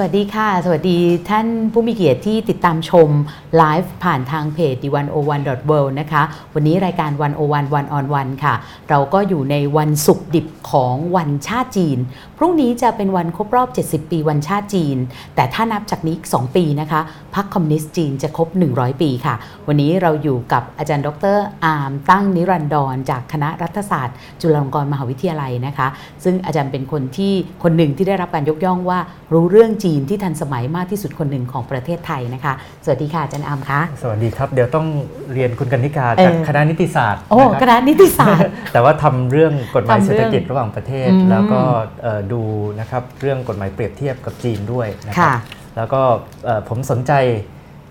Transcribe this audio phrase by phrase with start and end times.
[0.00, 0.98] สวัสดีค่ะ สวัสดี
[1.30, 3.10] ท่านผู้มีเกียรติที่ติดตามชม
[3.56, 6.22] ไลฟ์ผ่านทางเพจ The 1 0 1 World นะคะ
[6.54, 8.54] วันนี้รายการ 101 One on One ค่ะ
[8.90, 11.98] เราก็อยู่ในวันศุกร์ดิบของวันชาติจีน
[12.38, 14.96] พรุ่งนี้จะเป็นวันครบรอบ 70 ปีวันชาติจีน
[15.34, 17.00] แต่ถ้านับจากนี้ 2 ปีนะคะ
[17.34, 19.34] พรรคคอมมิวนิสต์จีนจะครบ 100 ปีค่ะ
[19.68, 25.88] วันนี้เราอยู่กับอาจารย์ดร.อาร์มตั้งนิรันดร จากคณะรัฐศาสตร์ จุฬาลงกรณ์มหาวิทยาลัยนะคะ
[26.24, 28.98] ซึ่งอาจารย์เป็นคนที่คนหนึ่งที่ได้รับการยกย่องว่า
[29.34, 32.52] รู้เรื่องจีนที่ทันสมัยมากที่สุดคนหนึ่งของประเทศไทยนะคะ
[32.84, 34.86] สวัสดีค่ะอาจารย์อาร์มคะสวัสดีครับ เดี๋ยวต้อง
[35.32, 41.60] เรียนคุณกันนิกาเออจากคณะนิติศาสตร์โอ้นะคครับณะนิติศาสตร์ แต่ว่าทำเรื่องกฎหมายทำเศรเรื่ษองฐกิจระหว่างประเทศอืมแล้วก็
[42.02, 42.42] เอ่อดู
[42.80, 45.34] นะครับเรื่องกฎหมายเปรียบเทียบกับจีนด้วยนะครัค่ะ
[45.76, 46.00] แล้วก็
[46.44, 47.12] เอ่อผมสนใจ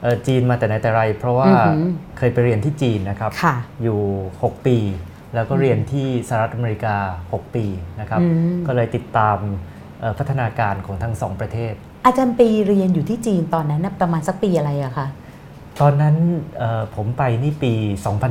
[0.01, 3.99] เอ่อจีนมาแต่ไหนแต่ไร เพราะว่าอือหือเคยไปเรียนที่จีนนะครับค่ะอยู่
[4.35, 4.77] 6 ปี
[5.35, 7.65] แล้วก็เรียนที่สหรัฐอเมริกา 6 ปี
[7.99, 9.37] นะครับอืมก็เลยติดตาม
[9.99, 11.73] เอ่อพัฒนาการของทั้งสองประเทศ
[12.05, 15.07] อาจารย์ไปเรียนอยู่ที่จีนตอนนั้นน่ะประมาณสักปีอะไรอะคะ
[15.81, 16.15] ตอนนั้น
[16.57, 17.73] เอ่อผมไปนี่ปี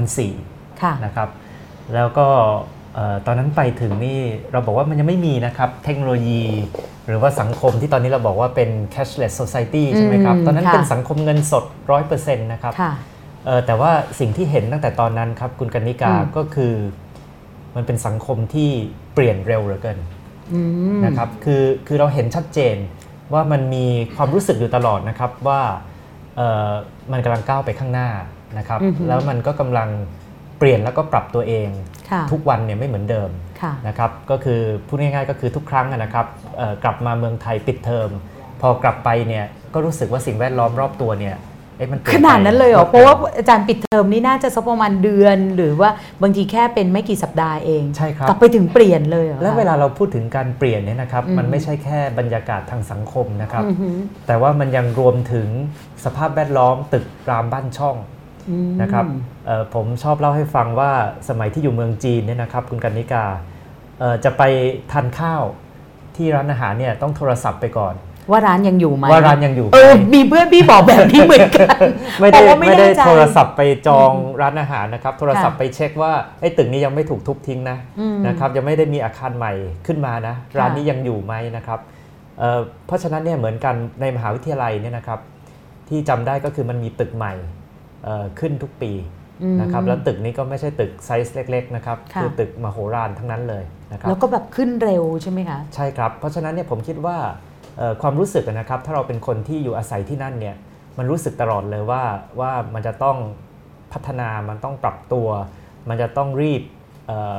[0.07, 1.29] 2004ค่ะนะครับ
[1.95, 2.27] แล้วก็
[2.95, 4.19] เอ่อตอนนั้นไปถึงนี่
[4.53, 6.45] เราบอกว่ามันยังไม่มีนะครับเทคโนโลยี
[7.07, 11.65] หรือว่าสังคมที่ตอนนี้เราบอกว่าเป็น cashless society ใช่ไหมครับอืมตอนนั้นค่ะเป็นสังคมเงินสด
[12.05, 12.93] 100%นะครับค่ะ
[13.45, 16.75] เอ่อแต่ว่าสิ่งที่เห็นตั้งแต่ตอนนั้นครับคุณกนิกาอืมก็คือ
[17.77, 18.71] มันเป็นสังคมที่
[19.15, 19.99] เปลี่ยนเร็วเหลือเกิน
[20.53, 20.61] อื
[20.97, 22.77] มนะครับคือคือเราเห็นชัดเจน
[23.33, 25.61] ว่ามันมีความรู้สึกอยู่ตลอดนะครับว่า
[26.37, 26.71] เอ่อ
[27.13, 28.09] มันกำลังก้าวไปข้างหน้า
[28.59, 29.89] นะครับอือฮึแล้วมันก็กำลัง
[30.59, 31.69] เปลี่ยนแล้วก็ปรับตัวเอง
[32.11, 38.11] ค่ะทุกวันเนี่ยไม่เหมือนเดิมค่ะนะครับก็คือพูดง่ายๆก็คือทุกครั้งอะนะครับเอ่อกลับมาเมืองไทยปิดเทอม
[38.61, 45.91] พอกลับไปเนี่ยก็รู้สึกว่าสิ่งแวดล้อมรอบตัวเนี่ยเอ๊ะมันเปลี่ ขยนไปนาดนั้นเลยเหรอ เพราะว่าอาจารย์ปิดเทอมนี่น่าจะสักประมาณเดือน หรือว่า
[46.23, 53.97] บางทีแค่เป็นไม่กี่สัปดาห์เองใช่ครับกลับไปถึงเปลี่ยนเลยเหรอคะแล้วเวลาเราพูดถึงการเปลี่ยนเนี่ยนะครับอืมมันไม่ใช่แค่บรรยากาศทางสังคมนะครับอือหือ
[54.27, 55.49] แต่ว่ามันยังรวมถึง
[56.05, 57.97] สภาพแวดล้อมตึกรามบ้านช่อง
[58.51, 59.05] อืมนะครับ
[59.47, 60.91] เอ่อผมชอบเล่าให้ฟังว่า
[61.29, 63.25] สมัยที่อยู่เมืองจีนเนี่ยนะครับ คุณกันนิกา
[64.01, 64.43] เอ่อจะไป
[64.93, 65.43] ทานข้าว
[66.17, 67.95] ที่ร้านอาหารเนี่ยต้องโทรศัพท์ไปก่อน
[68.31, 71.69] ว่าร้านยังอยู่ไหมว่าร้านยังอยู่ไหมเออมีเพื่อนพี่บอกแบบนี้เหมือนกัน
[72.21, 74.11] ไม่ได้เพราะว่าไม่ได้แน่ใจโทรศัพท์ไปจอง
[74.41, 79.53] ร้านอาหารนะครับ โทรศัพท์ค่ะไปเช็คว่าไอ้ตึกนี้ยังไม่ถูกทุบทิ้งนะอืมนะครับยังไม่ได้มีอาคารใหม่
[79.87, 81.81] ขึ้นมานะ ร้านนี้ยังอยู่ไหมนะครับ
[82.39, 85.21] เอ่อเพราะฉะนั้นเนี่ยเหมือนกันในมหาวิทยาลัยเนี่ยนะครับ
[85.89, 87.35] ที่จำได้ก็คือมันมีตึกใหม่
[88.05, 88.93] เอ่อขึ้นทุกปี
[89.43, 97.35] อืมนะครับแล้วตึกนี้ก็ไม่ใช่ตึกไซส์เล็กๆนะครับค่ะอตึกมโหฬารทั้งนั้นเลยนะครับแล้วก็แบบขึ้นเร็วใช่ไหมคะใช่ครับ เพราะฉะนั้นเนี่ยผมคิดว่าเอ่อ
[98.03, 100.57] ความรู้สึกอะนะครับ ถ้าเราเป็นคนที่อยู่อาศัยที่นั่นเนี่ย
[100.99, 102.03] มันรู้สึกตลอดเลยว่า
[102.41, 103.17] ว่ามันจะต้อง
[103.93, 105.29] พัฒนามันต้องปรับตัว
[105.89, 106.63] มันจะต้องรีบ
[107.07, 107.39] เอ่อ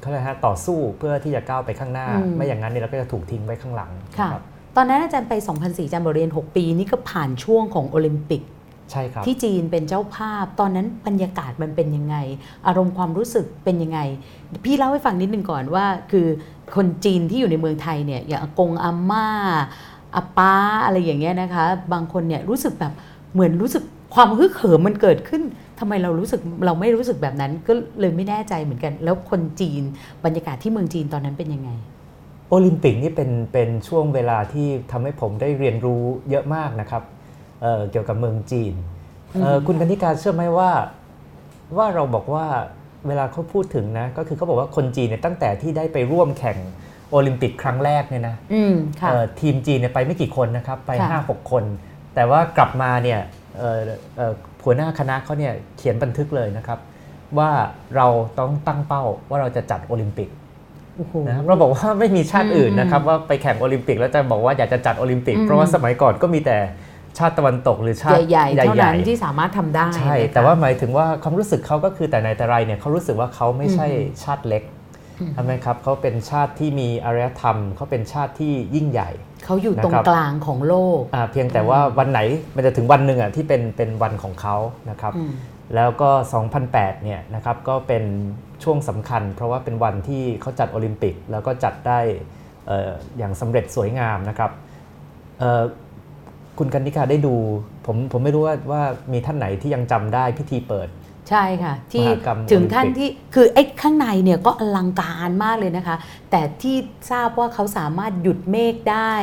[0.00, 4.42] เขาเรียกฮะต่อสู้เพื่อที่จะก้าวไปข้างหน้าอืมไม่อย่างนั้นเนี่ยเราก็จะถูกทิ้งไว้ข้างหลังค่ะนะครับ
[4.76, 8.42] ตอนนั้นอาจารย์ไป 2004อาจารย์บอกเรียน 6 ปี นี่ก็ผ่านช่วงของโอลิมปิก
[8.90, 12.16] ใช่ครับที่จีนเป็นเจ้าภาพ ตอนนั้นบรรยากาศมันเป็นยังไง
[12.66, 13.98] อารมณ์ความรู้สึกเป็นยังไง
[14.64, 16.26] พี่เล่าให้ฟังนิดนึงก่อนว่า คือ
[16.76, 19.26] คนจีนที่อยู่ในเมืองไทยเนี่ยอย่างอากงอาม่า
[20.16, 20.54] อาป้า
[20.84, 22.92] อะไรอย่างเงี้ยนะคะ บางคนเนี่ยรู้สึกแบบ
[23.34, 25.42] เหมือนรู้สึกความฮึกเหิมมันเกิดขึ้น
[25.80, 29.82] ทำไมเรารู้สึกเราไม่รู้สึกแบบนั้นก็เลยไม่แน่ใจเหมือนกัน แล้วคนจีน
[30.24, 31.70] บรรยากาศที่เมืองจีนตอนนั้นเป็นยังไง
[32.50, 37.02] โอลิมปิกนี่เป็นเป็นช่วงเวลาที่ทำให้ผมได้เรียนรู้เยอะมากนะครับ
[37.66, 38.74] เอ่อเกี่ยวกับเมืองจีน
[39.42, 40.70] เอ่ออือฮึคุณกันนิการเชื่อไหมว่า
[41.76, 42.46] ว่าเราบอกว่า
[43.06, 46.58] เวลาเขาพูดถึงนะ ก็คือเขาบอกว่าคนจีนเนี่ยตั้งแต่ที่ได้ไปร่วมแข่ง
[47.10, 51.64] โอลิมปิกครั้งแรกเนี่ยนะอืมค่ะเอ่อทีมจีนเนี่ยไปไม่กี่คนนะครับไปค่ะ5 6 คน
[52.14, 53.20] แต่ว่ากลับมาเนี่ย
[53.58, 53.78] เอ่อ
[54.16, 54.32] เอ่อ
[54.64, 56.78] หัวหน้าคณะเขาเนี่ยเขียนบันทึกเลยนะครับ
[57.38, 57.50] ว่า
[57.96, 58.06] เรา
[58.38, 60.28] ต้องตั้งเป้าว่าเราจะจัดโอลิมปิก
[60.96, 66.58] โอ้โหนะครับเราบอกว่าไม่มีชาติอื่นอืมนะครับว่าไปแข่งโอลิมปิกแล้วจะบอกว่าอยากจะจัดโอลิมปิกอืมเพราะว่าสมัยก่อนก็มีแต่
[67.18, 73.86] ชาติตะวันตกหรือชาติใหญ่ๆเท่านั้นๆที่สามารถทำได้ใช่นะคะแต่ว่าหมายถึงว่าความรู้สึกเขาก็คือแต่ในแต่ไรเนี่ยเขารู้สึกว่าเขาไม่ใช่
[74.24, 74.62] ชาติเล็ก
[75.20, 79.10] อืมใช่ไหมครับเขาเป็นชาติที่มีอารยธรรมเขาเป็นชาติที่ยิ่งใหญ่
[79.44, 82.20] เขาอยู่ตรงนะครับกลางของโลกอ่าเพียงแต่ว่าวันไหน
[82.56, 84.56] มันจะถึงวันหนึ่งอะที่เป็นเป็นวันของเขา
[84.90, 85.32] นะครับอืม
[85.74, 86.10] แล้วก็
[86.56, 88.04] 2008 เนี่ยนะครับก็เป็น
[88.64, 92.00] ช่วงสำคัญ เพราะว่าเป็นวันที่เขาจัดโอลิมปิก แล้วก็จัดได้
[92.66, 94.50] เอ่ออย่างสำเร็จสวยงามนะครับ
[95.38, 95.62] เอ่อ
[96.58, 97.34] คุณกันนิกาได้ดู
[97.86, 98.82] ผมผมไม่รู้ว่าว่า
[99.12, 100.88] มีท่านไหนที่ยังจำได้พิธีเปิด
[101.30, 105.96] ใช่ค่ะ ที่มหากรรมถึงขั้นโอลิมปิกที่คือไอ้ข้างในเนี่ยก็อลังการมากเลยนะคะ
[106.30, 106.76] แต่ที่
[107.10, 109.14] ทราบว่าเขาสามารถหยุดเมฆได้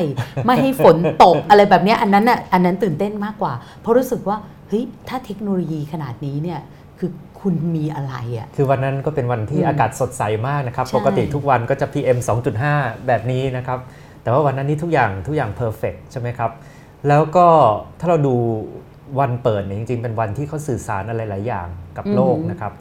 [0.46, 4.38] ไม่ให้ฝนตกอะไรแบบเนี้ยอันนั้นอะอันนั้นตื่นเต้นมากกว่า เพราะรู้สึกว่า
[4.68, 6.60] เฮ้ยถ้าเทคโนโลยีขนาดนี้เนี่ย
[7.00, 7.10] คือ
[7.42, 12.18] คุณมีอะไรอะ คือวันนั้นก็เป็นวันที่อืมอากาศสดใสมากนะครับใช่ปกติทุกวันก็จะ PM
[12.62, 13.80] 2.5 แบบนี้นะครับ
[14.24, 16.52] แต่ว่าวันนั้นนี้ทุกอย่างทุกอย่างเพอร์เฟกใช่ไหมครับ
[17.08, 17.48] แล้วก็
[18.00, 18.36] ถ้าเราดู
[19.20, 21.68] วันเปิดเนี่ยจริงๆ เป็นวันที่เขาสื่อสารอะไรหลายอย่าง
[21.98, 22.74] กับโลกอือหือนะครับ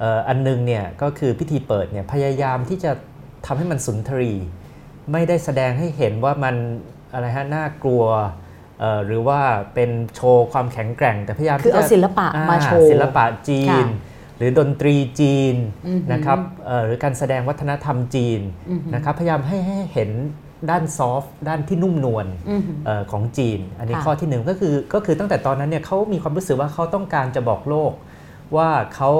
[0.00, 2.92] เอ่ออันหนึงเนี่ยก็คือพิธีเปิดเนี่ยพยายามที่จะ
[3.46, 4.32] ทำให้มันสุนทรี
[5.12, 6.54] ไม่ได้แสดงให้เห็นว่ามัน
[7.12, 8.04] อะไรฮะน่ากลัว
[8.80, 9.40] เอ่อหรือว่า
[9.74, 13.86] เป็นโชว์ความแข็งแกร่ง แต่พยายามคือที่เอาจะศิลปะมาโชว์ศิลปะจีนค่ะ
[14.36, 15.56] หรือดนตรีจีน
[15.86, 20.10] อือหือนะครับเอ่อหรือการแสดงวัฒนธรรมจีนอือหือนะครับพยายามให้ให้เห็น
[20.70, 27.92] ด้านซอฟต์ด้านที่นุ่มนวลอือหือเอ่อของจีน อันนี้ค่ะข้อที่หนึ่งก็คือก็คือตั้งแต่ตอนนั้นเนี่ยเขามีความรู้สึกว่าเขาต้องการจะบอกโลก
[28.56, 29.10] ว่าเขา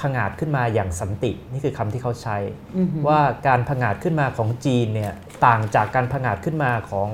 [0.00, 2.36] ผงาดขึ้นมาอย่างสันติ นี่คือคำที่เขาใช้
[2.76, 5.12] อือหือว่าการผงาดขึ้นมาของจีนเนี่ย
[5.46, 7.08] ต่างจากการผงาดขึ้นมาของ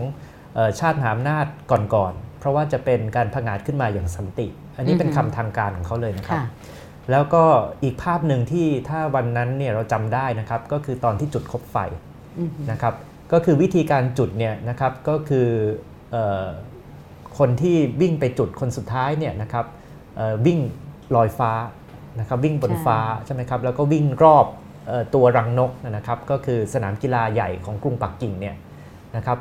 [0.55, 1.47] เอ่อชาติมหาอำนาจ
[1.95, 4.47] ก่อนๆเพราะว่าจะเป็นการผงาดขึ้นมาอย่างสันติ
[4.77, 6.45] อันนี้เป็นอือคำหือทางการของเขาเลยนะครับค่ะ
[7.11, 7.45] แล้วก็
[7.83, 11.77] อีกภาพหนึ่งที่ถ้าวันนั้นเนี่ยเราจำได้นะครับ ก็คือตอนที่จุดคบไฟ
[12.39, 12.95] อือหือนะครับ
[13.33, 15.49] ก็คือวิธีการจุดเนี่ยนะครับก็คือ
[16.11, 16.47] เออ
[17.39, 19.67] คนที่วิ่งไปจุดคนสุดท้ายเนี่ยนะครับ
[20.17, 20.59] เอ่อวิ่ง
[21.17, 21.53] ลอยฟ้า
[22.21, 24.47] นะครับวิ่งบนใช่ฟ้าใช่ไหมครับแล้วก็วิ่งรอบ
[24.89, 28.57] เออตัวรังนกนะครับก็คือสนามกีฬาใหญ่ของกรุงปักกิ่งเนี่ย
[29.17, 29.39] นะครับ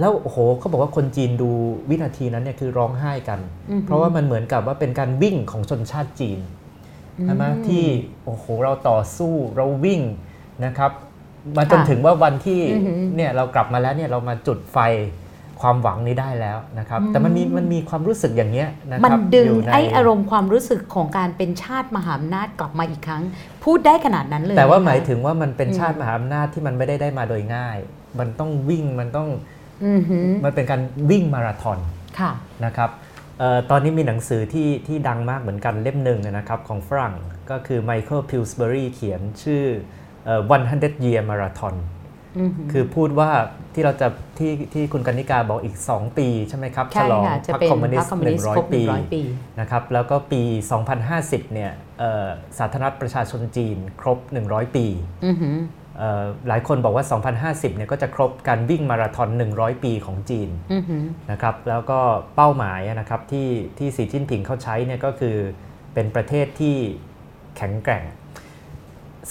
[0.00, 1.50] แล้วโอ้โหเขาบอกว่าคนจีนดู
[1.90, 3.40] วินาทีนั้นเนี่ยคือร้องไห้กัน
[3.70, 6.40] อือหือเพราะว่ามันเหมือนกับว่าเป็นการวิ่งของชนชาติจีน
[7.24, 7.84] ใช่ไหมที่
[8.24, 10.00] โอ้โหเราต่อสู้เราวิ่ง
[10.64, 10.92] นะครับ
[11.56, 14.78] มาจนค่ะถึงว่าวันที่อือหือเนี่ยเรากลับมาแล้วเนี่ยเรามาจุดไฟ
[15.60, 23.22] ความหวังนี้ได้แล้วนะครับอืมแต่มันมีมันมีความรู้สึกอย่างเนี้ยนะมันครับดึงยู่ในไอ้อารมณ์ความรู้สึกของการเป็นชาติมหาอำนาจกลับมาอีกครั้ง
[23.64, 27.78] พูดได้ขนาดนั้นเลย แต่ว่านะคะหมายถึว่ามันเป็นอืมชาติมหาอำนาจที่มันไม่ได้ได้มาโดยง่าย
[28.18, 29.28] มันต้องวิ่งมันต้อง
[29.84, 30.80] อือหือมันเป็นการ
[31.10, 31.78] วิ่งมาราธอน
[32.20, 32.32] ค่ะ
[32.64, 32.90] นะครับ
[33.38, 37.14] เออตอนนี้มีหนังสือที่ที่ดังมากเหมือนกันเล่มหนึ่งนะครับของฝรั่ง
[37.50, 41.74] ก็คือไมเคิลพิลส์เบอรีเขียนชื่อเอ่อ 100 year marathon
[42.38, 43.30] อือหือคือพูดว่า
[43.74, 49.22] ที่เราจะที่ที่คุณกนิกาบอกอีก 2 ปีใช่ไหมครับใช่ฉลองค่ะจะพรรคเป็นคอมมิวนิสต์พรสรคต์คอมมิวนิสต์ครบ100ปี100 ปี
[49.60, 50.42] นะครับแล้วก็ปี
[50.98, 52.26] 2050 เนี่ยเอ่อ
[52.58, 54.18] สาธารณรัฐประชาชนจีนครบ
[54.48, 54.86] 100 ปี
[55.26, 55.56] อือหือ
[55.98, 57.04] เอ่อหลายคนบอกว่า
[57.52, 62.00] 2050 เนี่ยก็จะครบการวิ่งมาราธอน 100 ปีของจีนอือหือนะครับแล้วก็
[62.36, 63.48] เป้าหมายนะครับที่
[63.78, 65.36] ที่สีจิ้นผิงเขาใช้เนี่ยก็คือ
[65.94, 66.76] เป็นประเทศที่
[67.56, 68.04] แข็งแกร่ง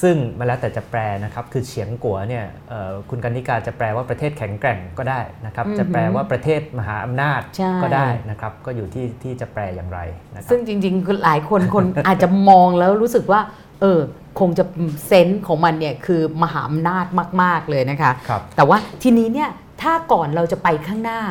[0.01, 10.00] ซึ่งมาแล้วแต่จะแปลนะครับคือเฉียงกัวเนี่ยเอ่อคุณกันนิกาจะแปลว่าประเทศแข็งแกร่งก็ได้นะครับอือฮึจะแปลว่าประเทศมหาอำนาจใช่ก็ได้นะครับก็อยู่ที่ที่จะแปลอย่างไร
[10.34, 13.42] นะครับซึ่งจริงๆคือหลายคนคนอาจจะมองแล้วรู้สึกว่า
[13.81, 14.00] เออ
[14.40, 14.63] คงจะ
[15.07, 17.06] เซนส์ของมันเนี่ยคือมหาอำนาจ
[17.42, 19.50] มาก ๆเลยนะคะครับแต่ว่าทีนี้เนี่ย
[19.81, 21.22] ถ้าก่อนเราจะไปข้างหน้า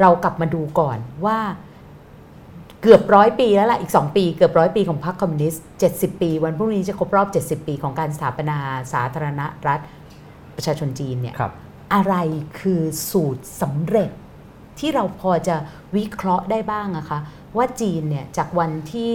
[0.00, 1.38] เรากลับมาดูก่อนว่า
[2.82, 8.58] เกือบร้อยปีแล้วล่ะ อีก 2 ปีเกือบร้อยปีของพรรคคอมมิวนิสต์ 70 ปี วันพรุ่งนี้จะครบรอบ 70 ปีของการสถาปนา
[8.92, 9.82] สาธารณรัฐ
[10.56, 11.52] ประชาชนจีนเนี่ยครับ
[11.94, 12.14] อะไร
[12.60, 14.10] คือสูตรสำเร็จ
[14.78, 15.56] ที่เราพอจะ
[15.96, 17.18] วิเคราะห์ได้บ้างอะคะ
[17.56, 19.14] ว่าจีนเนี่ยจากวันที่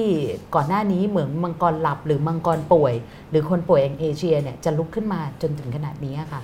[0.56, 2.94] ก่อนหน้านี้เหมือนมังกรหลับหรือมังกรป่วย
[3.30, 6.42] หรือคนป่วยแองเอเชียเนี่ยจะลุกขึ้นมาจนถึงขนาดนี้อะค่ะ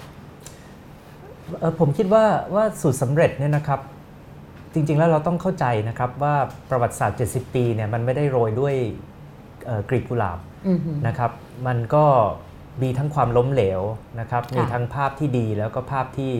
[1.60, 3.80] เอ่อผมคิดว่าว่าสูตรสำเร็จเนี่ยนะครับ
[4.74, 6.36] จริง ๆ แล้วเราต้องเข้าใจนะครับว่า
[6.70, 8.76] ประวัติศาสตร์ 70 ปีเนี่ยมันไม่ได้โรยด้วย
[9.66, 11.32] เอ่อกลีบกุหลาบอือหือนะครับ
[11.68, 12.06] มันก็
[12.82, 13.82] มีทั้งความล้มเหลว
[14.20, 16.34] นะครับค่ะมีทั้งภาพที่ดีแล้วก็ภาพที่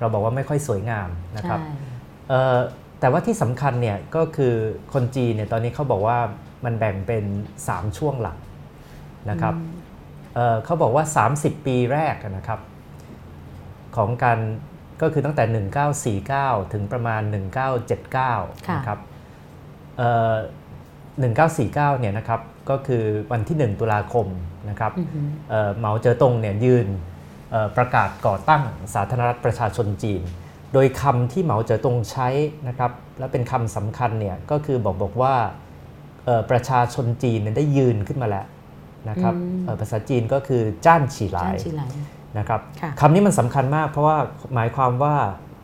[0.00, 1.74] เราบอกว่าไม่ค่อยสวยงามนะครับใช่
[2.28, 2.56] เอ่อ
[3.00, 4.54] แต่ว่าที่สำคัญเนี่ยก็คือ
[4.92, 6.18] คนจีนเนี่ยตอนนี้เขาบอกว่า
[6.64, 7.24] มันแบ่งเป็น
[7.60, 8.36] 3 ช่วงหลัก
[9.30, 9.54] นะครับ
[10.34, 11.04] เอ่อเขาบอกว่า
[11.36, 12.60] 30 ปีแรกนะครับ
[13.96, 14.38] ของการ
[15.02, 15.44] ก็คือตั้งแต่
[16.60, 17.22] 1949 ถึงประมาณ
[17.94, 18.98] 1979ค่ะนะครับ
[19.98, 20.34] เอ่อ
[20.98, 22.40] 1949 เนี่ยนะครับ
[22.70, 24.26] ก็คือวันที่ 1 ตุลาคม
[24.70, 26.86] นะครับอือหือเอ่อเหมาเจ๋อตงเนี่ยยืน
[27.50, 28.62] เอ่อประกาศก่อตั้ง
[28.94, 30.22] สาธารณรัฐประชาชนจีน
[30.72, 32.28] โดยคำที่เหมาเจ๋อตงใช้
[32.68, 35.34] นะครับและเป็นคำสำคัญเนี่ยก็คือบอกบอกว่า
[36.24, 38.46] เอ่อประชาชนจีนเนี่ยได้ยืนขึ้นมาแล้ว
[39.10, 41.56] นะครับอืมเอ่อภาษาจีนก็คือจ้านฉีหลาจ้าย
[42.38, 44.16] นชีหลายนะครับค่ะคำนี้มันสำคัญมากเพราะว่า
[44.54, 45.16] หมายความว่า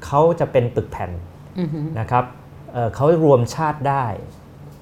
[0.06, 1.10] เขาจะเป็นปึกแผ่น
[1.58, 2.24] อือหือนะครับ
[2.72, 4.04] เอ่อเขารวมชาติได้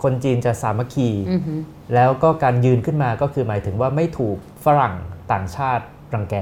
[0.02, 1.60] คนจีนจะสามัคคีอือหือ
[1.94, 4.94] แล้วก็การยืนขึ้นมาก็คือหมายถึงว่าไม่ถูกฝรั่ง
[5.32, 6.36] ต่างชาติรังแก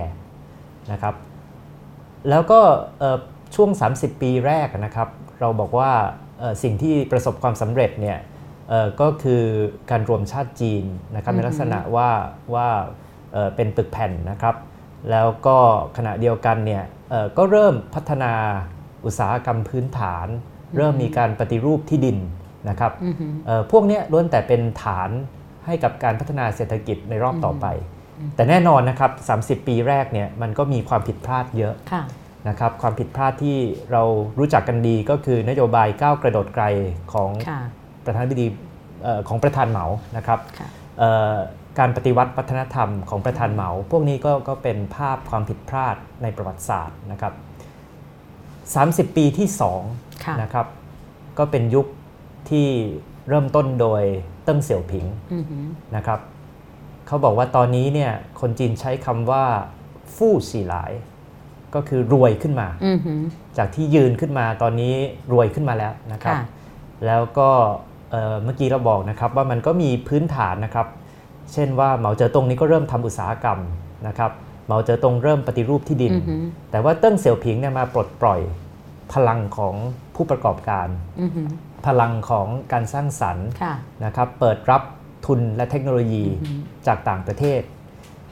[0.92, 1.14] นะครับ
[2.30, 2.60] แล้วก็
[2.98, 3.18] เอ่อ
[3.54, 5.08] ช่วง 30 ปีแรกนะครับ
[5.40, 5.90] เราบอกว่า
[6.38, 8.18] เอ่อสิ่งที่ประสบความสำเร็จเนี่ย
[8.68, 9.42] เอ่อก็คือ
[9.90, 10.84] การรวมชาติจีน
[11.14, 12.10] นะครับอือฮึในลักษณะว่า
[12.54, 12.68] ว่า
[13.32, 14.54] เอ่อเป็นปึกแผ่นนะครับ
[15.10, 15.56] แล้วก็
[15.96, 18.32] ขณะเดียวกันเนี่ยเอ่อก็เริ่มพัฒนา
[19.04, 20.26] อุตสาหกรรมพื้นฐาน
[20.76, 22.18] เริ่มมีการปฏิรูปที่ดิน
[22.68, 25.10] นะครับอือหือเอ่อพวกเนี้ยล้วนแต่เป็นฐาน
[25.66, 27.66] ให้กับการพัฒนาเศรษฐกิจในรอบต่อไป
[28.36, 32.02] แต่แน่นอนนะครับ 30 ปีแรกเนี่ยมันก็มีความผิดพลาดเยอะค่ะ
[32.48, 33.58] นะครับความผิดพลาดที่
[33.92, 34.02] เรา
[34.38, 36.64] รู้จักกันดีก็คือนโยบายก้าวกระโดดไกล
[37.12, 37.60] ของค่ะ
[38.04, 38.46] ประธานาธิบดี
[39.02, 40.68] เอ่อของประธานเหมานะครับค่ะ
[40.98, 41.34] เอ่อ
[41.78, 47.34] การปฏิวัติวัฒนธรรมของประธานเหมา พวกนี้ก็ก็เป็นภาพความผิดพลาดในประวัติศาสตร์นะครับ
[49.10, 50.66] 30 ปีที่ค่ะ2นะครับ
[51.38, 51.86] ก็เป็นยุค
[52.50, 52.68] ที่
[53.28, 54.02] เริ่มต้นโดย
[54.44, 55.64] เติ้งเสี่ยวผิงอือหือ
[55.96, 56.20] นะครับ
[57.06, 59.44] เขาบอกว่าตอนนี้เนี่ยคนจีนใช้คำว่า
[60.16, 60.92] ฟู่สีหลาย
[61.74, 63.20] ก็คือรวยขึ้นมาอือหือ
[63.58, 64.94] จากที่ยืนขึ้นมาตอนนี้
[65.32, 66.44] รวยขึ้นมาแล้วนะครับค่ะ
[67.06, 67.50] แล้วก็
[68.10, 70.86] เอ่อเมื่อกี้เราบอกนะครับว่ามันก็มีพื้นฐานนะครับ
[71.54, 73.58] เช่นว่าเหมาเจ๋อตงนี้ก็เริ่มทำอุตสาหกรรม
[74.06, 74.30] นะครับ
[74.66, 78.40] เหมาเจ๋อตงเริ่มปฏิรูปที่ดินอือหือแต่ว่าเติ้งเสี่ยวผิงเนี่ยมาปลดปล่อย
[79.12, 79.74] พลังของ
[80.14, 80.88] ผู้ประกอบการ
[81.20, 81.48] อือหือ
[81.86, 84.82] พลังของการสร้างสรรค์ค่ะนะครับเปิดรับ
[85.26, 87.60] ทุนและเทคโนโลยีอือหือจากต่างประเทศ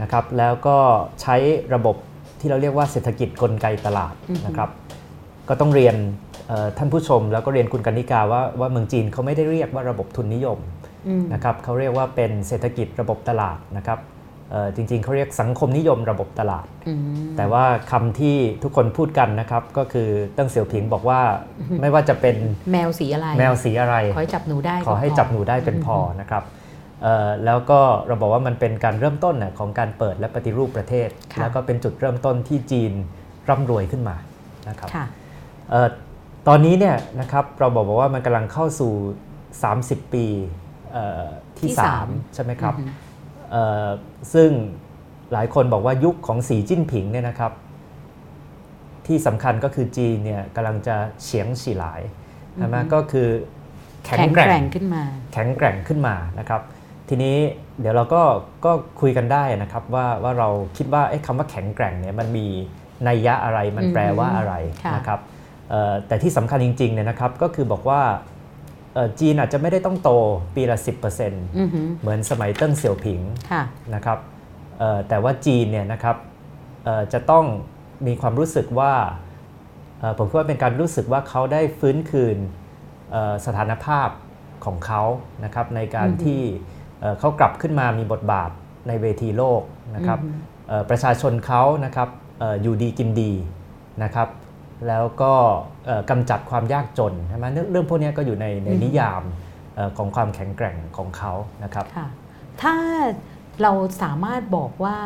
[0.03, 0.77] นะครับแล้วก็
[1.23, 1.37] ใช้
[1.75, 1.97] ระบบ
[2.41, 4.15] ที่เราเรียกว่าเศรษฐกิจกลไกตลาด
[4.47, 4.71] นะครับ
[5.49, 5.97] ก็ต้องเรียน
[6.49, 10.82] เอ่อท่านผู้ชมแล้วก็เรียนคุณกนิกาว่าว่าเมืองจีนเขาไม่ได้เรียกว่าระบบทุนนิยมอืม
[11.33, 14.01] นะครับเขาเรียกว่าเป็นเศรษฐกิจระบบตลาดนะครับ
[14.51, 17.03] เอ่อจริงๆเขาเรียกสังคมนิยมระบบตลาดอืม
[17.37, 21.21] แต่ว่าคำที่ทุกคนพูดกันนะครับ ก็คือเตั้งเสี่ยวผิงบอกว่า
[21.81, 22.37] ไม่ว่าจะเป็น
[22.73, 26.45] แมวสีอะไร แมวสีอะไร ขอให้จับหนูได้ ขอให้ก็พจับหนูได้เป็นพอนะครับ
[27.03, 32.93] เอ่อแล้วก็เราบอกว่ามันเป็นการเริ่มต้นน่ะของการเปิดและปฏิรูปประเทศค่ะแล้วก็เป็นจุดเริ่มต้นที่จีน
[33.49, 34.17] ร่ำรวยขึ้นมา
[34.69, 35.05] นะครับค่ะ
[35.71, 35.89] เอ่อ
[36.49, 38.93] ตอนนี้เนี่ยนะครับเราบอกว่ามันกำลังเข้าสู่
[39.53, 40.62] 30 ปีเอ่อ
[41.59, 42.95] ที่ที่สาม3ใช่ไหมครับอือหือ
[43.51, 43.89] เอ่อ
[44.35, 44.51] ซึ่ง
[45.33, 47.53] หลายคนบอกว่ายุคของสีจิ้นผิงเนี่ยนะครับ
[49.07, 52.01] ที่สำคัญก็คือจีนเนี่ยกำลังจะเฉียงฉีหลาย
[52.57, 53.29] ใช่ไหมก็คือ
[54.05, 56.61] แข็งแข็งแกแกร่ร่งงขึ้นมา แข็งแกร่งขึ้นมานะครับ
[57.09, 57.37] ทีนี้
[57.81, 58.23] เดี๋ยวเราก็
[58.65, 62.47] ก็คุยกันได้นะครับว่าว่าเราคิดว่าไอ้คำว่าแข็งแกร่งเนี่ยมันมี
[63.09, 65.21] นัยยะอะไรมันแปลว่าอะไรค่ะนะครับ
[65.71, 68.32] เอ่อแต่ที่สำคัญจริงๆเนี่ยนะครับก็คือบอกว่าเอ่อ
[69.21, 70.11] จีนอาจจะไม่ได้ต้องโต
[70.57, 73.21] ปีละ 10%เอือหือหมือนสมัยเติ้งเสี่ยวผิง
[73.51, 73.63] ค่ะ
[73.95, 74.19] นะครับ
[74.79, 76.17] เอ่อแต่ว่าจีนเนี่ยนะครับ
[76.85, 77.45] เอ่อจะต้อง
[78.07, 78.93] มีความรู้สึกว่า
[80.01, 82.37] เอ่อผมคิดว่าเป็นการรู้สึกว่าเขาได้ฟื้นคืน
[83.13, 84.09] เอ่อสถานภาพ
[84.65, 85.03] ของเขา
[85.45, 86.43] นะครับในการอือฮึที่
[87.01, 88.51] เอ่อเขากลับขึ้นมามีบทบาท
[88.89, 89.63] ในเวทีโลก
[89.97, 92.09] นะครับอือฮึเอ่อประชาชนเขานะครับ
[92.39, 93.33] เอ่ออยู่ดีกินดี
[94.03, 94.29] นะครับ
[94.89, 95.33] แล้วก็
[95.87, 99.23] เอ่อกำจัดความยากจนใช่ไหมเรื่องเรื่องพวกเนี้ยก็อยู่ในในนิยาม
[99.75, 101.33] เอ่อของความแข็งแกร่งของเขา
[101.65, 102.07] นะครับค่ะ
[102.63, 102.75] ถ้า
[103.63, 103.73] เรา
[104.03, 104.99] สามารถบอกว่า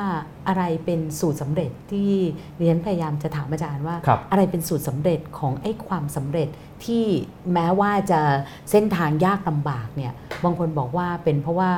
[0.49, 2.13] อะไรเป็นสูตรสำเร็จที่
[2.59, 6.49] เรียนพยายามจะถามอาจารย์ว่าครับอะไรเป็นสูตรสำเร็จของไอ้ความสำเร็จ
[6.85, 7.05] ที่
[7.53, 8.21] แม้ว่าจะ
[8.71, 10.13] เส้นทางยากลำบากเนี่ย
[10.45, 11.71] บางคนบอกว่าเป็นเพราะว่า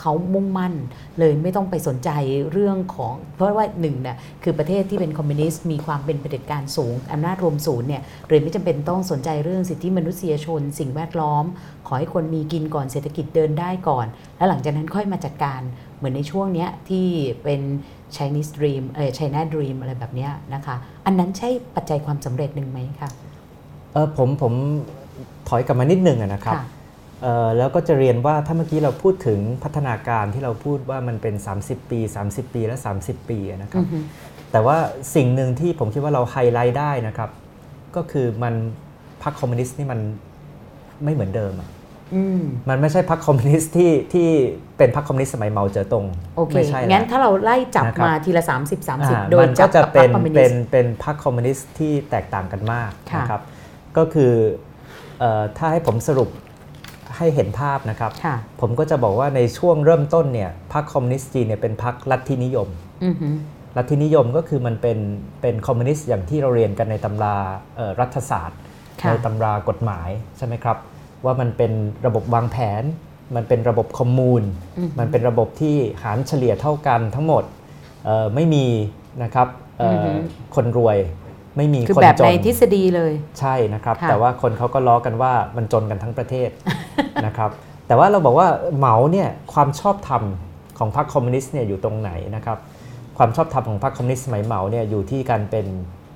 [0.00, 0.74] เขามุ่งมั่น
[1.18, 2.10] เลยไม่ต้องไปสนใจ
[2.52, 11.44] เรื่องของ เพราะว่าหนึ่งเนี่ยคือประเทศที่เป็นคอมมิวนิสต์มีความเป็นเผด็จการสูงอำนาจรวมศูนย์เนี่ยเลยไม่จำเป็นต้องสนใจเรื่องสิทธิมนุษยชน สิ่งแวดล้อม
[11.86, 14.06] ขอให้คนมีกินก่อนเศรษฐกิจเดินได้ก่อน
[14.36, 15.60] แล้วหลังจากนั้นค่อยมาจัดการ
[15.96, 17.06] เหมือนในช่วงเนี้ยที่
[17.44, 17.60] เป็น
[18.16, 23.10] Chinese Dream เออ China Dream อะไรแบบเนี้ยนะคะ อันนั้นใช่ปัจจัยความสำเร็จหนึ่งไหมคะ
[23.94, 24.52] เออผมผม
[25.48, 26.64] ถอยกลับมานิดนึงอะนะครับค่ะ
[27.22, 31.34] เอ่อแล้วก็จะเรียนว่าถ้าเมื่อกี้เราพูดถึงพัฒนาการที่เราพูดว่ามันเป็น
[31.64, 31.98] 30 ปี
[32.28, 33.98] 30 ปีและ 30 ปีอะนะครับอือฮึ
[34.52, 34.76] แต่ว่า
[35.14, 37.30] สิ่งหนึ่งที่ผมคิดว่าเราไฮไลท์ได้นะครับ
[37.96, 38.54] ก็คือมัน
[39.22, 40.00] พรรคคอมมิวนิสต์นี่มัน
[41.04, 41.68] ไม่เหมือนเดิมอะ
[42.14, 44.28] อืมมันไม่ใช่พรรคคอมมิวนิสต์ที่ที่
[44.78, 46.04] เป็นพรรคคอมมิวนิสต์สมัยเหมาเจ๋อตง
[46.36, 53.42] โอเคไม่ใช่งั้นแล้วถ้าเราไล่จับนะครับมาทีละ 30อ่า30 โดยจับกับพรเป็รนคคอมมิวนิสต์มันก็จะเป็นเป็นเป็นพรรคคอมมิวนิสต์ที่แตกต่างกันมากค่ะนะครับ
[53.96, 54.32] ก็คือ
[55.18, 56.28] เอ่อถ้าให้ผมสรุป
[57.16, 62.68] ให้เห็นภาพนะครับค่ะผมก็จะบอกว่าในช่วงเริ่มต้นเนี่ยพรรคคอมมิวนิสต์จีนเนี่ยเป็นพรรคลัทธินิยม
[63.04, 63.28] อือฮึ
[63.76, 64.98] ลัทธินิยมก็คือมันเป็น
[65.40, 67.36] เป็นคอมมิวนิสต์อย่างที่เราเรียนกันในตำรา
[67.76, 68.58] เอ่อรัฐศาสตร์
[69.02, 70.76] ค่ะในตำรากฎหมายใช่ไหมครับ
[71.24, 71.72] ว่ามันเป็น
[72.06, 72.82] ระบบวางแผน
[73.36, 74.42] มันเป็นระบบคอมมูน
[74.78, 77.44] อือฮึมันเป็นระบบที่หารเฉลี่ยเท่ากันทั้งหมด
[78.04, 78.66] เอ่อไม่มี
[79.22, 79.48] นะครับ
[79.78, 80.10] เอ่อออฮึ
[80.54, 80.96] คนรวย
[81.56, 86.50] ไม่มีคือคนแบบจในนทฤษฎีเลย ใช่นะครับ ค่ะ แต่ว่าคนเขาก็ล้อกันว่ามันจนกันทั้งประเทศ
[87.26, 87.50] นะครับ
[87.86, 90.22] แต่ว่าเราบอกว่าเหมาเนี่ยความชอบธรรม
[90.78, 92.58] ของพรรคคอมมิวนิสต์เนี่ยอยู่ตรงไหนนะครับ
[93.18, 95.66] ความชอบธรรมของพรรคคอมมิวนิสต์สมัยเหมาเนี่ยอยู่ที่การเป็น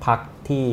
[0.05, 0.19] พรรค
[0.49, 0.65] ที่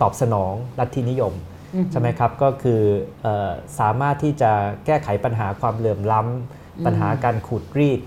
[0.00, 1.32] ตอบสนองลัทธินิยม
[1.74, 2.80] อือฮึ ใช่ไหมครับ ก็คือ
[3.22, 4.50] เออสามารถที่จะ
[4.86, 8.00] แก้ไขปัญหาความเหลื่อมล้ำปัญหาการขูดรีด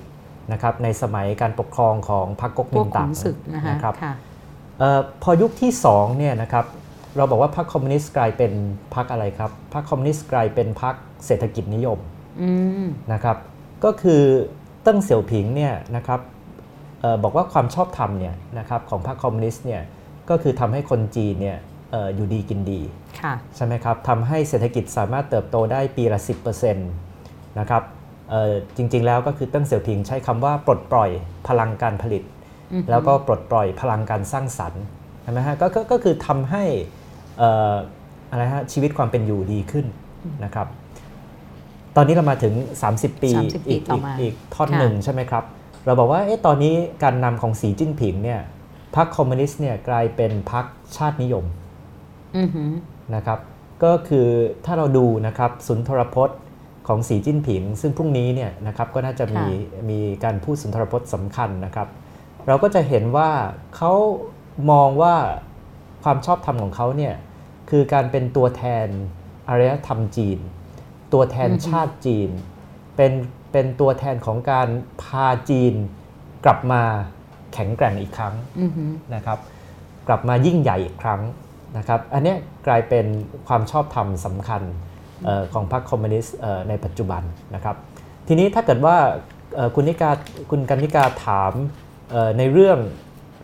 [0.52, 4.27] นะครับในสมัยการปกครองของพรรคก๊กมินตั๋งพวกขุนศึกนะคะนะครับ ค่ะเออ
[5.24, 6.66] พอยุคที่2เนี่ยนะครับ
[7.18, 8.52] เราบอกว่าพรรคคอมมิวนิสต์กลายเป็น
[8.96, 12.00] พรรคอะไรครับพรรคคอมมิวนิสต์กลายเป็นพรรคเศรษฐกิจนิยม
[12.42, 12.50] อื
[12.86, 13.38] มนะครับ
[13.84, 14.22] ก็คือ
[14.84, 16.20] เติ้งเสี่ยวผิงเนี่ยนะครับ
[17.02, 19.82] เออบอกว่าความชอบธรรมเนี่ยนะครับของพรรคคอมมิวนิสต์เนี่ย
[20.30, 21.58] ก็คือทำให้คนจีนเนี่ย
[21.92, 22.82] เอ่ออยู่ดีกินดี
[23.22, 26.20] ค่ะใช่ไหมครับทำให้เศรษฐกิจสามารถเติบโตได้ปีละ
[26.66, 27.84] 10%นะครับ
[28.30, 31.10] เอ่อจริงๆแล้วก็คือเตั้งเสี่ยวผิงใช้คำว่าปลดปล่อย
[31.48, 32.37] พลังการผลิตอือฮึ
[32.90, 34.84] แล้วก็ปลดปล่อยพลังการสร้างสรรค์
[35.24, 36.64] ใช่ไหมฮะก็ก็ก็คือทำให้
[37.38, 37.76] เอ่อ
[38.30, 39.86] อะไรฮะชีวิตความเป็นอยู่ดีขึ้น
[40.44, 40.68] นะครับ
[41.96, 42.54] ตอนนี้เรามาถึง
[42.88, 45.44] 30 ปี30ปีอีกต่ออีกมาอีกท่อนค่ะหนึ่งใช่ไหมครับ
[45.86, 48.42] เราบอกว่าเอ๊ะตอนนี้การนำของสีจิ้นผิงเนี่ย
[48.96, 50.66] พรรคคอมมิวนิสต์เนี่ยกลายเป็นพรรค
[50.98, 51.46] ชาตินิยม
[52.38, 52.72] อือหือ
[53.16, 53.40] นะครับ
[53.84, 54.28] ก็คือ
[54.66, 56.38] ถ้าเราดูนะครับสุนทรพจน์
[56.88, 59.46] ของสีจิ้นผิง ซึ่งพรุ่งนี้เนี่ยนะครับก็น่าจะมี
[59.90, 61.88] มีการพูดสุนทรพจน์สำคัญนะครับ
[62.48, 63.30] เราก็จะเห็นว่า
[63.76, 63.94] เขา
[64.72, 65.16] มองว่า
[66.04, 67.16] ความชอบธรรมของเขาเนี่ย
[67.70, 68.88] คือการเป็นตัวแทน
[69.50, 70.40] อารยธรรมจีน
[71.14, 72.30] ตัวแทนอือฮึชาติจีน
[72.96, 73.12] เป็น
[73.52, 74.68] เป็นตัวแทนของการ
[75.04, 75.74] พาจีน
[76.46, 76.82] กลับมา
[77.54, 79.40] แข็งแกร่งอีกครั้งอือหือนะครับ
[80.08, 81.22] กลับมายิ่งใหญ่อีกครั้ง
[81.78, 82.38] นะครับอันเนี้ย
[82.68, 83.06] กลายเป็น
[83.48, 84.62] ความชอบธรรมสำคัญ
[85.26, 87.22] เออของพรรคคอมมิวนิสต์เอ่อในปัจจุบัน
[87.56, 87.76] นะครับ
[88.28, 88.96] ทีนี้ถ้าเกิดว่า
[89.56, 90.12] เอ่อคุณนิกา
[90.50, 91.87] คุณกันนิกาถามเอ่อ
[92.38, 92.78] ในเรื่อง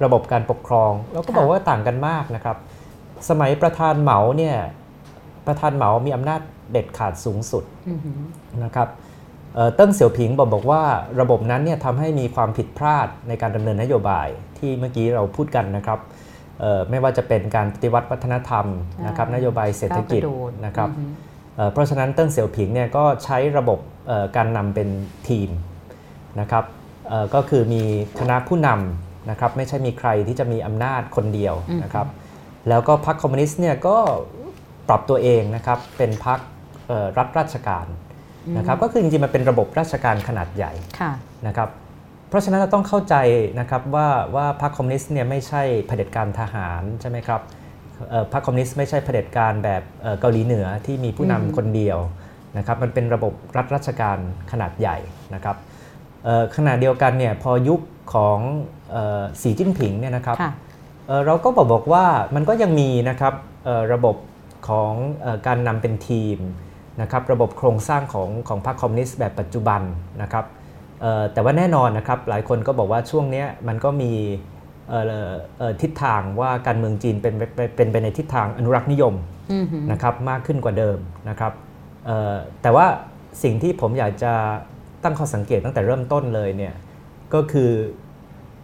[0.03, 2.57] ระบบการปกครองเราก็บอกว่าต่างกันมากนะครับ
[3.29, 4.55] สมัยประธานเหมาเนี่ย
[5.47, 6.41] ประธานเหมามีอำนาจ
[6.71, 8.19] เด็ดขาดสูงสุดอือหือ
[8.63, 8.87] นะครับ
[9.55, 10.81] เอ่อเติ้งเสี่ยวผิงบอกบอกว่า
[11.21, 14.27] ระบบนั้นเนี่ยทำให้มีความผิดพลาดในการดำเนินนโยบาย
[14.57, 15.99] ที่เมื่อกี้เราพูดกันนะครับ
[16.59, 18.65] เอ่อไม่ว่าจะเป็นการปฏิวัติวัฒนธรรม
[19.07, 21.11] นะครับอ่านโยบายเศรษฐกิจก้าวกระโดดนะครับอือหือ
[21.55, 24.87] เอ่อเพราะฉะนั้นเติ้งเสี่ยวผิงเนี่ยก็ใช้ระบบเอ่อการนำเป็น
[25.27, 25.49] ทีม
[26.39, 26.82] นะครับเอ่อ
[27.35, 27.83] ก็คือมี
[28.19, 32.07] คณะผู้นำนะครับไม่ใช่มีใครที่จะมีอำนาจคนเดียวนะครับ
[32.69, 33.97] แล้วก็พรรคคอมมิวนิสต์เนี่ยก็
[34.89, 36.39] ปรับตัวเองนะครับเป็นพรรค
[36.87, 37.85] เอ่อรัฐราชการ
[38.57, 41.11] นะครับก็คือจริงๆมันเป็นระบบราชการขนาดใหญ่ค่ะ
[41.47, 41.69] นะครับ
[42.29, 43.15] เพราะฉะนั้นเราต้องเข้าใจ
[43.59, 47.41] นะครับว่าว่าพรรคคอมมิวนิสต์เนี่ยไม่ใช่เผด็จการทหารใช่ไหมครับ
[48.09, 51.97] เอ่อพรรคคอมมิวนิสต์ไม่ใช่เผด็จการแบบเอ่อเกาหลีเหนือที่มีผู้นำคนเดียว
[52.57, 54.17] นะครับมันเป็นระบบรัฐราชการ
[54.51, 54.97] ขนาดใหญ่
[55.35, 55.71] นะครับเอ่อ
[56.55, 57.81] ขณะเดียวกันเนี่ยพอยุค
[58.13, 58.39] ของ
[58.91, 60.51] เอ่อสีจิ้นผิงเนี่ยนะครับค่ะ
[61.07, 62.05] เอ่อเราก็บอกบอกว่า
[62.35, 63.33] มันก็ยังมีนะครับ
[63.65, 64.15] เอ่อระบบ
[64.67, 66.37] ของเออการนำเป็นทีม
[67.01, 69.81] นะครับระบบโครงสร้างของของพรรคคอมมิวนิสต์แบบปัจจุบัน
[70.21, 70.45] นะครับ
[71.01, 74.11] เอ่อแต่ว่าแน่นอนนะครับหลายคนก็บอกว่าช่วงเนี้ยมันก็มี
[74.89, 75.03] เอ่อ
[75.57, 79.13] เอ่อทิศทางว่าการเมืองจีนเป็นเป็นเป็นไปในทิศทางอนุรักษ์นิยม
[79.51, 80.97] อือหือนะครับมากขึ้นกว่าเดิม
[81.29, 81.53] นะครับ
[82.05, 82.85] เอ่อแต่ว่า
[83.43, 84.33] สิ่งที่ผมอยากจะ
[85.03, 86.73] ตั้งข้อสังเกตตั้งแต่เริ่มต้นเลยเนี่ย
[87.33, 87.71] ก็คือ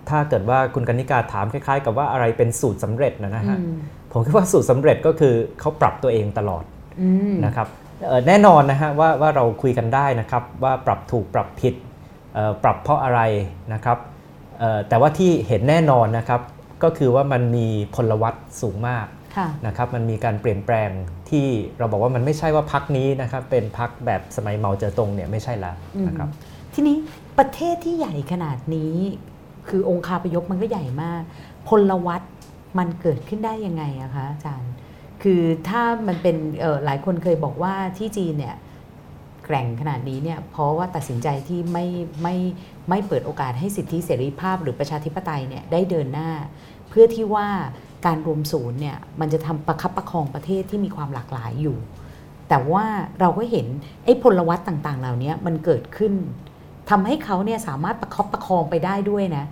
[0.09, 3.75] ถ้าเกิดว่าคุณกนิกาถามคล้ายๆ กับว่าอะไรเป็นสูตรสำเร็จนะนะฮะอืม
[4.11, 6.63] ผมคิดว่าสูตรสำเร็จก็คือเขาปรับตัวเองตลอด
[7.01, 7.67] อืมนะครับ
[8.07, 11.73] เอ่อแน่นอนนะฮะว่าว่าเราคุยกันได้นะครับว่าปรับถูกปรับผิด
[12.33, 13.21] เอ่อปรับเพราะอะไร
[13.73, 13.97] นะครับ
[14.59, 16.41] เอ่อแต่ว่าที่เห็นแน่นอนนะครับ
[16.83, 19.18] ก็คือว่ามันมีพลวัตสูงมากค่ะ
[19.67, 20.89] นะครับมันมีการเปลี่ยนแปลง
[21.29, 25.75] ที่เราบอกว่ามันไม่ใช่ว่าพักนี้นะครับเป็นพักแบบสมัยเมาเจ๋อตงเนี่ยไม่ใช่แล้ว
[26.07, 26.29] นะครับ
[26.73, 26.97] ทีนี้
[27.37, 28.93] ประเทศที่ใหญ่ขนาดนี้
[29.69, 31.21] คือองค์คาพยพมันก็ใหญ่มาก
[31.67, 32.21] พลวัต
[32.77, 34.73] มันเกิดขึ้นได้ยังไงอะคะอาจารย์
[35.23, 38.55] คือถ้ามันเป็นเอ่อหลายคนเคยบอกว่าที่จีนเนี่ย
[39.45, 41.85] แกร่งขนาดนี้เนี่ยเพราะว่าตัดสินใจที่ไม่
[42.21, 42.35] ไม่
[42.89, 46.31] ไม่เปิดโอกาสให้สิทธิเสรีภาพหรือประชาธิปไตยเนี่ยได้เดินหน้า
[46.89, 47.47] เพื่อที่ว่า
[48.05, 51.77] การรวมศูนย์เนี่ยมันจะทำประคับประคองประเทศที่มีความหลากหลายอยู่
[52.49, 52.85] แต่ว่า
[53.19, 53.67] เราก็เห็น
[54.03, 56.13] ไอ้พลวัตต่าง ๆ เหล่านี้มันเกิดขึ้น
[56.89, 59.45] ทำให้เขาเนี่ยสามารถประคับประคองไปได้ด้วยนะ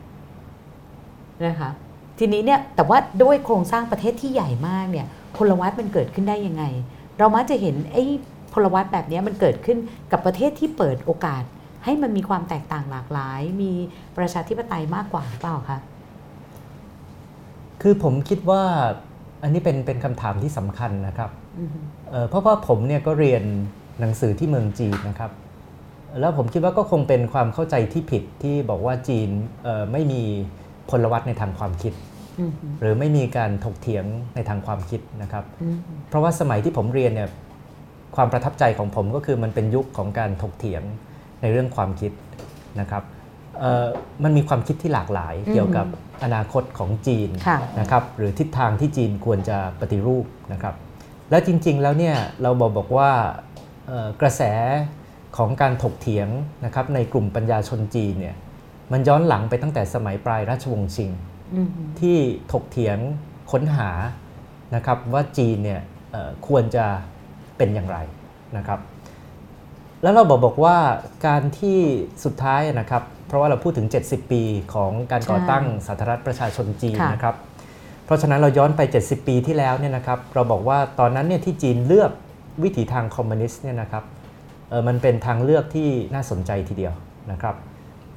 [1.45, 1.71] นะคะ
[2.19, 5.07] ทีนี้เนี่ยแต่ว่าด้วยโครงสร้างประเทศที่ใหญ่มากเนี่ย
[5.38, 6.63] พลวัตมันเกิดขึ้นได้ยังไง
[7.17, 8.03] เรามักจะเห็นไอ้
[8.53, 9.77] พลวัตแบบนี้มันเกิดขึ้น
[10.12, 11.43] กับประเทศที่เปิดโอกาส
[11.83, 13.71] ให้มันมีความแตกต่างหลากหลาย มี
[14.17, 15.79] ประชาธิปไตยมากกว่าหรือเปล่าคะ
[17.82, 18.63] คือผมคิดว่า
[19.44, 23.44] อันนี้เป็นเป็นคำถามที่สำคัญนะครับอือฮึเอ่อเพราะว่าผมเนี่ยก็เรียน
[24.00, 25.32] หนังสือที่เมืองจีนนะครับ
[26.20, 29.30] แล้วผมคิดว่าก็คงเป็นความเข้าใจที่ผิดที่บอกว่าจีน
[29.63, 30.22] เอ่อไม่มี
[30.90, 31.94] พลวัตในทางความคิด
[32.40, 35.78] อือฮึหรือไม่มีการถกเถียงในทางความคิดนะครับอืม
[36.10, 37.30] เพราะว่าสมัยที่ผมเรียนเนี่ย
[38.16, 40.84] ความประทับใจของผมก็คือมันเป็นยุคของการถกเถียง
[41.42, 42.12] ในเรื่องความคิด
[42.80, 43.16] นะครับเอ่อ
[44.24, 45.88] มันมีความคิดที่หลากหลายเกี่ยวกับ
[46.24, 50.76] อนาคตของจีนค่ะนะครับหรือทิศทางที่จีนควรจะปฏิรูปนะครับ
[51.30, 53.12] แล้วจริง ๆ แล้วเนี่ยเราบอกบอกว่า
[53.88, 54.41] เอ่อกระแส
[55.38, 56.30] ของการถกเถียง
[56.65, 58.36] นะครับในกลุ่มปัญญาชนจีนเนี่ย
[58.91, 61.12] มันย้อนหลังไปตั้งแต่สมัยปลายราชวงศ์ชิง
[61.56, 62.17] อือฮึที่
[62.52, 62.98] ถกเถียง
[63.52, 63.89] ค้นหา
[64.76, 66.86] นะครับว่าจีนเนี่ยเอ่อควรจะ
[67.58, 67.98] เป็นอย่างไร
[68.58, 68.80] นะครับ
[70.02, 70.78] แล้วเราบอกบอกว่า
[71.28, 71.80] การที่
[72.24, 74.42] สุดท้ายนะครับ เพราะว่าเราพูดถึง 70 ปี
[74.74, 77.36] ของการก่อตั้งสาธารณรัฐประชาชนจีนค่ะนะครับ
[78.06, 82.12] เพราะฉะนั้นเราย้อนไป 70 ปีที่แล้วเนี่ยนะครับเราบอกว่าตอนนั้นเนี่ยที่จีนเลือก
[82.63, 84.04] วิถีทางคอมมิวนิสต์เนี่ยนะครับ
[84.70, 86.94] เออมันเป็นทางเลือกที่น่าสนใจทีเดียว
[87.32, 87.56] นะครับ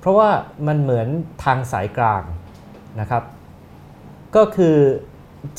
[0.01, 0.29] เพราะว่า
[0.67, 1.09] มันเหมือน
[1.45, 2.23] ทางสายกลาง
[3.01, 3.23] นะครับ
[4.37, 4.77] ก็คือ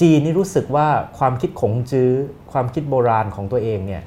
[0.01, 0.87] จีนนี่รู้สึกว่า
[1.17, 2.11] ความคิดขงจื้อ
[2.51, 4.03] ความคิดโบราณของตัวเองเนี่ย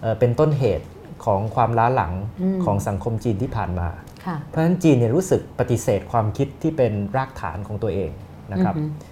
[0.00, 0.86] เอ่อเป็นต้นเหตุ
[1.24, 4.09] ของความล้าหลังอืมของสังคมจีนที่ผ่านมาค่ะ
[4.48, 8.10] เพราะฉะนั้นจีนเนี่ยรู้สึกปฏิเสธความคิดที่เป็นรากฐานของตัวเอง
[8.52, 9.08] นะครับอือฮึ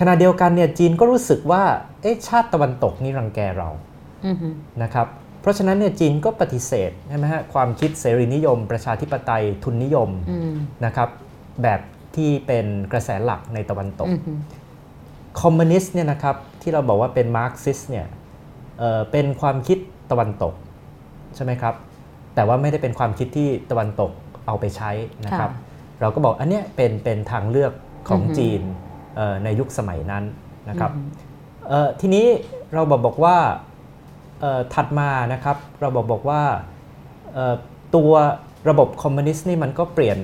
[0.00, 1.62] ขณะเดียวกันเนี่ยจีนก็รู้สึกว่า
[2.02, 3.68] เอ๊ะชาติตะวันตกนี่รังแกเรา
[4.26, 4.48] อือฮึ
[4.82, 5.06] นะครับ
[5.40, 10.52] เพราะฉะนั้นเนี่ยจีนก็ปฏิเสธใช่ไหมฮะความคิดเสรีนิยม ประชาธิปไตยทุนนิยมอืม
[10.84, 11.08] นะครับ
[11.62, 11.80] แบบ
[12.16, 14.32] ที่เป็นกระแสหลักในตะวันตกอือฮึ
[15.40, 18.06] คอมมิวนิสต์เนี่ยนะครับที่เราบอกว่าเป็นมาร์กซิสเนี่ย
[18.78, 19.78] เอ่อเป็นความคิด
[20.10, 20.54] ตะวันตก
[21.36, 21.74] ใช่ไหมครับ
[22.34, 24.10] แต่ว่าไม่ได้เป็นความคิดที่ตะวันตก
[24.50, 24.90] เอาไปใช้
[25.26, 25.50] นะครับ
[26.00, 27.72] เราก็บอกอันเนี้ยเป็นเป็นทางเลือก
[28.08, 28.60] ของอือฮึจีน
[29.16, 30.24] เอ่อในยุคสมัยนั้น
[30.68, 31.10] นะครับอือฮึ
[31.68, 32.26] เอ่อทีนี้
[32.74, 33.36] เราบอกบอกว่า
[34.40, 36.42] เอ่อถัดมานะครับเราบอกบอกว่า
[37.34, 37.54] เอ่อ
[37.96, 38.12] ตัว
[38.68, 40.18] ระบบคอมมิวนิสต์นี่มันก็เปลี่ยน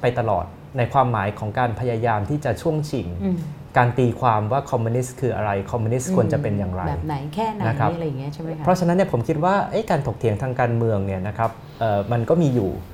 [0.00, 0.44] ไปตลอด
[0.78, 3.38] ในความหมายของการพยายามที่จะช่วงชิงอืม
[3.78, 12.93] การตีความว่าคอมมิวนิสต์คืออะไรคอมมิวนิสต์ควรจะเป็นอย่างไรแบบไหนแค่ไหนนะครับอะไรอย่างเงี้ยใช่ไหมคะเพราะฉะนั้นเนี่ยผมคิดว่าเอ๊ะการถกเถียงทางการเมืองเนี่ยนะครับเอ่อมันก็มีอยู่อือฮึ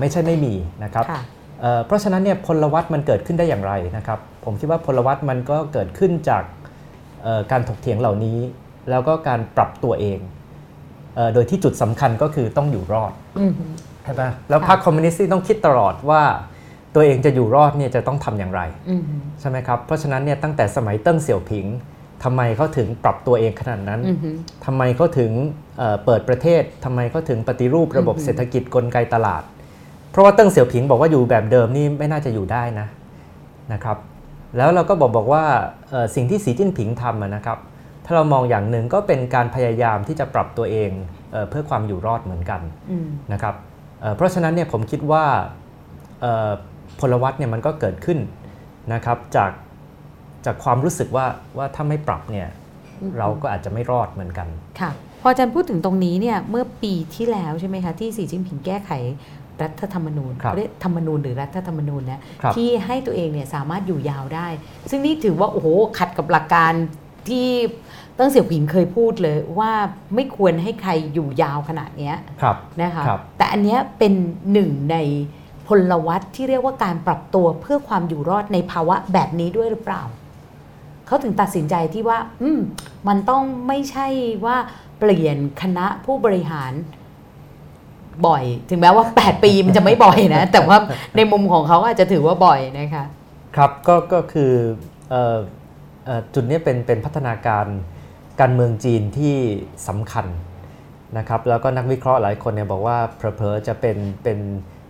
[0.00, 1.22] ไม่ใช่ไม่มีนะครับค่ะ
[1.60, 6.42] เอ่อเพราะฉะนั้นเนี่ยพลวัตมันเกิดขึ้นได้อย่างไรนะครับ ผมคิดว่าพลวัตมันก็เกิดขึ้นจาก
[7.22, 8.38] เอ่อการถกเถียงเหล่านี้
[8.90, 10.18] แล้วก็การปรับตัวเอง
[11.16, 13.64] เอ่อโดยที่จุดสำคัญก็คือต้องอยู่รอดอือฮึ
[14.04, 16.22] ใช่ปะแล้วพรรคคอมมิวนิสต์นี่ต้องคิดตลอดว่า
[16.94, 18.60] ตัวเองจะอยู่รอดเนี่ยจะต้องทำอย่างไร
[18.90, 21.66] อือฮึใช่ไหมครับเพราะฉะนั้นเนี่ยตั้งแต่สมัยเติ้งเสี่ยวผิง
[22.24, 24.30] ทำไมเขาถึงปรับตัวเองขนาดนั้นอือฮึ
[24.64, 25.30] ทำไมเขาถึง
[25.78, 29.42] เอ่อเปิดประเทศทำไมเขาถึงปฏิรูประบบอือฮึเศรษฐกิจกลไกตลาด
[30.10, 32.86] เพราะว่าเติ้งเสี่ยวผิงบอกว่าอยู่แบบเดิมนี่ไม่น่าจะอยู่ได้นะ
[33.72, 33.96] นะครับ
[34.56, 35.44] แล้วเราก็บอกบอกว่า
[35.90, 37.58] เอ่อสิ่งที่สีจิ้นผิงทำอะนะครับ
[38.04, 40.90] ถ้าเรามองอย่างหนึ่งก็เป็นการพยายามที่จะปรับตัวเอง
[41.32, 43.54] เออเพื่อความอยู่รอดเหมือนกันอืมนะครับ
[44.00, 45.24] เอ่อเพราะฉะนั้นเนี่ยผมคิดว่า
[46.20, 46.50] เอ่อ
[47.00, 48.18] พลวัตเนี่ยมันก็เกิดขึ้น
[48.92, 49.50] นะครับจาก
[50.46, 51.26] จากความรู้สึกว่า
[51.56, 52.48] ว่าถ้าไม่ปรับเนี่ย
[53.02, 54.48] อือฮึเราก็อาจจะไม่รอดเหมือนกัน
[54.80, 58.90] ค่ะ พออาจารย์พูดถึงตรงนี้เนี่ยเมื่อปีที่แล้วใช่ไหมคะที่สีจิ้นผิงแก้ไข
[59.62, 64.48] รัฐธรรมนูญครับเรียกธรรมนูญหรือรัฐธรรมนูญนะครับที่ให้ตัวเองเนี่ยสามารถอยู่ยาวได้
[64.90, 66.72] ซึ่งนี่ถือว่าโอ้โหขัดกับหลักการ
[67.28, 67.48] ที่
[68.18, 69.72] ตั้งเสี่ยวผิงเคยพูดเลยว่า
[70.14, 74.12] ไม่ควรให้ใครอยู่ยาวขนาดเนี้ยครับนะคะครับแต่อันเนี้ยเป็น
[74.52, 74.96] หนึ่งใน
[75.68, 80.02] พลวัตที่เรียกว่าการปรับตัวเพื่อความอยู่รอดในภาวะแบบนี้ด้วยหรือเปล่า
[81.06, 82.60] เขาถึงตัดสินใจที่ว่า อืม
[83.08, 84.06] มันต้องไม่ใช่
[84.44, 84.56] ว่า
[84.98, 86.72] เปลี่ยนคณะผู้บริหาร
[88.26, 90.76] บ่อย ถึงแม้ว่า 8 ปีมันจะไม่บ่อยนะ แต่ว่า
[91.16, 93.04] ในมุมของเขาอาจจะถือว่าบ่อยนะคะ
[93.56, 94.52] ครับก็ก็คือ
[95.10, 95.38] เอ่อ
[96.06, 97.66] เอ่อจุดนี้เป็นเป็นพัฒนาการ
[98.40, 99.36] การเมืองจีนที่
[99.88, 100.26] สำคัญ
[101.18, 104.38] นะครับ แล้วก็นักวิเคราะห์หลายคนเนี่ยบอกว่าเผลอๆจะเป็นเป็น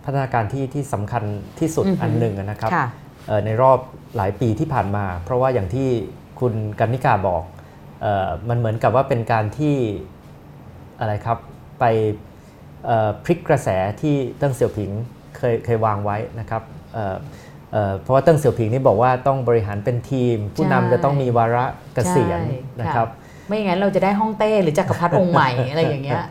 [0.04, 1.22] พัฒนาการที่ที่สำคัญ
[1.58, 3.01] ที่สุดอือฮึอันหนึ่งนะครับค่ะเอ่อ
[3.46, 3.78] ในรอบ
[4.16, 5.88] หลายปีที่ผ่านมา เพราะว่าอย่างที่
[6.40, 7.42] คุณกันนิกาบอก
[8.02, 9.76] เออมันเหมือนกับว่าเป็นการที่
[11.00, 11.38] อะไรครับ
[11.80, 11.84] ไป
[12.86, 13.68] เอ่อพลิกกระแส
[14.00, 14.90] ที่เติ้งเสี่ยวผิง
[15.36, 17.16] เคยเคยวางไว้นะครับเอ่อ
[17.72, 23.08] เอ่อเพราะว่าเติ้งเสี่ยวผิงนี่บอกว่าต้องบริหารเป็นทีม ผู้ใช่นำจะต้องมีวาระเกษียณใช่นะครับ
[23.46, 26.22] ไม่อย่างนั้นเราจะได้ห้องเต้หรือจักรพรรดิองค์ใหม่อะไรอย่างเงี้ย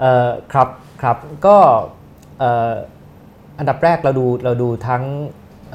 [0.00, 0.68] เอ่อครับ
[1.02, 1.56] ครับก็
[2.38, 2.72] เอ่อ
[3.58, 5.02] อันดับแรกเราดูเราดูทั้ง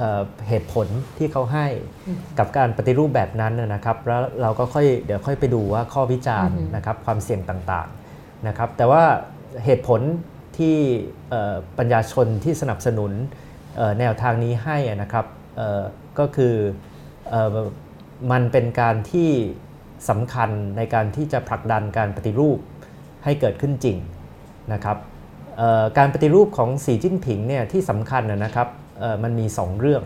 [0.01, 0.87] เอ่อเหตุผล
[1.17, 1.67] ที่เขาให้
[2.07, 9.03] อืมกับการปฏิรูปแบบนั้นนะนะครับ แล้วเราก็ค่อยเดี๋ยวค่อยไปดูว่าข้อวิจารณ์อือฮึนะครับความเสี่ยงต่างๆนะครับ แต่ว่า
[9.65, 10.01] เหตุผล
[10.57, 10.77] ที่
[11.29, 13.11] เอ่อปัญญาชนที่สนับสนุน
[13.77, 15.25] เอ่อแนวทางนี้ให้อะนะครับ
[15.57, 15.81] เอ่อ
[16.19, 16.55] ก็คือ
[17.29, 17.57] เอ่อ
[18.31, 19.29] มันเป็นการที่
[20.09, 22.57] สำคัญในการที่จะผลักดันการปฏิรูป
[23.23, 23.97] ให้เกิดขึ้นจริง
[24.73, 24.97] นะครับ
[25.57, 28.80] เอ่อการปฏิรูปของสีจิ้นผิงเนี่ยที่สำคัญนะนะครับเอ่อ
[29.23, 30.03] มันมี 2 เรื่อง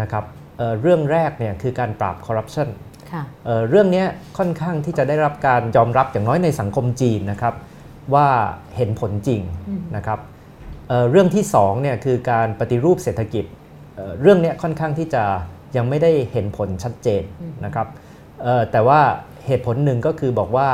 [0.00, 0.24] นะครับ
[0.58, 2.68] เอ่อเรื่องแรกเนี่ยคือการปราบคอร์รัปชัน
[3.12, 4.06] ค่ะเอ่อเรื่องเนี้ย
[4.38, 7.54] ค่อนข้างที่จะได้รับการยอมรับอย่างน้อยในสังคมจีนนะครับ
[8.14, 8.28] ว่า
[8.76, 10.18] เห็นผลจริงอืมนะครับ
[10.88, 13.44] เอ่อเรื่องที่2เนี่ยคือการปฏิรูปเศรษฐกิจ
[13.96, 15.22] เอ่อเรื่องเนี้ยค่อนข้างที่จะ
[15.76, 17.22] ยังไม่ได้เห็นผลชัดเจน
[17.64, 17.86] นะครับ
[18.42, 19.00] เอ่อแต่ว่า
[19.46, 20.68] เหตุผลหนึ่งก็คือบอกว่า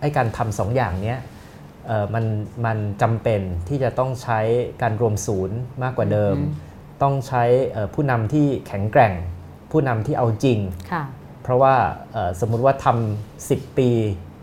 [0.00, 1.37] ไอ้การทำสองอย่างเนี้ยเอ่อ
[2.14, 2.24] มัน
[2.64, 4.40] มันจำเป็นที่จะต้องใช้
[4.82, 6.52] การรวมศูนย์มากกว่าเดิมอืม
[7.02, 9.12] ต้องใช้เอ่อผู้นำที่แข็งแกร่ง
[9.72, 10.58] ผู้นำที่เอาจริง
[10.92, 11.04] ค่ะ
[11.42, 11.74] เพราะว่า
[12.12, 13.90] เอ่อสมมุติว่าทำ10 ปี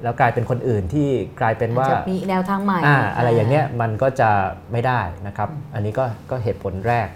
[0.04, 1.08] แล้วกลายเป็นคนอื่นที่
[1.40, 4.30] กลายเป็นว่าจะมีแนวทางใหม่อ่าอะไรอย่างเนี้ยมันก็จะ
[4.72, 7.08] ไม่ได้นะครับ อันนี้ก็ก็เหตุผลแรก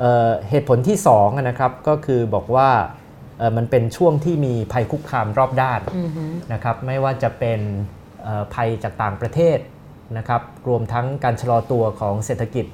[0.00, 2.68] เอ่อเหตุผลที่สองอะนะครับก็คือบอกว่า
[3.38, 7.95] เอ่อมันเป็นช่วงที่มีภัยคุกคามรอบด้านอือฮึนะครับไม่ว่าจะเป็นเอ่อ
[8.54, 9.58] ภัยจากต่างประเทศ
[10.18, 12.66] นะครับรวมทั้งการชะลอตัวของเศรษฐกิจ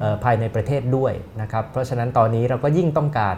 [0.00, 3.36] เอ่อภายในประเทศด้วยนะครับเพราะฉะนั้นตอนนี้เราก็ยิ่งต้องการ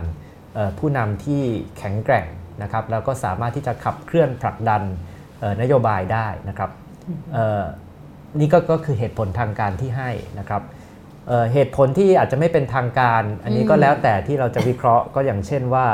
[0.55, 1.43] เอ่อผู้นำที่
[1.79, 2.27] แข็งแกร่ง
[2.63, 4.83] นะครับแล้วก็สามารถที่จะขับเคลื่อนผลักดัน
[5.41, 6.71] เอ่อนโยบายได้นะครับ
[7.33, 7.63] เอ่อ
[8.41, 10.63] นี่ก็ก็คือเหตุผลทางการที่ให้นะครับ
[11.29, 15.87] เอ่อเหตุผลที่อาจจะไม่เป็นทางการ อันนี้ก็แล้วแต่ที่เราจะวิเคราะห์ก็อย่างเช่นว่า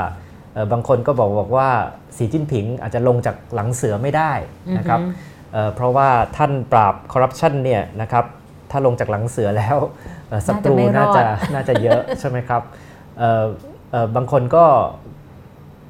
[0.54, 1.68] เอ่อบางคนก็บอกบอกว่า
[2.16, 4.32] สีจิ้นผิงอาจจะลงจากหลังเสือไม่ได้
[4.78, 8.24] นะครับอือฮึ เอ่อเพราะว่าท่านปราบคอร์รัปชันเนี่ยนะครับ
[8.70, 9.76] ถ้าลงจากหลังเสือแล้ว
[10.28, 12.62] เอ่อศัตรูน่าน่าจะจะไม่รอดน่าจะเยอะใช่ไหมครับ
[13.18, 13.44] เอ่อ
[13.90, 14.64] เอ่อบางคนก็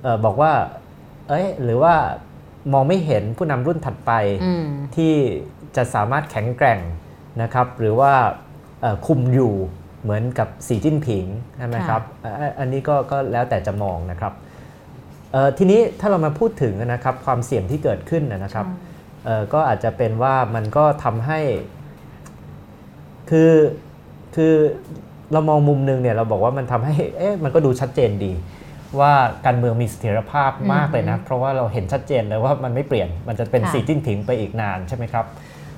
[0.03, 0.53] เอ่อบอกว่า
[1.29, 1.95] เอ้ยหรือว่า
[2.73, 4.13] มองไม่เห็นผู้นำรุ่นถัดไป
[4.45, 5.15] อืมที่
[5.77, 6.81] จะสามารถแข็งแกร่ง
[7.43, 8.13] นะครับ หรือว่า
[8.81, 9.55] เอ่อคุมอยู่
[10.03, 11.27] เหมือนกับสีจิ้นผิง
[11.59, 14.33] ใช่ไหมครับอะอะอันนี้ก็ก็แล้วแต่จะมองนะครับ
[15.33, 18.77] เอ่อทีนี้ถ้าเรามาพูดถึงนะครับความเสี่ยงที่เกิดขึ้นนะนะครับเอ่อ
[19.53, 21.41] ก็อาจจะเป็นว่ามันก็ทำให้
[23.31, 23.53] คือ
[24.37, 24.55] คือ
[25.33, 28.33] เรามองมุมหนึงเนี่ยเราบอกว่ามันทำให้เอ๊ะมันก็ดูชัดเจนดี
[29.01, 29.13] ว่า
[29.47, 35.27] การเมืองมีเสถียรภาพมากเลยนะ เพราะว่าเราเห็นชัดเจนเลยว่ามันไม่เปลี่ยนมันจะเป็นค่ะสีจิ้นผิงไปอีกนานใช่ไหมครับ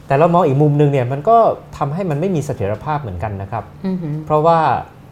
[0.07, 1.37] แต่เรามองอีกมุมหนึงเนี่ยมันก็
[1.79, 4.59] ทำให้มันไม่มีเสถียรภาพเหมือนกันนะครับอือฮึเพราะว่า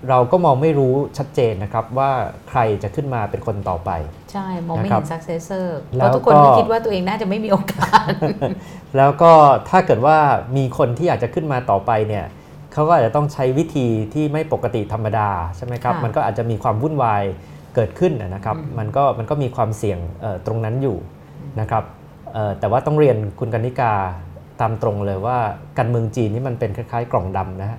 [0.08, 2.10] เราก็มองไม่รู้ชัดเจนนะครับว่า
[2.48, 3.90] ใครจะขึ้นมาเป็นคนต่อไป
[4.32, 5.66] ใช่ มองไม่นะครับเห็น successor
[5.96, 8.06] เพแล้วราะทุกคนก็ก็คิดว่าตัวเองน่าจะไม่มีโอกาส
[8.96, 9.32] แล้วก็
[9.70, 10.16] ถ้าเกิดว่า
[10.56, 12.24] มีคนที่อยากจะขึ้นมาต่อไปเนี่ย
[12.72, 17.22] เขาก็อาจจะต้องใช้วิธีที่ไม่ปกติธรรมดาใช่ไหมครับค่ะมันก็อาจจะมีความวุ่นวาย
[17.74, 20.96] เกิดขึ้นนะครับอืมมันก็มันก็มีความเสี่ยงเอ่อตรงนั้นอยู่
[21.60, 21.84] นะครับ
[22.32, 23.92] เอ่อแต่ว่าต้องเรียนคุณกนิกา
[24.60, 25.38] ตามตรงเลยว่า
[25.78, 27.78] การเมืองจีนนี่มันเป็นคล้ายๆ กล่องดำนะฮะ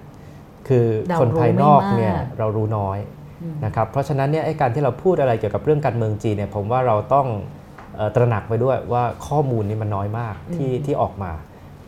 [0.68, 3.00] คือเราคนภายนอกรู้ไม่มากเนี่ยเรารู้น้อย
[3.42, 7.28] อืมนะครับเพราะฉะนั้นเนี่ยไอ้การที่เราพูดอะไรเกี่ยวกับเรื่องการเมืองจีนเนี่ยผมว่าเราต้อง
[7.96, 11.32] เอ่อตระหนักไปด้วยว่าข้อมูลนี่มันน้อยมากที่อืมที่ออกมา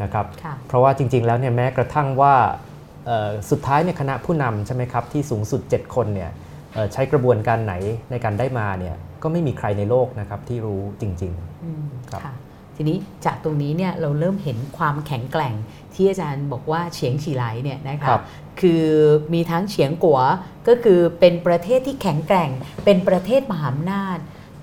[0.04, 2.36] นะครับค่ะเพราะว่าจริง ๆ แล้วเนี่ยแม้กระทั่งว่า
[3.06, 6.32] เอ่อสุดท้ายเนี่ยคณะผู้นำใช่ไหมครับที่สูงสุด 7 คนเนี่ย
[6.74, 7.74] เอ่อใช้กระบวนการไหน
[8.12, 12.34] ในการได้มาเนี่ยก็ไม่มีใครในโลกนะครับที่รู้จริงอืมครับค่ะ
[12.76, 15.54] ทีนี้จากตรงนี้เนี่ยเราเริ่มเห็นความแข็งแกร่ง
[15.94, 18.22] ที่อาจารย์บอกว่าเฉียงฉีไหลเนี่ยนะๆคะครับ
[18.62, 18.86] คือ
[19.34, 20.20] มีทั้งเฉียงกัว
[20.68, 22.50] ก็คือเป็นประเทศที่แข็งแกร่ง
[22.86, 24.18] เป็นประเทศมหาอำนาจ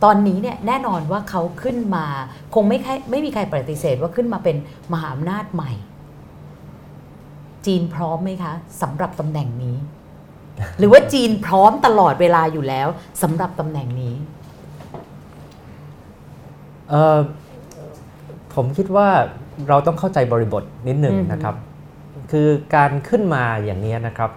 [0.05, 2.07] ตอนนี้เนี่ยแน่นอนว่าเขาขึ้นมา
[2.55, 4.57] คงไม่ใครไม่มีใครปฏิเสธว่าขึ้นมาเป็น
[4.93, 5.73] มหาอำนาจใหม่
[7.67, 9.77] จีนพร้อมไหมคะสำหรับตำแหน่งนี้
[10.79, 12.89] หรือว่าจีนพร้อมตลอดเวลาอยู่แล้ว
[13.23, 14.15] สำหรับตำแหน่งนี้
[16.89, 17.19] เอ่อ
[18.55, 19.09] ผมคิดว่า
[19.69, 21.55] เราต้องเข้าใจบริบทนิดหนึ่งอือฮึนะครับ
[22.31, 24.31] คือการขึ้นมาอย่างนี้นะครับ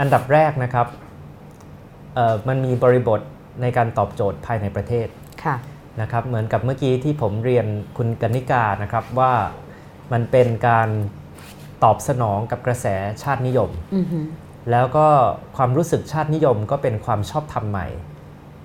[0.00, 0.86] อันดับแรกนะครับ
[2.14, 3.20] เอ่อมันมีบริบท
[3.62, 5.08] ในการตอบโจทย์ภายในประเทศ
[5.44, 5.56] ค่ะ
[6.00, 9.32] นะครับ เหมือนกับเมื่อกี้ที่ผมเรียนคุณกนิกานะครับว่า
[10.12, 10.88] มันเป็นการ
[11.84, 12.86] ตอบสนองกับกระแส
[13.22, 14.26] ชาตินิยมอือหือ
[14.70, 15.06] แล้วก็
[15.56, 17.86] ความรู้สึกชาตินิยมก็เป็นความชอบธรรมใหม่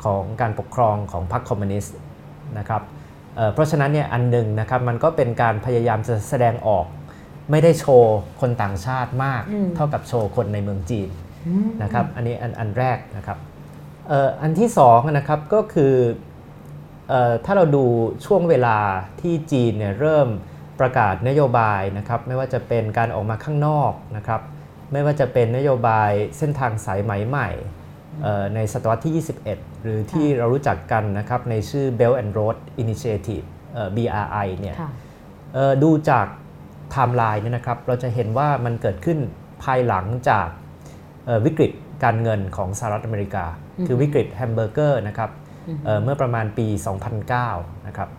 [0.03, 1.95] ของการปกครองของพรรคคอมมิวนิสต์
[2.57, 2.81] นะครับ
[3.35, 6.85] เอ่อเพราะฉะนั้นเนี่ยอันหนึ่งนะครับมันก็เป็นการพยายามจะแสดงออก
[7.51, 11.09] ไม่ได้โชว์คนต่างชาติมากอืมเท่ากับโชว์คนในเมืองจีน
[11.47, 13.37] อืมนะครับอันนี้อันอันแรกนะครับ
[14.07, 15.93] เอ่ออันที่สองนะครับก็คือ
[17.09, 17.85] เออถ้าเราดู
[18.25, 18.77] ช่วงเวลา
[19.21, 20.27] ที่จีนเนี่ยเริ่ม
[20.79, 24.41] ประกาศนโยบายนะครับไม่ว่าจะเป็นการออกมาข้างนอกนะครับ
[24.91, 27.49] ไม่ว่าจะเป็นนโยบายเส้นทางสายไหมใหม่
[28.23, 34.89] เอ่อในศตวรรษที่ 21 หรือที่เรารู้จักกันนะครับในชื่อ Belt and Road Initiative เอ่อ BRI เนี่ยค่ะ
[35.53, 36.27] เอ่อดูจาก
[36.93, 39.17] ไทม์ไลน์เนี่ยนะครับเราจะเห็นว่ามันเกิดขึ้น
[39.63, 40.47] ภายหลังจาก
[41.25, 41.71] เอ่อวิกฤต
[42.03, 43.45] การเงินของสหรัฐอเมริกา
[43.77, 45.29] อือฮึคือวิกฤตแฮมเบอร์เกอร์นะครับ
[45.67, 46.67] อือฮึเอ่อเมื่อประมาณปี
[47.27, 48.09] 2009 นะครับ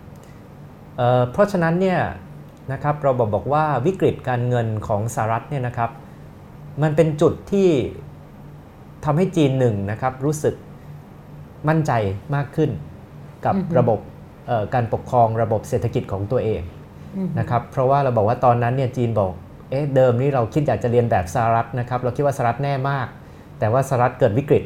[0.97, 2.01] เอ่อเพราะฉะนั้นเนี่ย
[2.73, 5.91] นะครับเราบอกบอกว่าวิกฤตการเงินของสหรัฐเนี่ยนะครับ
[6.83, 7.69] มันเป็นจุดที่
[9.05, 10.55] ทำให้จีนหนึ่งนะครับรู้สึก
[11.69, 11.93] มั่นใจ
[12.35, 12.71] มากขึ้น
[13.45, 13.99] กับอือฮึระบบ
[14.47, 16.84] เอ่อการปกครองระบบเศรษฐกิจของตัวเองอือหือ
[17.39, 19.33] นะครับเพราะว่าเราบอกว่าตอนนั้นเนี่ยจีนบอก
[19.71, 23.07] เอ๊ะเดิมนี่เราคิดอยากจะเรียนแบบสหรัฐนะครับเราคิดว่าสหรัฐแน่มาก
[23.59, 24.63] แต่ว่าสหรัฐเกิดวิกฤต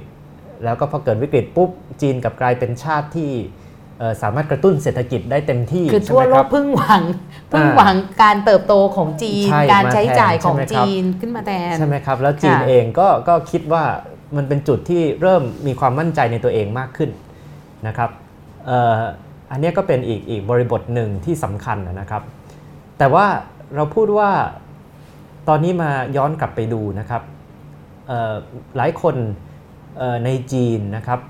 [0.65, 1.71] แล้วก็พอเกิดวิกฤตปุ๊บ
[2.03, 3.31] จีนกลับกลายเป็นชาติที่
[3.99, 7.03] เอ่อสามารถกระตุ้นเศรษฐกิจได้เต็มที่คือใช่ทั่วไหมโลครักบพึ่งหวัง
[7.53, 13.85] พึ่งอ่าหวังการเติบโตของจีนใช่การมาใช้จ่ายของแทนใช่ไหมครับจีนขึ้นมาแทนใช่ไหมครับแล้วจีนค่ะเองก็ก็คิดว่า
[14.37, 17.11] มันเป็นจุดที่เริ่มมีความมั่นใจในตัวเองมากขึ้น
[17.87, 18.11] นะครับ
[18.67, 18.95] เอ่อ
[19.51, 22.23] อันเนี้ยก็เป็นอีกอีกบริบทหนึ่งที่สำคัญนะครับ
[22.99, 23.27] แต่ว่า
[23.75, 24.31] เราพูดว่า
[25.49, 27.23] ตอนนี้มาย้อนกลับไปดูนะครับ
[28.09, 28.35] เอ่อ
[28.77, 29.17] หลายคน
[29.99, 31.21] เอ่อในจีนนะครับ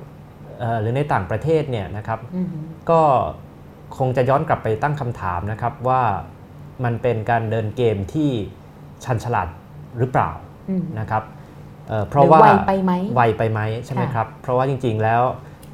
[0.59, 2.48] เอ่อหรือในต่างประเทศเนี่ยนะครับอืม
[2.90, 3.00] ก็
[3.98, 6.02] คงจะย้อนกลับไปตั้งคำถามนะครับว่า
[6.85, 8.31] มันเป็นการเดินเกมที่
[9.04, 9.48] ชันฉลาด
[9.98, 10.31] หรือเปล่า
[10.70, 11.22] อืมนะครับ
[11.88, 15.22] เอ่อเพหรืราะอว่าไวไปไหมไวไปไหมใช่ไหมค่ะครับ เพราะว่าจริงๆแล้ว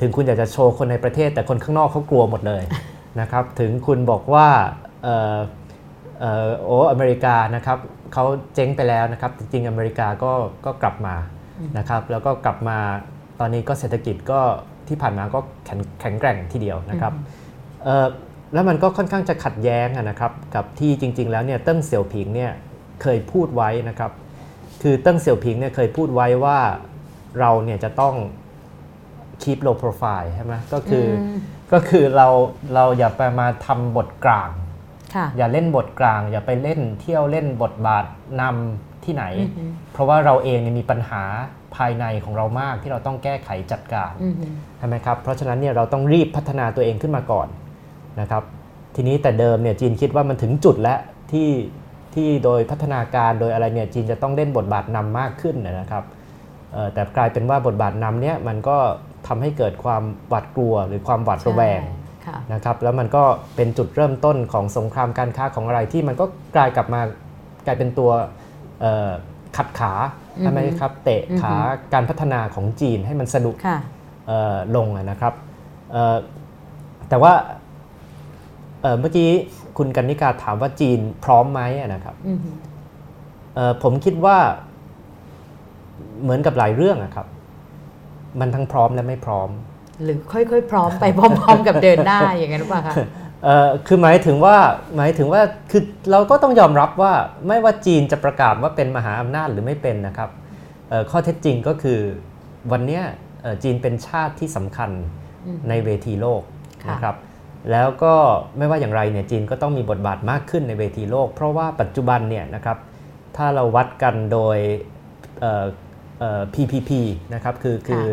[0.00, 2.62] ถึงคุณอยากจะโชว์คนในประเทศ แต่คนข้างนอกเขากลัวหมดเลย
[3.20, 4.46] นะครับ ถึงคุณบอกว่า
[5.02, 5.40] เอ่อเอ่อ
[6.64, 7.78] โอ้อเมริกานะครับ
[8.12, 10.32] เขาเจ๊งไปแล้วนะครับ จริงๆอเมริกาก็
[10.66, 11.16] ก็กลับมา
[11.78, 12.78] นะครับ แล้วก็กลับมา
[13.40, 14.40] ตอนนี้ก็เศรษฐกิจก็
[14.88, 17.12] ที่ผ่านมาก็แข็งแข็งแกร่งทีเดียวนะครับ
[17.84, 18.06] เอ่อ
[18.54, 22.52] แล้วมันก็ค่อนข้างจะขัดแย้งอะนะครับ กับที่จริง ๆ แล้วเนี่ยเติ้งเสี่ยวผิงเนี่ย
[23.02, 24.12] เคยพูดไว้นะครับ
[24.82, 26.58] คือเติ้งเสี่ยวผิงเนี่ยเคยพูดไว้ว่า
[27.40, 28.14] เราเนี่ยจะต้อง
[29.42, 31.38] keep low profile ใช่ไหมก็คืออม
[31.72, 32.28] ก็คือเรา
[32.74, 34.63] เราอย่าไปมาทำบทกลางค่ะ
[35.37, 38.05] อย่าเล่นบทกลาง อย่าไปเล่นเที่ยวเล่นบทบาท
[38.40, 41.22] นำที่ไหนอือฮึเพราะว่าเราเองเนี่ยมีปัญหา
[41.77, 44.35] ภายในของเรามากที่เราต้องแก้ไขจัดการอืม
[44.79, 47.48] ใช่ไหมครับเพราะฉะนั้นเนี่ยเราต้องรีบพัฒนาตัวเองขึ้นมาก่อน
[48.20, 48.42] นะครับ
[48.94, 50.98] ทีนี้แต่เดิมเนี่ยจีนคิดว่ามันถึงจุดแล้ว
[51.33, 51.50] ที่
[52.14, 56.05] ที่โดยพัฒนาการโดยอะไรเนี่ยจีนจะต้องเล่นบทบาทนำมากขึ้นนะครับ
[56.72, 58.77] เอ่อแต่กลายเป็นว่าบทบาทนำเนี่ยมันก็
[59.27, 62.03] ทำให้เกิดความหวาดกลัวหรือความหวาดระแวงใช่ค่ะ
[62.52, 63.24] นะครับแล้วมันก็
[63.56, 66.24] เป็นจุดเริ่มต้นของสงครามการค้าของอะไรที่มันก็
[66.56, 67.00] กลายกลับมา
[67.66, 68.10] กลายเป็นตัว
[68.80, 69.10] เอ่อ
[69.56, 69.92] ขัดขา
[70.37, 71.54] อือฮึใช่ไหมครับเตะอือฮึขา
[71.94, 73.78] การพัฒนาของจีนให้มันสะดุดค่ะ
[74.26, 75.34] เอ่อลงอะนะครับ
[75.92, 76.16] เอ่อ
[77.08, 77.32] แต่ว่า
[78.82, 79.30] เอ่อเมื่อกี้
[79.78, 82.38] คุณกันนิกาถามว่าจีนพร้อมไหมอะนะครับอืม
[83.54, 84.38] เอ่อผมคิดว่า
[86.22, 87.26] เหมือนกับหลายเรื่องอะครับ
[88.40, 89.48] มันทั้งพร้อมและไม่พร้อม
[90.02, 92.94] หรือค่อยๆ พร้อมไปพร้อม ๆ กับเดินหน้าอย่างนั้นหรือเปล่าคะ
[93.44, 94.57] เอ่อคือหมายถึงว่า
[94.96, 97.12] หมายถึงว่าคือเราก็ต้องยอมรับว่า
[97.48, 100.30] ไม่ว่าจีนจะประกาศว่าเป็นมหาอำนาจหรือไม่เป็นนะครับ
[100.88, 101.98] เอ่อข้อเท็จจริงก็คือ
[102.72, 103.02] วันเนี้ย
[103.42, 104.90] เอ่อจีนเป็นชาติที่สำคัญ
[105.46, 106.42] อืมในเวทีโลก
[106.85, 107.16] ค่ะนะครับ
[107.70, 108.14] แล้วก็
[108.59, 112.78] ไม่ว่าอย่างไรเนี่ยจีนก็ต้องมีบทบาทมากขึ้นในเวทีโลก เพราะว่าปัจจุบันเนี่ยนะครับ
[113.37, 114.59] ถ้าเราวัดกันโดย
[115.40, 115.64] เอ่อ
[116.18, 116.90] เอ่อ PPP
[117.35, 118.04] นะครับคือคือ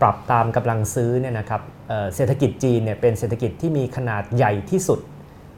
[0.00, 5.00] ปรับตามกำลังซื้อเนี่ยนะครับเอ่อเศรษฐกิจจีนเนี่ยเป็นเศรษฐกิจที่มีขนาดใหญ่ที่สุด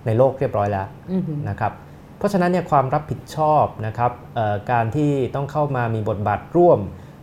[0.07, 1.73] ในโลกเรียบร้อยแล้วอืมนะครับ
[2.19, 6.79] เพราะฉะนั้นเนี่ยความรับผิดชอบนะครับเอ่อการที่ต้องเข้ามามีบทบาทร่วม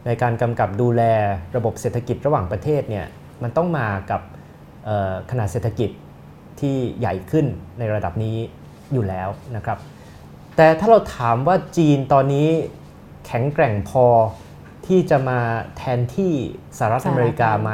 [0.05, 1.01] ในการกำกับดูแล
[1.55, 3.05] ระบบเศรษฐกิจระหว่างประเทศเนี่ย
[3.43, 4.21] มันต้องมากับ
[4.85, 5.89] เอ่อขนาดเศรษฐกิจ
[6.59, 7.45] ที่ใหญ่ขึ้น
[7.79, 8.37] ในระดับนี้
[8.93, 9.77] อยู่แล้วนะครับ
[10.55, 12.47] แต่ถ้าเราถามว่าจีนตอนนี้
[13.25, 14.05] แข็งแกร่งพอ
[14.89, 15.39] ที่จะมา
[15.77, 16.33] แทนที่
[16.77, 17.71] สหรัฐอเมริกาไหม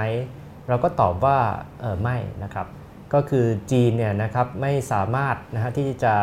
[0.68, 1.38] เราก็ตอบว่า
[1.80, 2.68] เออไม่นะครับ
[3.14, 6.14] ก็คือจีนเนี่ยนะครับไม่สามารถนะฮะที่จะ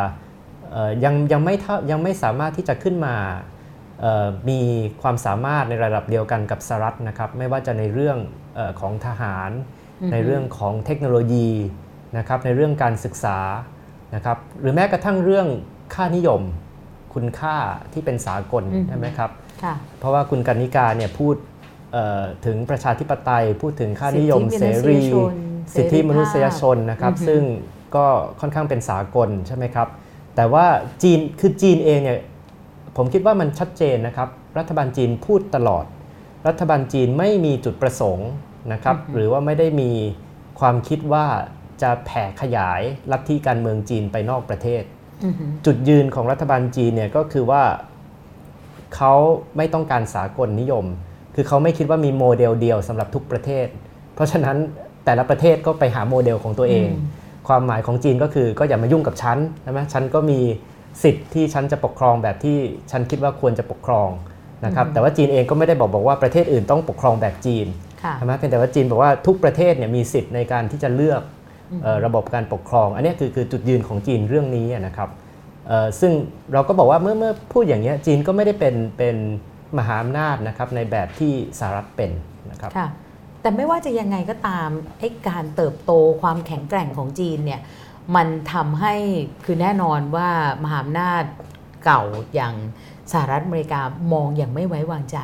[0.72, 3.16] เอ่อยังยังไม่เท่ายังไม่สามารถที่จะขึ้นมา
[4.00, 4.61] เอ่อมี
[5.02, 8.18] ความสามารถในระดับเดียวกันกับสหรัฐนะครับ ไม่ว่าจะในเรื่อง
[8.55, 9.50] เออของทหาร
[10.00, 11.50] อือฮึในเรื่องของเทคโนโลยี
[12.18, 13.38] นะครับในเรื่องการศึกษา
[14.14, 15.46] นะครับหรือแม้กระทั่งเรื่อง
[15.94, 16.42] ค่านิยม
[17.14, 17.57] คุณค่า
[17.92, 19.51] ที่เป็นสากลอือฮึใช่ไหมครับค่ะ
[19.98, 21.37] เพราะว่าคุณกันนิกาเนี่ยพูด
[21.92, 25.33] เอ่อถึงประชาธิปไตย พูดถึงค่านิยมสิทธิเสรีมนุษยชน
[25.77, 27.42] สิทธิมนุษยชนเสรีภาพนะครับอือฮึซึ่ง
[27.96, 28.07] ก็
[28.40, 29.88] ค่อนข้างเป็นสากลใช่ไหมครับ
[30.37, 30.66] แต่ว่า
[31.03, 32.18] จีนคือจีนเองเนี่ย
[32.96, 35.85] ผมคิดว่ามันชัดเจนนะครับ รัฐบาลจีนพูดตลอด
[36.48, 38.31] รัฐบาลจีนไม่มีจุดประสงค์
[38.72, 39.90] นะครับ หรือว่าไม่ได้มี
[40.61, 41.27] ความคิดว่า
[41.83, 42.81] จะแผ่ขยาย
[43.12, 44.83] ลัทธิการเมืองจีนไปนอกประเทศ
[45.25, 45.35] อืม
[45.66, 47.62] จุดยืนของรัฐบาลจีนเนี่ยก็คือว่า
[48.96, 49.14] เขา
[49.57, 50.85] ไม่ต้องการสากลนิยม
[51.35, 53.66] คือเขาไม่คิดว่ามีโมเดลเดียวสำหรับทุกประเทศ
[54.14, 54.57] เพราะฉะนั้น
[55.05, 56.88] แต่ละประเทศก็ไปหาโมเดลของตัวเอง
[57.48, 60.40] ความหมายของจีนก็คือก็อย่ามายุ่งกับฉันใช่ไหมฉันก็มี
[61.02, 62.59] สิทธิ์ที่ฉันจะปกครองแบบที่
[62.90, 64.09] ฉันคิดว่าควรจะปกครอง
[64.64, 67.66] นะครับแต่ว่าจีนเองก็ไม่ได้บอกบอกว่าประเทศอื่นต้องปกครองแบบจีน
[68.02, 71.22] ค่ะใช่ไหมเพียงแต่ว่าจีนบอกว่าทุกประเทศเนี่ยมีสิทธิ์ในการที่จะเลือก
[71.83, 75.20] เอ่อระบบการปกครอง อันเนี้ยคือคือจุดยืนของจีนเรื่องนี้อะนะครับเอ่อ
[76.00, 76.12] ซึ่ง
[76.52, 79.16] เราก็บอกว่าเมื่อเมื่อพูดอย่างเงี้จีนก็ไม่ได้เป็นเป็น
[79.78, 82.10] มหาอำนาจนะครับในแบบที่สหรัฐเป็น
[82.50, 82.88] นะครับค่ะ
[83.40, 85.92] แต่ไม่ว่าจะยังไงก็ตามไอ้การเติบโต
[86.22, 87.60] ความแข็งแกร่งของจีนเนี่ย
[88.16, 88.94] มันทำให้
[89.44, 90.28] คือแน่นอนว่า
[90.62, 91.22] มหาอำนาจ
[91.84, 92.02] เก่า
[92.34, 92.54] อย่าง
[93.12, 93.80] สหรัฐอเมริกา
[94.12, 95.18] มองอย่างไม่ไว้วางใจ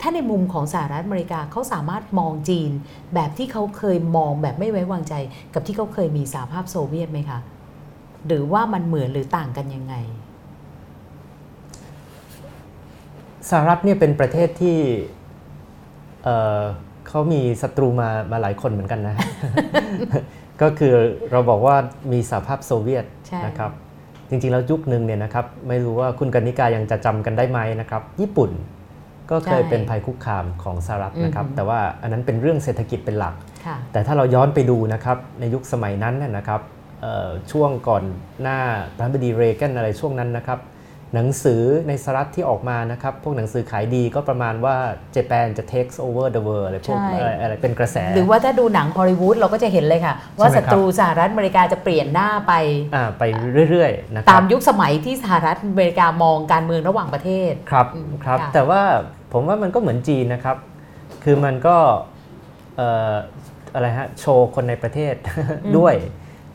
[0.00, 2.70] ถ้าในมุมของสหรัฐอเมริกาเขาสามารถมองจีน
[3.14, 5.14] แบบที่เขาเคยมองแบบไม่ไว้วางใจ
[5.54, 7.38] กับที่เขาเคยมีสหภาพโซเวียตไหมคะ
[8.26, 9.94] หรือว่ามันเหมือนหรือต่างกันยังไง
[13.50, 14.78] สหรัฐเนี่ยเป็นประเทศที่
[16.24, 16.60] เอ่อ
[17.08, 19.16] เขามีศัตรูมามาหลายคนเหมือนกันนะ
[20.62, 20.94] ก็คือ
[21.30, 21.76] เราบอกว่า
[22.12, 23.72] มีสหภาพโซเวียตใช่นะครับ
[24.28, 28.50] จริงๆแล้วยุคหนึ่งเนี่ยนะครับ ไม่รู้ว่าคุณกนิกายังจะจำกันได้ไหมนะครับ ญี่ปุ่น
[29.30, 33.34] ก็เคยใช่เป็นภัยคุกคามของสหรัฐนะครับอือฮึแต่ว่าอันนั้นเป็นเรื่องเศรษฐกิจเป็นหลัก
[33.66, 36.73] ค่ะแต่ถ้าเราย้อนไปดูนะครับในยุคสมัยนั้นเนยนะครับเอ่อ
[37.52, 38.04] ช่วงก่อน
[38.42, 38.58] หน้า
[38.94, 40.60] ประธานาธิบดีเรแกนอะไรช่วงนั้นนะครับ
[41.14, 44.76] หนังสือในสหรัฐที่ออกมานะครับ พวกหนังสือขายดีก็ประมาณว่า
[45.12, 52.52] เจแปนจะ takes over the world อะไรพวกใช่อะไรอะไรเป็นกระแส หรือว่าถ้าดูหนังฮอลลีวูดเราก็จะเห็นเลยค่ะ ว่าใช่ไหมศัครับตรูสหรัฐอเมริกาจะเปลี่ยนหน้าไป
[52.94, 53.22] อ่าไป
[53.70, 58.82] เรื่อยๆนะคตารับมยุคสมัยที่สหรัฐอเมริกามองการเมืองระหว่างประเทศครับอืมครับค่ะแต่ว่า
[59.32, 60.56] ผมว่ามันก็เหมือนจีนนะครับ
[61.24, 61.76] คือมันก็
[62.76, 63.14] เอ่อ
[63.74, 65.14] อะไรฮะโชว์คนในประเทศ
[65.78, 65.96] ด้วย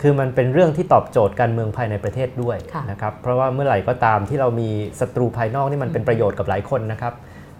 [0.02, 4.70] คือมันเป็นเรื่องที่ตอบโจทย์การเมืองภายในประเทศด้วยค่ะนะครับเพราะว่าเมื่อไหร่ก็ตามที่เรามี
[5.00, 7.14] ศัตรูภายนอกนี่มันเป็นประโยชน์กับหลายคนนะครับ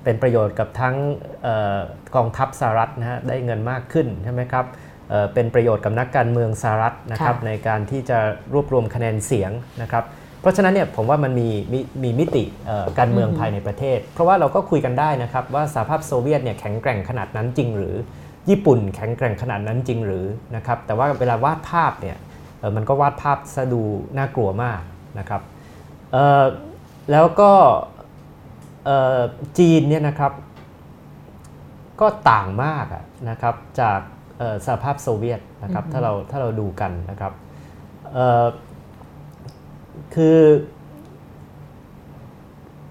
[0.04, 0.96] เป็นประโยชน์กับทั้ง
[1.44, 1.80] เออ
[2.16, 4.66] กองทัพสหรัฐนะฮะได้เงินมากขึ้นใช่ไหมครับ
[5.10, 8.20] เอ่อเป็นประโยชน์กับนักการเมืองสหรัฐนะครับค่ะในการที่จะ
[8.54, 10.04] รวบรวมคะแนนเสียงนะครับ
[10.42, 17.96] เพราะฉะนั้นเนี่ยผมว่ามันมีมีมีมิติเอ่อการเมืองอือฮึภายในประเทศ เพราะว่าเราก็คุยกันได้นะครับว่าสหภาพโซเวียตเนี่ยแข็งแกร่งขนาดนั้นจริงหรือ
[18.50, 20.26] ญี่ปุ่นแข็งแกร่งขนาดนั้นจริงหรือ
[20.56, 22.29] นะครับแต่ว่าเวลาวาดภาพเนี่ยเอ่อ
[22.76, 23.82] มันก็วาดภาพซะดู
[24.18, 24.82] น่ากลัวมาก
[25.20, 25.42] นะครับ
[26.12, 26.44] เอ่อ
[27.12, 27.52] แล้วก็
[28.86, 29.20] เอ่อ
[29.58, 30.34] จีนเนี่ยนะครับ
[32.02, 34.00] ก็ต่างมากอะนะครับจาก
[34.38, 37.34] เอ่อสหภาพโซเวียตนะครับถ้าเราถ้าเราดูกันนะครับ
[38.14, 38.46] เอ่อ
[40.16, 40.40] คือ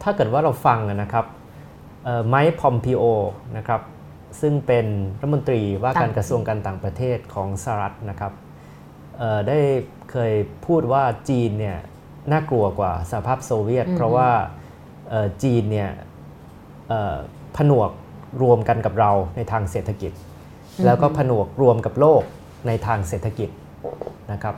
[0.02, 1.26] ถ้าเกิดว่าเราฟังนะครับ
[2.28, 3.02] ไมค์พอมพิโอ
[3.56, 3.80] นะครับ
[4.40, 4.86] ซึ่งเป็น
[5.20, 8.47] รัฐมนตรีว่าการต่างกระทรวงการต่างประเทศของสหรัฐนะครับเอ่อ
[9.48, 9.58] ได้
[10.10, 10.32] เคย
[10.66, 11.78] พูดว่าจีนเนี่ย
[12.32, 14.30] น่ากลัวกว่าสหภาพโซเวียต เพราะว่า
[15.10, 15.90] เอ่อจีนเนี่ย
[16.88, 17.16] เอ่อ
[17.56, 17.90] ผนวก
[18.42, 20.12] รวมกันกับเราในทางเศรษฐกิจ
[20.84, 22.22] แล้วก็ผนวกรวมกับโลก
[22.66, 23.50] ในทางเศรษฐกิจ
[24.32, 24.54] นะครับ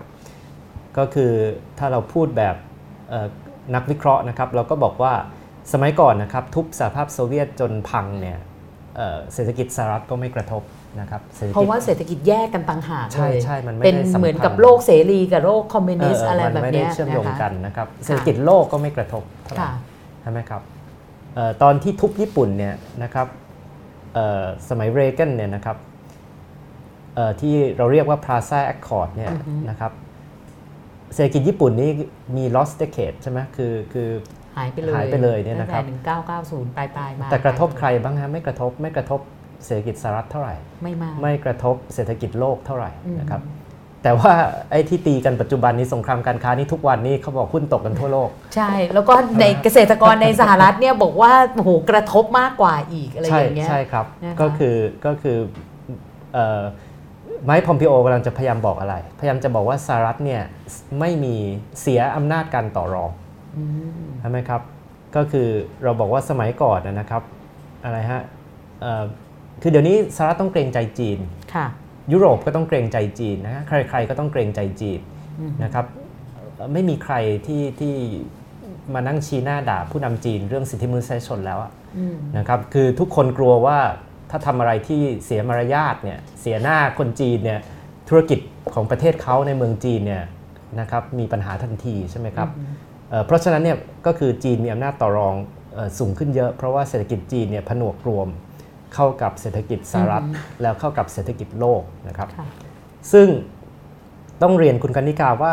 [0.99, 1.33] ก็คือ
[1.79, 2.57] ถ้าเราพูดแบบ
[3.09, 3.27] เอ่อ
[3.75, 5.15] นักวิเคราะห์นะครับ เราก็บอกว่า
[5.73, 8.39] สมัยก่อนนะครับ ทุบสหภาพโซเวียตจนพังเนี่ย
[8.97, 10.63] เอ่อเศรษฐกิจสหรัฐก็ไม่กระทบ
[10.99, 19.73] นะครับศษฐเพกิจราะว่าเศรษฐกิจแยกกันต่างหากใช่เลยใช่มันไม่เป็นได้สัมพันธ์เหมือนกับโลกเสรีกับโลกคอมมิวนิสต์อะไรมันแบบไม่ได้เนี้ยเชื่อมโยงนะคะกันนะครับเศรษฐกิจโลกก็ไม่กระทบเท่าไหร่ค่ะ
[20.23, 20.63] ใช่ไหมครับ
[21.35, 23.27] เอ่อตอนที่ทุบญี่ปุ่นเนี่ยนะครับ
[24.15, 25.77] เอ่อสมัยเรเกนเนี่ยนะครับ
[27.15, 29.33] เอ่อที่เราเรียกว่า Plaza Accord เนี่ย
[29.71, 29.93] นะครับ
[31.15, 31.91] เศรษฐกิจญี่ปุ่นนี่
[32.37, 34.09] มี lost decade ใช่ไหมคือคือ
[34.57, 39.21] หายไปเลยหายไปเลยเนี่ยนะครับตั้งแต่หนึ่งเก้าเก้าศูนย์ปลายปลายๆมาแต่กระทบใครบ้างฮะไม่กระทบไม่กระทบ
[39.65, 43.43] เศรษฐกิจสหรัฐเท่าไหร่ ไม่มากไม่กระทบเศรษฐกิจโลกเท่าไหร่อืมนะครับ
[44.03, 44.33] แต่ว่า
[44.71, 55.39] ไอ้ที่ตีกันปัจจุบันนี้สงครามการค้านี่ทุกวันนี้เขาบอกหุ้นตกกันทั่วโลก ใช่ แล้วก็ในเกษตรกรในสหรัฐเนี่ยบอกว่าโอ้โหกระทบมากกว่าอีกอะไรใช่อย่างเงี้ยใช่ครับนะคะก็คือก็คือ
[56.35, 56.63] เอ่อ
[57.45, 60.43] ไมค์พอมพิโอกำลังจะพยายามบอกอะไร พยายามจะบอกว่าสหรัฐเนี่ย
[61.01, 61.37] ไม่มี
[61.81, 63.11] เสียอำนาจการต่อรอง
[63.57, 63.65] อื
[64.05, 64.61] มใช่ไหมครับ
[65.17, 65.49] ก็คือ
[65.83, 67.23] เราบอกว่าสมัยก่อนนะนะครับ
[67.85, 68.21] อะไรฮะ
[68.81, 69.05] เอ่อ
[69.63, 71.19] คือเดี๋ยวนี้สหรัฐต้องเกรงใจจีน
[71.55, 71.67] ค่ะ
[72.13, 75.01] ยุโรปก็ต้องเกรงใจจีนนะฮะใคร ๆ ก็ต้องเกรงใจจีน
[75.41, 75.87] อืมนะครับ
[76.33, 77.15] เอ่อไม่มีใคร
[77.47, 77.95] ที่ที่
[78.95, 83.79] มานั่งชี้หน้าด่าผู้นำจีนเรื่องสิทธิมนุษยชนแล้วอะอืมนะครับคือทุกคนกลัวว่า
[84.31, 87.61] ถ้าทำอะไรที่เสียมารยาทเนี่ยเสียหน้าคนจีนเนี่ย
[88.09, 88.39] ธุรกิจ
[88.75, 90.25] ของประเทศเขาในเมืองจีนเนี่ย
[90.81, 92.49] นะครับมีปัญหาทันทีใช่ไหมครับ
[93.11, 95.35] เอ่อเพราะฉะนั้นเนี่ยก็คือจีนมีอำนาจต่อรอง
[95.75, 98.29] เอ่อสูงขึ้นเยอะ เพราะว่าเศรษฐกิจจีนเนี่ยผนวกรวม
[98.95, 100.23] เข้ากับเศรษฐกิจสหรัฐ
[100.63, 102.47] แล้วเข้ากับเศรษฐกิจโลกนะครับค่ะ
[103.13, 103.29] ซึ่ง
[104.43, 105.53] ต้องเรียนคุณกนิกาว่า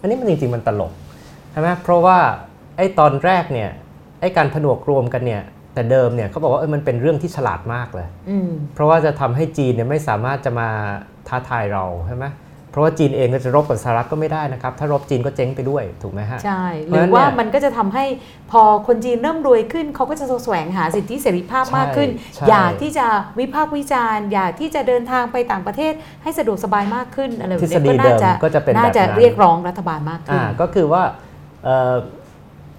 [0.00, 0.92] อันนี้มันจริงๆมันตลก
[1.52, 2.18] ใช่ไหมเพราะว่า
[2.76, 3.70] ไอ้ตอนแรกเนี่ย
[4.20, 5.42] ไอ้การผนวกรวมกันเนี่ย
[5.74, 10.68] แต่เดิมเนี่ยเขาบอกว่าเออมันเป็นเรื่องที่ฉลาดมากเลยอืมเพราะว่าจะทำให้จีนเนี่ยไม่สามารถจะมา
[11.28, 12.26] ท้าทายเราใช่ไหม
[12.70, 18.04] เพราะว่าจีนเองก็จะรบกับสหรัฐก็ไม่ได้นะครับ ถ้ารบจีนก็เจ๊งไปด้วยถูกไหมฮะ ใช่เพหราะรืฉะนั้อนว่าเนี่ยมันก็จะทำให้
[18.50, 23.06] พอคนจีนเริ่มรวยขึ้น เขาก็จะแสวงหาสิทธิเสรีภาพใช่มากขึ้นใช่อยากที่จะ
[23.38, 25.92] วิพากษ์วิจารณ์ อยากที่จะเดินทางไปต่างประเทศ
[26.22, 31.02] ให้สะดวกสบายมากขึ้นอะไรแบบทฤษนี้ฎีก็เดิน่ามจะก็จะเป็นแบบน่าจะนั้นเรียกร้องรัฐบาลมากขึ้นอ่าก็คือว่า
[31.64, 31.94] เอ่อ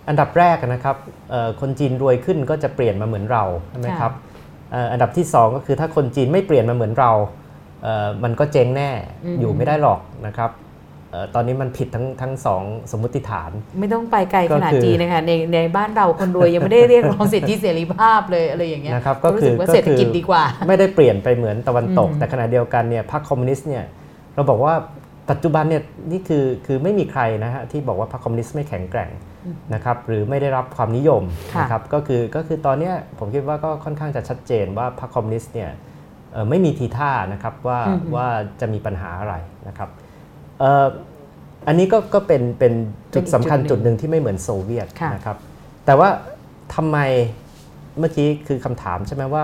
[0.08, 0.96] อันดับแรกนะครับ
[1.32, 4.14] เอ่อคนจีนรวยขึ้นก็จะเปลี่ยนมาเหมือนเราใช่ไหมค่ะครับ
[4.72, 7.39] เอ่ออันดับที่สองก็คือถ้าคนจีนไม่เปลี่ยนมาเหมือนเราเอ่อ
[8.24, 8.90] มันก็เจ๊งแน่
[9.40, 10.52] อยู่ไม่ได้หรอกนะครับ
[11.12, 23.84] เอ่อตอนนี้มันผิดทั้งทั้งสองสมมติฐาน ไม่ต้องไปไกลขนาดก็คือจีนนะคะในในบ้านเราคนรวยยังไม่ได้เรียกร้องสิทธิเสรีภาพเลยอะไรอย่างเงี้ยนะครับก็รู้คืสึอกว่าก็เศรษฐกิจคือดีกว่า ไม่ได้เปลี่ยนไปเหมือนตะวันตกอืมแต่ขณะเดียวกันเนี่ยพรรคคอมมิวนิสต์เนี่ย
[24.36, 24.74] เราบอกว่า
[25.30, 29.10] ปัจจุบันเนี่ยนี่คือคือไม่มีใครนะฮะที่บอกว่าพรรคคอมมิวนิสต์ไม่แข็งแกร่ง
[29.74, 31.24] นะครับหรือไม่ได้รับความนิยม
[31.54, 35.78] ค่ะนะครับก็คือก็คือตอนเนี้ยผมคิดว่าก็ค่อนข้างจะชัดเจนว่าพรรคคอมมิวนิสต์เนี่ยเอ่อ
[36.50, 38.28] ไม่มีทีท่านะครับว่าอืมว่า
[38.62, 39.36] จะมีปัญหาอะไร
[39.68, 39.90] นะครับ
[40.60, 40.88] เอ่อ
[41.68, 42.74] อันนี้ก็ก็เป็นเป็น
[43.14, 45.38] จุดสำคัญเป็นอีกจุจุดดหหนึ่นึ่งงที่ไม่เหมือนโซเวียตค่ะนะครับ
[45.86, 46.10] แต่ว่า
[46.76, 46.98] ทำไม
[48.00, 49.44] เมื่อกี้คือคำถามใช่ไหมว่า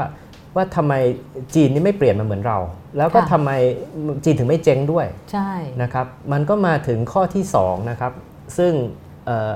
[0.56, 0.94] ว่าทำไม
[1.56, 2.60] จีนนี่ไม่เปลี่ยนมาเหมือนเรา
[2.98, 3.52] แล้วก็ค่ะทำไม
[4.24, 8.14] จีนถึงไม่เจ๊งด้วยใช่นะครับมันก็มาถึงข้อที่2นะครับ
[8.58, 8.74] ซึ่ง
[9.26, 9.54] เอ่อ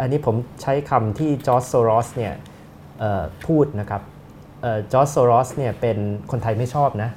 [0.00, 2.34] อันนี้ผมใช้คำที่จอร์จโซรอสเนี่ย
[3.00, 4.02] เอ่อพูดนะครับ
[4.92, 5.98] จอร์จโซรอสเนี่ยเป็น
[6.30, 7.10] คนไทยไม่ชอบนะ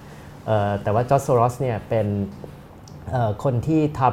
[0.46, 2.08] เอ่อแต่ว่าจอร์จโซรอสเนี่ยเป็น
[3.12, 4.04] เอ่อคนที่ท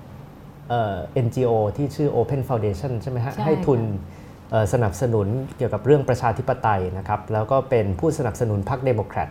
[0.00, 4.16] ำเอ่อ NGO ที่ชื่อ Open Foundation ใช่ไหมฮะใช่ให้ทุนค่ะ
[4.50, 5.26] เอ่อสนับสนุน
[5.56, 9.28] เกี่ยวกับเรื่องประชาธิปไตยนะครับแล้วก็เป็นผู้สนับสนุนพรรคเดโมแครต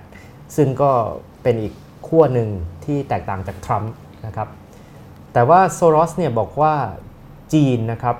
[0.55, 0.91] ซึ่งก็
[1.43, 1.73] เป็นอีก
[2.07, 2.49] ขั้วหนึ่ง
[2.85, 3.93] ที่แตกต่างจากทรัมป์
[4.25, 4.49] นะครับ
[5.33, 6.73] แต่ว่าโซรอสเนี่ยบอกว่า
[7.53, 8.17] จีนนะครับ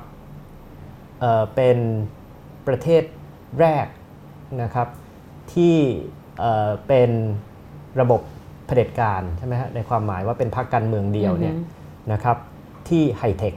[1.19, 1.77] เอ่อเป็น
[2.67, 3.03] ประเทศ
[3.59, 3.87] แรก
[4.61, 4.87] นะครับ
[5.53, 5.75] ที่
[6.39, 7.09] เอ่อเป็น
[8.01, 8.21] ระบบ
[8.67, 12.37] เผด็จการใช่ไหมฮะในความหมายว่าเป็นพรรคการเมืองเดียวเนี่ยอือฮึนะครับ
[12.89, 13.53] ที่ไฮเทค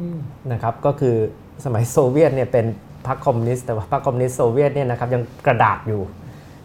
[0.00, 0.18] อืม
[0.52, 1.16] นะครับก็คือ
[1.64, 2.66] สมัยโซเวียตเนี่ยเป็น
[3.06, 6.02] พรรคคอมมิวนิสต์แต่ว่าพรรคคอมมิวนิสต์โซเวียตเนี่ยนะครับยังกระดาษอยู่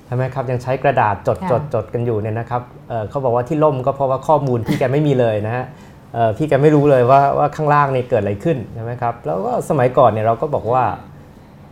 [0.06, 5.66] ใช่ไหมครับยังใช้กระดาษจดค่ะจดจดกันอยู่เนี่ยนะครับเอ่อเขาบอกว่าที่ล่มก็เพราะว่าข้อมูลพี่แกไม่มีเลยนะฮะ
[6.14, 10.84] เอ่อพี่แกไม่รู้เลยว่าว่าข้างล่างนี่เกิดอะไรขึ้นใช่ไหมครับแล้วก็สมัยก่อนเนี่ยเราก็บอกว่า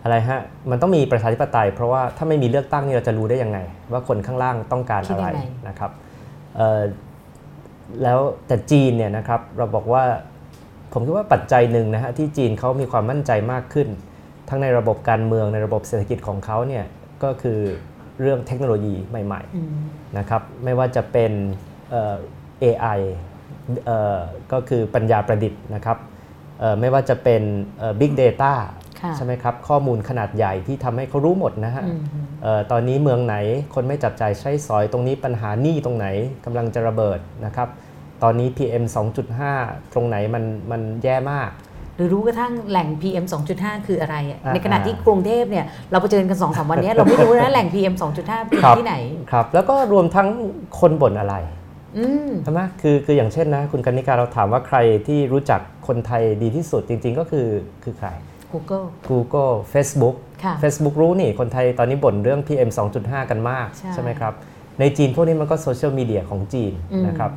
[0.04, 0.40] อะไรฮะ
[0.72, 3.60] มันต้องมีประชาธิปไตย เพราะว่าถ้าไม่มีเลือกตั้งนี่เราจะรู้ได้ยังไง
[3.92, 5.92] ว่าคนข้างล่างต้องการอะไรคิดยังไงนะครับ
[6.56, 6.82] เอ่อ
[8.04, 10.04] แล้วแต่จีนเนี่ยนะครับเราบอกว่า
[10.94, 13.88] ผมคิดว่าปัจจัยหนึ่งนะฮะที่จีนเขามีความมั่นใจมากขึ้น
[14.50, 16.86] ทั้งในระบบการเมืองในระบบเศรษฐกิจของเขาเนี่ย
[17.24, 17.60] ก็คือ
[18.22, 21.32] เรื่องเทคโนโลยีใหม่อืมๆนะครับไม่ว่าจะเป็น
[21.92, 22.16] เอ่อ
[22.64, 23.00] AI
[23.86, 24.20] เอ่อ
[24.52, 25.98] ก็คือปัญญาประดิษฐ์นะครับ
[26.60, 27.42] เอ่อไม่ว่าจะเป็น
[27.80, 28.79] เอ่อ Big Data ค่ะ
[29.18, 32.00] ใช่ไหมครับ ข้อมูลขนาดใหญ่ที่ทำให้เขารู้หมดนะฮะอืม
[32.44, 33.36] เอ่อตอนนี้เมืองไหน
[33.76, 36.08] คนไม่จับจ่ายใช้สอยตรงนี้ปัญหาหนี้ตรงไหน
[36.46, 37.68] กำลังจะระเบิดนะครับ
[38.24, 38.84] ตอนนี้ PM
[39.40, 41.52] 2.5 ตรงไหนมันมันแย่มาก
[41.96, 43.26] หรือรู้กระทั่งแหล่ง PM
[43.56, 48.96] 2.5 คืออะไรอะอ่าในขณะที่กรุงเทพเนี่ยเราไปเจอกัน2อสวันเนี้ยเราไม่รู้นะแหล่ง PM 2.5เป็นครับที่ไหน
[49.32, 50.28] ครับ แล้วก็รวมทั้ง
[50.80, 51.36] คนบ่นอะไร
[51.98, 54.78] อืมใช่ไหมคือคืออย่างเช่นนะ คุณกนิการเราถามว่าใคร
[55.08, 57.48] ที่รู้จักคนไทยดีที่สุดจริง ๆ ก็คือ
[57.84, 58.10] คือใคร
[58.52, 62.70] Google Google Facebook ค่ะ Facebook รู้นี่คนไทยตอนนี้บ่นเรื่อง PM
[63.00, 64.34] 2.5 กันมากใช่ไหมครับ
[64.80, 67.32] ในจีนพวกนี้มันก็โซเชียลมีเดียของจีนอืมนะครับ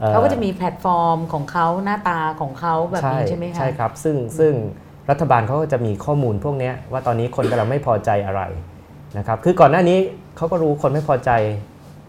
[0.00, 4.52] อ่อเขาก็จะมีแพลตฟอร์มของเขาหน้าตาของเขาแบบนี้ใช่ไหมคะใช่ครับ ซึ่งซึ่ง
[5.10, 8.42] รัฐบาลเขาก็จะมีข้อมูลพวกเนี้ยว่าตอนนี้คนกำลังไม่พอใจอะไร
[9.18, 9.98] นะครับคือก่อนหน้านี้
[10.36, 11.30] เขาก็รู้คนไม่พอใจ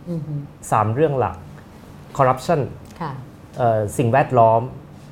[0.09, 0.33] อือฮึ
[0.65, 1.35] 3เรื่องหลัก
[2.17, 2.61] corruption
[3.01, 3.11] ค่ะ
[3.57, 4.61] เอ่อสิ่งแวดล้อม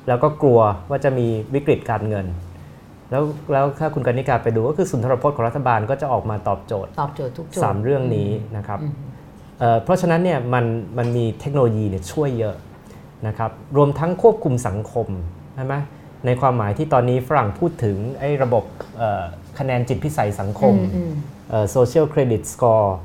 [0.08, 0.60] แล้วก็กลัว
[0.90, 2.26] ว่าจะมีวิกฤตการเงิน
[3.10, 8.92] แล้วแล้วถ้าคุณกนิการไปดูก็คือสุนทรพจน์ของรัฐบาลก็จะออกมาตอบโจทย์ตอบโจทย์ทุกโจทย์3เรื่องนี้นะครับอืม
[9.58, 10.64] เอ่อเพราะฉะนั้นเนี่ยมัน
[10.98, 12.56] มันมีเทคโนโลยีเนี่ยช่วยเยอะ
[13.26, 15.08] นะครับรวมทั้งควบคุมสังคม
[15.54, 15.74] ใช่ไหม
[16.26, 18.64] ในความหมายที่ตอนนี้ฝรั่งพูดถึงไอ้ระบบ
[18.96, 19.24] เอ่อ
[19.58, 21.12] คะแนนจิตพิสัยสังคมอืม
[21.70, 22.96] social credit score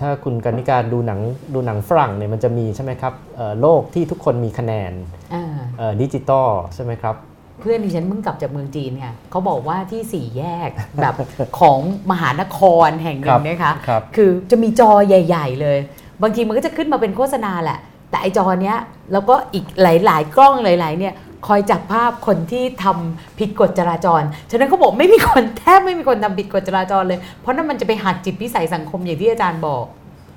[0.00, 1.20] ถ้าคุณกนิการดูหนัง
[1.54, 4.92] ดูหนังฝรั่งเนี่ยมันจะมีใช่ไหมครับเอ่อโลกที่ทุกคนมีคะแนน
[5.34, 5.44] อ่า
[5.78, 7.16] เอ่อดิจิตอลใช่ไหมครับ
[7.62, 10.70] เพื่อนดิฉันเพิ่งกลับจากเมืองจีนค่ะเขาบอกว่าที่สี่แยก
[11.02, 11.14] แบบ
[11.58, 11.78] ของ
[12.10, 15.78] มหานครแห่งหนึ่งนะคะครับคือจะมีจอใหญ่ ๆ เลย
[16.22, 17.78] บางทีมันก็จะขึ้นมาเป็นโฆษณาแหละ
[18.10, 18.78] แต่ไอจอเนี้ย
[19.12, 21.14] แล้วก็อีกหลาย ๆ กล้องหลาย ๆ เนี่ย
[21.46, 29.84] คอยจับภาพคนที่ทำผิดกฎจราจร ฉะนั้นเขาบอกไม่มีคนแทบไม่มีคนทำผิดกฎจราจรเลย เพราะนั่นมันจะไปหักจิตพิสัยสังคมอย่างที่อาจารย์บอก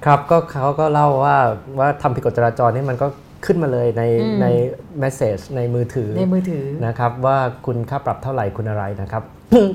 [0.06, 1.38] ครับก็เขาก็เล่าว่า
[1.80, 3.08] ว่าทำผิดกฎจราจรนี่มันก็
[3.46, 4.48] ขึ้นมาเลยในอืมใน
[5.00, 9.24] เมสเซจในมือถือในมือถือนะครับว่าคุณค่าปรับเท่าไหร่คุณอะไรนะครับ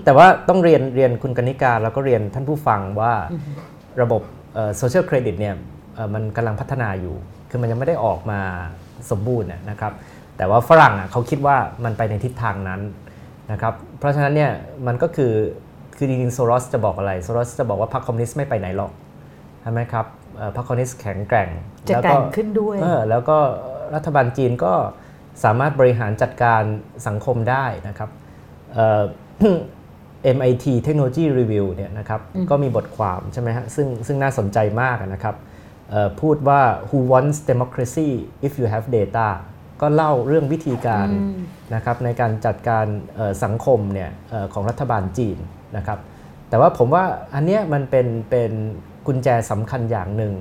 [0.05, 3.13] แต่ว่าต้องเรียนเรียนคุณกนิการแล้วก็เรียนท่านผู้ฟังว่า
[4.03, 4.23] ระบบ
[4.77, 5.55] โซเชียลเครดิตเนี่ย
[5.95, 7.15] เอ่อมันกำลังพัฒนาอยู่
[7.51, 8.41] คือมันยังไม่ได้ออกมา
[9.11, 9.93] สมบูรณ์นะนะครับ
[10.37, 12.81] แต่ว่าฝรั่งอะเขาคิดว่ามันไปในทิศทางนั้น
[13.53, 14.53] นะครับ เพราะฉะนั้นเนี่ย
[14.87, 15.33] มันก็คือ
[15.97, 18.93] คือจริงๆโซรอสจะบอกอะไรโซรอสจะบอกว่าพรรคคอมมิวนิสต์ไม่ไปไหนหรอก
[19.63, 20.20] ใช่ไหมครับเอ่อ
[20.57, 21.49] พรรคคอมมิวนิสต์แข็งแกร่ง
[21.89, 23.39] จะล้วแกร่งขึ้นด้วยเออแล้วก็
[23.95, 24.73] รัฐบาลจีนก็
[25.45, 26.63] สามารถบริหารจัดการ
[27.07, 28.11] สังคมได้นะครับ
[28.75, 29.03] เอ่อ
[30.37, 35.37] MIT Technology Review เนี่ยนะครับอืมก็มีบทความใช่ไหมฮะซึ่งซึ่งน่าสนใจมากนะครับ
[35.91, 38.11] เอ่อพูดว่า who wants democracy
[38.47, 39.29] if you have data
[39.81, 41.35] ก็เล่าเรื่องวิธีการอืม
[41.75, 42.87] นะครับในการจัดการ
[43.17, 45.39] เอ่อสังคมเนี่ยเอ่อของรัฐบาลจีน
[45.77, 45.99] นะครับ
[46.49, 48.53] แต่ว่าผมว่าอันเนี้ยมันเป็นเป็น
[49.07, 50.35] กุญแจสำคัญอย่างหนึ่ง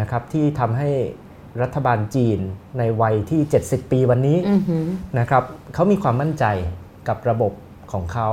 [0.00, 0.90] นะครับที่ทำให้
[1.62, 2.38] รัฐบาลจีน
[2.78, 4.38] ในวัยที่ 70 ปีวันนี้
[5.18, 5.44] นะครับ
[5.74, 6.44] เขามีความมั่นใจ
[7.08, 7.52] กับระบบ
[7.92, 8.28] ของเขา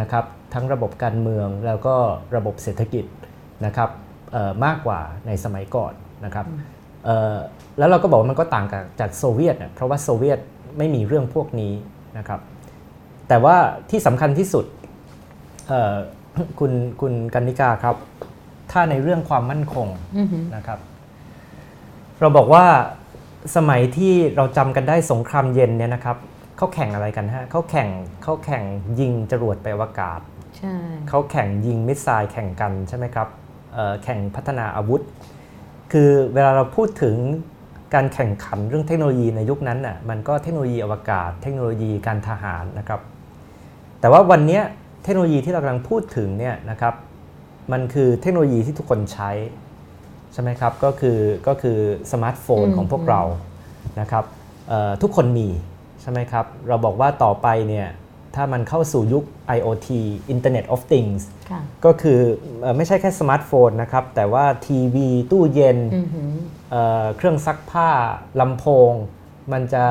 [0.00, 1.96] นะครับทั้งระบบการเมืองแล้วก็
[2.36, 3.04] ระบบเศรษฐกิจ
[3.66, 3.90] นะครับ
[4.64, 5.92] มากกว่าในสมัยก่อน
[6.24, 6.46] นะครับ
[7.78, 10.38] แล้วเราก็บอกว่ามันก็ต่างกับจากโซเวียตนะเพราะว่าโซเวียต
[10.78, 11.72] ไม่มีเรื่องพวกนี้
[12.18, 12.40] นะครับ
[13.28, 13.56] แต่ว่า
[13.90, 14.64] ที่สำคัญที่สุด
[16.58, 17.96] คุณคุณกันนิกาครับ
[18.70, 20.78] ถ้าในเรื่องความมั่นคงอือหือนะครับ
[22.20, 22.64] เราบอกว่า
[23.56, 26.16] สมัยที่เราจำกันได้สงครามเย็นเนี่ยนะครับ
[26.56, 27.88] เขาแข่งอะไรกันฮะเขาแข่ง
[28.22, 28.64] เขาแข่ง
[29.00, 30.20] ยิงจรวดไปอวกาศ
[30.56, 30.74] ใช่
[31.08, 33.28] เขาแข่งยิงมิสไซล์แข่งกันใช่ไหมครับ
[33.74, 35.02] เอ่อแข่งพัฒนาอาวุธ
[35.92, 37.16] คือเวลาเราพูดถึง
[37.94, 43.00] การแข่งขันเรื่องเทคโนโลยีในยุคนั้นน่ะมันก็เทคโนโลยีอวกาศ เทคโนโลยีการทหารนะครับ
[44.00, 44.62] แต่ว่าวันเนี้ย
[45.04, 46.94] เทคโนโลยีที่เรากำลังพูดถึงเนี่ยนะครับ
[47.72, 49.30] มันคือเทคโนโลยีที่ทุกคนใช้
[50.32, 51.78] ใช่ไหมครับ ก็คือก็คือ
[52.12, 53.22] สมาร์ทโฟนของพวกเรา
[54.00, 54.24] นะครับ
[54.68, 55.48] เอ่อทุกคนมี
[56.00, 57.88] ใช่ไหมครับ เราบอกว่าต่อไปเนี่ย
[58.34, 59.24] ถ้ามันเข้าสู่ยุค
[59.56, 59.88] IoT
[60.34, 62.18] Internet of Things ค่ะก็คือ
[62.60, 66.32] เอ่อไม่ใช่แค่สมาร์ทโฟนนะครับ แต่ว่าทีวีตู้เย็นอือหือ
[66.70, 67.88] เอ่อเครื่องซักผ้า
[68.40, 68.92] ลำโพง
[69.52, 69.84] มันจะ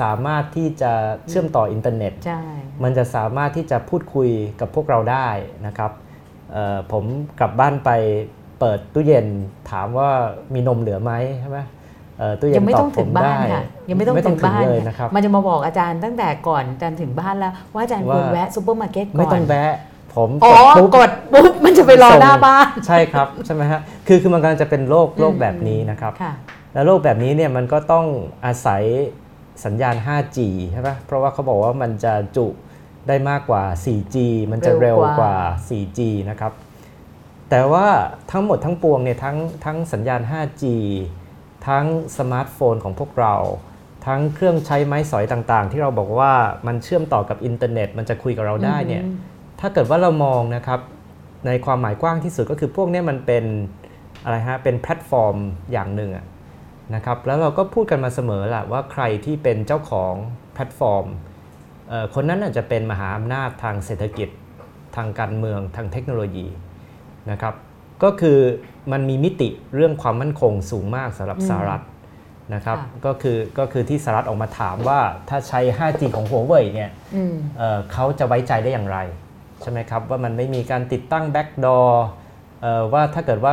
[0.00, 0.92] สามารถที่จะ
[1.28, 2.42] เชื่อมต่ออินเทอร์เน็ตใช่
[2.82, 4.30] มันจะสามารถที่จะพูดคุย
[4.60, 5.28] กับพวกเราได้
[5.66, 6.09] นะครับเอ่อ
[6.92, 7.04] ผม
[7.40, 7.90] กลับบ้านไป
[8.60, 9.26] เปิดตู้เย็น
[9.70, 10.10] ถามว่า
[10.54, 11.58] มีนมเหลือไหมใช่ไหม
[12.18, 19.74] เอ่อตู้เย็ยังนไม่ตอต้บองผถึมงบ้าได้นค่ะยังไม่ต้องถึงบ้านเลยค่ะนะครับมันจะมาบอกอาจารย์ตั้งแต่ก่อนอาจารย์ถึงบ้านแล้ว ว่าอาจารย์ควรว่าแวะซูเปอร์มาร์เก็ตก่อนไม่ต้องแวะ
[20.14, 26.32] ผมอ๋อกดปุ๊บกดปุ๊บมันจะไปรอส่งหน้าบ้านใช่ครับใช่ไหมฮะคือคือมันกำลังจะเป็นโลกโลกแบบนี้นะครับค่ะ
[26.74, 28.06] แล้วโลกแบบนี้เนี่ยมันก็ต้อง
[28.44, 28.82] อาศัย
[29.64, 30.38] สัญญาณ 5G
[30.72, 32.46] ใช่ปะเพราะว่าเขาบอกว่ามันจะจุ
[33.08, 34.16] ได้มากกว่า 4G
[34.52, 35.34] มันจะเร็วเร็วกว่ากว่า
[35.68, 36.52] 4G นะครับ
[37.50, 37.86] แต่ว่า
[38.32, 40.64] ทั้งหมดทั้งปวงเนี่ยทั้งทั้งสัญญาณ 5G
[41.68, 41.84] ทั้ง
[42.18, 43.34] สมาร์ทโฟนของพวกเรา
[44.06, 46.32] ทั้งเครื่องใช้ไม้สอยต่างๆ ที่เราบอกว่า
[46.66, 49.16] มันเชื่อมต่อกับอินเทอร์เน็ต มันจะคุยกับเราได้เนี่ยอืม
[49.60, 50.80] ถ้าเกิดว่าเรามองนะครับ
[51.46, 53.44] ในความหมายกว้างที่สุดก็คือพวกเนี้มันเป็น
[54.24, 55.36] อะไรฮะเป็นแพลตฟอร์ม
[55.72, 56.26] อย่างหนึ่งอะ
[56.94, 60.12] นะครับแล้วเราก็พูดกันมาเสมอแหละว่าใครที่เป็นเจ้าของ
[60.54, 61.29] แพลตฟอร์มเอ่อ
[62.14, 64.28] คนนั้นอาจจะเป็นมหาอำนาจทางเศรษฐกิจ
[64.96, 66.46] ทางการเมืองทางเทคโนโลยี
[67.30, 67.54] นะครับ
[68.02, 68.38] ก็คือ
[68.92, 71.82] มันมีมิติเรื่องความมั่นคงสูงมากสำหรับอืมสหรัฐ
[72.54, 78.98] นะครับค่ะก็คือก็คือที่สหรัฐออกมาถามว่าถ้าใช้ 5G ของ Huawei เนี่ยอืมเอ่อเขาจะไว้ใจได้อย่างไร
[79.62, 82.06] ใช่ไหมครับ ว่ามันไม่มีการติดตั้ง backdoor
[82.92, 83.52] ว่าถ้าเกิดว่า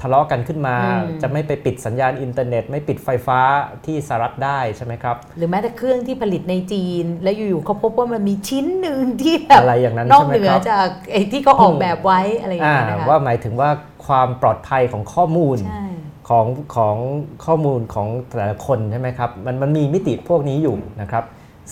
[0.00, 3.40] ทะเลาะกันขึ้นมาอืมจะไม่ไปปิดสัญญาณอินเทอร์เน็ต ไม่ปิดไฟฟ้า
[3.86, 13.70] ที่สหรัฐได้ใช่ไหมครับ หรือแม้แต่เครื่องที่ผลิตในจีน แล้วอยู่ๆเขาพบว่ามันมีชิ้นหนึ่งที่แบบอะไรอย่างนั้นนอกใช่ไหมเหนือครับจากไอ้ที่เขาออกแบบไว้อะไรอย่างอ่าเงี้ยนะคะว่าหมายถึงว่า
[14.06, 15.84] ความปลอดภัยของข้อมูลใช่
[16.28, 16.46] ของ
[16.76, 16.96] ของ
[17.44, 21.24] ข้อมูลของแต่ละคนใช่ไหมครับมันมันมีมิติพวกนี้อยู่นะครับ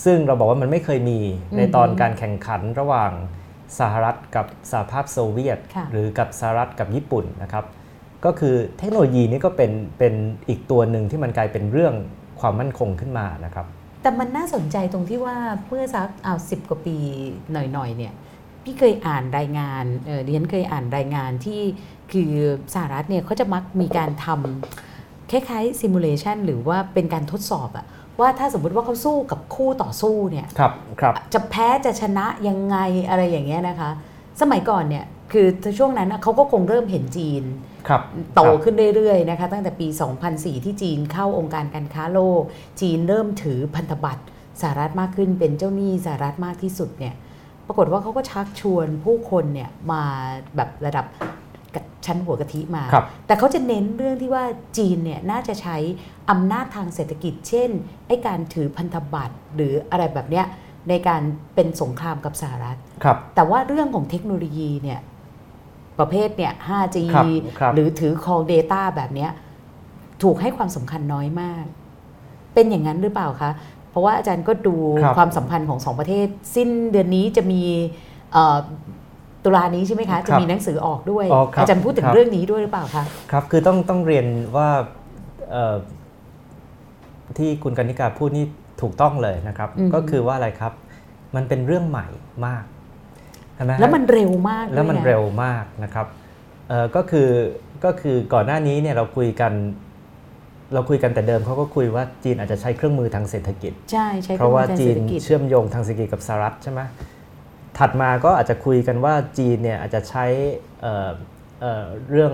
[0.04, 1.18] ซึ่งเราบอกว่ามันไม่เคยมี
[1.56, 3.10] ในตอนการแข่งขันระหว่าง
[3.78, 7.64] สหรัฐกับสหภาพโซเวียตค่ะหรือกับสหรัฐกับญี่ปุ่นนะครับ
[8.24, 10.14] ก็คือเทคโนโลยีนี้ก็เป็นเป็น
[10.48, 11.94] อีกตัวหนึ่งที่มันกลายเป็นเรื่อง
[12.40, 13.66] ความมั่นคงขึ้นมานะครับ
[14.02, 16.96] แต่มันน่าสนใจตรงที่ว่าเมื่อสักเอาสิบกว่าปี
[17.52, 18.12] หน่อยๆเนี่ย
[18.64, 21.60] พี่เคยอ่านรายงานเออดิฉันเคยอ่านรายงานที่
[22.12, 22.32] คือ
[22.74, 27.86] สหรัฐเนี่ยเขาจะมักมีการทำคล้ายๆซิมูเลชันหรือว่าเป็นการทดสอบอะ
[28.20, 32.76] ว่าถ้าสมมุติว่าเขาสู้กับคู่ต่อสู้เนี่ยครับครับจะแพ้จะชนะยังไง
[33.08, 33.90] อะไรอย่างเงี้ยนะคะ
[34.40, 35.46] สมัยก่อนเนี่ยคือ
[35.78, 37.42] ช่วงนั้นน่ะเขาก็คงเริ่มเห็นจีน
[37.88, 38.02] ครับ
[38.34, 39.88] โตครับขึ้นเรื่อยๆนะคะตั้งแต่ปี
[40.26, 42.42] 2004 ที่จีนเข้าองค์การการค้าโลก
[42.80, 44.22] จีนเริ่มถือพันธบัตร
[44.60, 47.14] สหรัฐมากขึ้นเป็นเจ้าหนี้สหรัฐมากที่สุดเนี่ย
[47.66, 50.02] ปรากฏว่าเขาก็ชักชวนผู้คนเนี่ยมา
[50.56, 51.06] แบบระดับ
[52.06, 54.44] ชั้นหัวกะทิมาครับแต่เขาจะเน้นเรื่องที่ว่า
[54.78, 55.76] จีนเนี่ยน่าจะใช้
[56.30, 57.70] อำนาจทางเศรษฐกิจ เช่น
[58.06, 60.46] ไอ้การถือพันธบัตรหรืออะไรแบบเนี้ย
[60.88, 61.22] ในการ
[61.54, 65.00] เป็นสงครามกับสหรัฐครับแต่ว่าเรื่องของเทคโนโลยีเนี่ย
[65.98, 67.26] ประเภทเนี่ย 5G ครับ
[67.58, 69.30] ครับหรือถือ call data แบบเนี้ย
[70.22, 71.64] ถูกให้ความสำคัญน้อยมาก
[72.54, 73.50] เป็นอย่างนั้นหรือเปล่าคะ
[73.90, 77.62] เพราะว่าอาจารย์ก็ดูครับความสัมพันธ์ของสองประเทศ สิ้นเดือนนี้จะมี
[78.32, 78.58] เอ่อ
[79.44, 84.26] ตุลานี้ใช่ไหมคะ จะมีหนังสือออกด้วยอ๋อครับอาจารย์พูดถึงครับเรื่องนี้ด้วยหรือเปล่าคะ ครับ คือต้องต้องเรียน
[84.56, 84.68] ว่า
[85.50, 85.76] เอ่อ
[87.38, 88.44] ที่คุณกนิการพูดนี่
[88.82, 90.72] ถูกต้องเลยนะครับอืมก็คือว่าอะไรครับ
[91.36, 92.06] มันเป็นเรื่องใหม่
[92.46, 92.64] มาก
[93.54, 96.06] ใช่ไหมฮะแล้วมันเร็วมากด้วยแล้วมันนะเร็วมากนะครับ
[96.68, 97.28] เอ่อก็คือ
[97.84, 99.52] ก็คือก่อนหน้านี้เนี่ยเราคุยกัน
[100.74, 106.80] เราคุยกันแต่เดิมเขาก็คุยว่าจีนอาจจะใช้เครื่องมือทางเศรษฐกิจ ใช่ใช้เพราะว่าคองมือทงจีเศรนษฐกิจเชื่อมโยงทางเศรษฐกิจกับสหรัฐใช่ไหม
[107.78, 110.24] ถัดมาก็อาจจะคุยกันว่าจีนเนี่ยอาจจะใช้
[110.80, 111.10] เอ่อ
[111.60, 112.32] เอ่อเรื่อง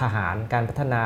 [0.00, 1.04] ทหารการพัฒนา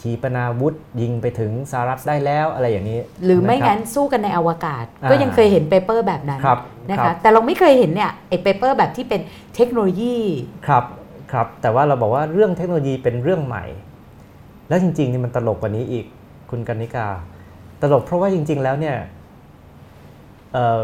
[0.00, 6.58] ขีปนาวุธยิงไปถึงสหรัฐได้แล้วอะไรอย่างนี้ หรือไม่ะคบงั้นสู้กันในอวกาศอ่าก็ยังเคยเห็นเปเปอร์แบบนั้นครับ
[6.90, 9.20] นะครัคะบแต่เราไม่เคยเห็นเนี่ยไอ้ paper แบบที่เป็น
[9.54, 10.16] เทคโนโลยี
[10.66, 10.84] ครับ
[11.32, 13.64] ครับ แต่ว่าเราบอกว่าเรื่องเทคโนโลยีเป็นเรื่องใหม่
[14.68, 16.06] และจริงๆนี่มันตลกกว่านี้อีก
[16.50, 17.06] คุณกนิกา
[17.82, 18.96] ตลกเพราะว่าจริง ๆ แล้วเนี่ย
[20.52, 20.80] เอ่อ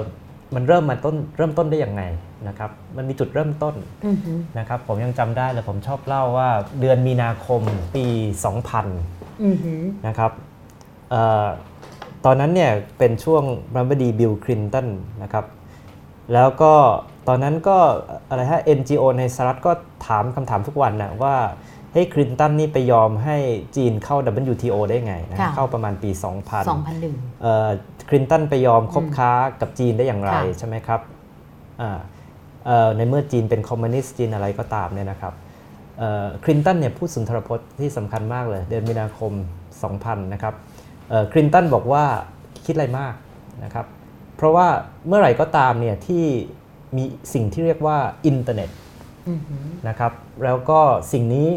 [0.55, 2.03] มันเริ่มมาต้นเริ่มต้นได้ยังไง
[2.49, 3.75] นะครับ มันมีจุดเริ่มต้น
[4.07, 6.51] อือหือนะครับ ผมยังจำได้เลยผมชอบเล่าว่า
[6.81, 7.63] เดือนมีนาคม
[7.95, 8.05] ปี
[8.75, 10.33] 2000อือหือนะครับ
[11.11, 11.47] เออ
[12.25, 13.43] ตอนนั้นเนี่ยเป็นช่วง
[13.75, 14.89] รัฐมนตรีบิลคลินตัน
[15.23, 15.45] นะครับ
[16.33, 16.73] แล้วก็
[17.29, 17.79] ตอนนั้นก็
[18.29, 19.73] อะไรฮะ NGO ในสหรัฐก็
[20.07, 21.37] ถามคำถามทุกวันนะว่า
[21.95, 23.37] เฮ้ยคลินตันนี่ไปยอมให้
[23.77, 24.17] จีนเข้า
[24.53, 27.69] WTO ได้ไงนะค่ะเข้าประมาณปี 2000 2001เอ่อ
[28.09, 29.31] คลินตันไปยอมคบค้า
[29.61, 31.01] กับจีนได้อย่างไรค่ะใช่ไหมครับ
[31.81, 31.99] อ่า
[32.67, 35.35] เอ่อในเมื่อจีนเป็นคอมมิวนิสต์จีนอะไรก็ตามเนี่ยนะครับ
[35.99, 39.33] เอ่อคลินตันเนี่ยพูดสุนทรพจน์ที่สำคัญมากเลย เดือนมีนาคม
[39.83, 40.55] 2000 นะครับ
[41.09, 42.05] เอ่อคลินตันบอกว่า
[42.65, 43.15] คิดอะไรมาก
[43.65, 43.87] นะครับ
[44.37, 44.67] เพราะว่า
[45.07, 46.25] เมื่อไหร่ก็ตามเนี่ยที่
[46.97, 48.71] มีสิ่งที่เรียกว่าอินเทอร์เน็ต
[49.29, 50.13] อือหือนะครับ
[50.45, 50.81] แล้วก็
[51.13, 51.49] สิ่งนี้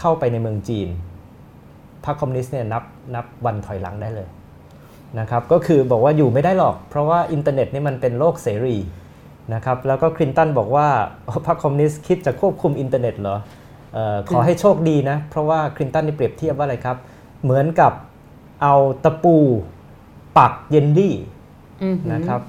[0.00, 0.88] เข้าไปในเมืองจีน
[2.04, 2.84] พรรคคอมมิวนิสต์เนี่ยนับ
[3.14, 4.28] นับวันถอยหลังได้เลย
[5.18, 8.76] นะครับก็คือบอกว่าอยู่ไม่ได้หรอก เพราะว่าอินเทอร์เน็ตนี่มันเป็นโลกเสรี
[9.54, 10.86] นะครับแล้วก็คลินตันบอกว่า
[11.28, 13.36] อ๋อพรรคคอมมิวนิสต์คิดจะควบคุมอินเทอร์เน็ตเหรอ
[13.94, 16.96] เออขอให้โชคดีนะ เพราะว่าคลินตันนี่เปรียบเทียบว่าอะไรครับ
[17.42, 17.92] เหมือนกับ
[18.62, 18.74] เอา
[19.04, 19.36] ตะปู
[20.38, 21.14] ปักเยลลี่
[21.82, 22.40] อือหือนะครับ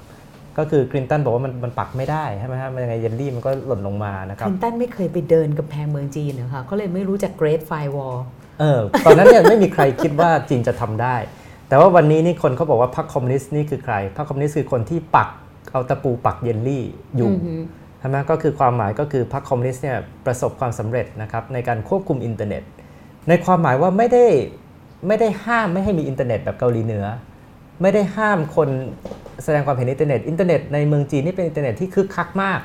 [0.57, 8.17] ก็คือคลินตันบอกว่ามันมันปักไม่ได้ใช่ไหมฮะมันยังไงเยลลี่มันก็หล่นลงมานะครับ คลินตันไม่เคยไปเดินกับแพงเมืองจีนเหรอคะเขาเลยไม่รู้จัก Great Firewall
[8.59, 11.15] เออตอนนั้นเนี่ยไม่มีใครคิดว่าจีนจะทำได้
[11.67, 15.29] แต่ว่าวันนี้นี่คนเขาบอกว่าพรรคคอมมิวนิสต์นี่คือใครพรรคคอมมิวนิสต์คือคนที่ปัก
[15.71, 16.83] เอาตะปูปักเยลลี่
[17.17, 17.61] อยู่อือหือ
[17.99, 22.63] ใช่ไหมก็คือความหมายก็คือพรรคคอมมิวนิสต์เนี่ยประสบความสำเร็จนะครับในการควบคุมอินเทอร์เน็ต
[23.29, 24.25] ในความหมายว่าไม่ได้
[25.07, 27.05] ไม่ได้ห้ามไม่ให้มีอินเทอร์เน็ตแบบเกาหลีเหนือ
[27.81, 28.69] ไม่ได้ห้ามคน
[29.43, 32.59] แสดงความเห็นอินเทอร์เน็ตอินเทอร์เน็ตในเมืองจีนนี่เป็นอินเทอร์เน็ตที่คึกคักมาก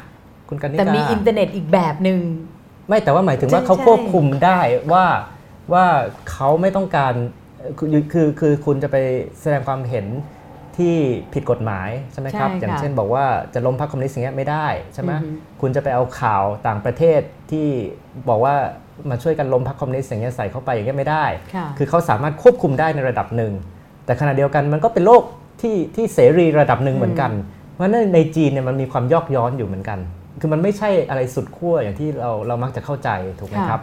[0.48, 2.18] คุณกันนิกาแต่มีอินเทอร์เน็ตอีกแบบหนึ่ง
[2.88, 4.60] ไม่แต่ว่าหมายถึงว่าใช่เขาใช่ควบคุมได้
[4.92, 5.04] ว่า
[5.72, 5.84] ว่า
[6.30, 7.14] เขาไม่ต้องการ
[7.78, 8.96] คือคือคือคุณจะไป
[9.40, 10.06] แสดงความเห็น
[10.76, 10.94] ที่
[11.34, 15.28] ผิดกฎหมายใช่ไหมครับใช่ค่ะอย่างเช่นบอกว่าจะล้มพรรคคอมมิวนิสต์อย่างเงี้ยไม่ได้ใช่ไหมอือฮึ
[15.60, 17.66] คุณจะไปเอาข่าวต่างประเทศที่
[18.28, 18.54] บอกว่า
[19.10, 23.52] มาช่วยกันล้มพรรคคอมมิวนิสต์อย่างเงี้ยใส่เข้าไปอย่างเงี้ยไม่ได้ค่ะคือเขาสามารถควบคุมได้ในระดับหนึ่ง
[24.06, 25.22] แต่ขณะเดียวกันมันก็เป็นโลก
[25.60, 27.32] ที่ที่เสรีระดับหนึ่งเหมือนกัน
[27.72, 29.98] เพราะฉะนั้นในจีนเนี่ยมันมีความยอกย้อนอยู่เหมือนกัน
[30.40, 33.82] คือมันไม่ใช่อะไรสุดขั้วอย่างที่เราเรามักจะเข้าใจถูกไหมค่ะครับ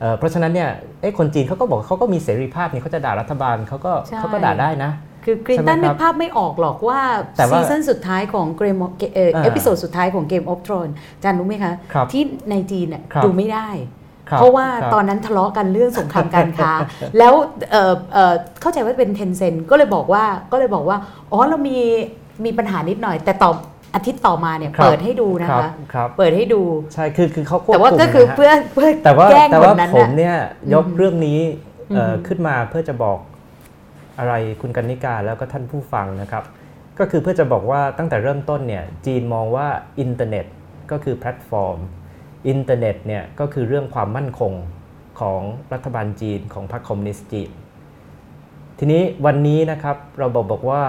[0.00, 0.70] เอ่อเพราะฉะนั้นเนี่ย
[1.00, 4.90] เอ้คนจีนเขาก็บอกว่าเขาก็มีเสรีภาพนี่เขาจะด่ารัฐบาลเขาก็ใช่เขาก็ด่าได้นะ
[5.24, 7.00] คือกลินตันใช่ไหมครันึบกภาพไม่ออกหรอกว่า
[7.38, 8.76] แต่ว่าซีซั่นสุดท้ายของเกม
[9.14, 16.70] เอ่ออ่าเอพิโซดสุดท้ายของ Game of Thrones จานรู้ไหมคะครับที่ในจีนเนี่ยครับดูไม่ได้คบ เพราะว่าคบตอนนั้นทะเลาะกันเรื่องสงครามการค้า
[17.18, 17.32] แล้ว
[17.72, 20.96] เอ่อเอ่อเข้าใจว่าเป็นเทนเซนก็เลยบอกว่าก็เลยบอกว่า
[21.32, 21.78] อ๋อเรามี
[22.44, 23.50] มีปัญหานิดหน่อย แต่ต่อ
[23.94, 26.62] อาทิตย์ต่อมาเนี่ยครับเปิดให้ดูนะรับคะครับเปิดให้ดู
[26.94, 30.36] ใช่คือคือเขาควบคุมแต่ว่าก็คือนะฮะเพื่อเพื่อแต่ว่าแกล้งแต่คว่านนั้นผมน่ะเนี่ย
[30.74, 31.40] ยกอืมเรื่องนี้
[31.94, 33.18] เอ่ออมขึ้นมาเพื่อจะบอก
[34.18, 36.44] อะไรคุณกันนิกาแล้วก็ท่านผู้ฟังนะครับ
[36.98, 39.66] ก็คือเพื่อจะบอกว่าตั้งแต่เริ่มต้นเนี่ยจีนมองว่า
[40.00, 40.46] อินเทอร์เน็ต
[40.90, 41.78] ก็คือแพลตฟอร์ม
[42.48, 44.52] อินเทอร์เน็ตเนี่ยก็คือเรื่องความมั่นคง
[45.20, 45.40] ของ
[45.72, 47.50] รัฐบาลจีนของพรรคคอมมิวนิสต์จีน
[48.78, 50.82] ทีนี้วันนี้นะครับเราบอกบอกว่า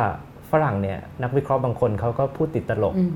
[0.51, 3.12] ฝรั่งเนี่ยนักวิเคราะห์บางคนเขาก็พูดติดตลกอืม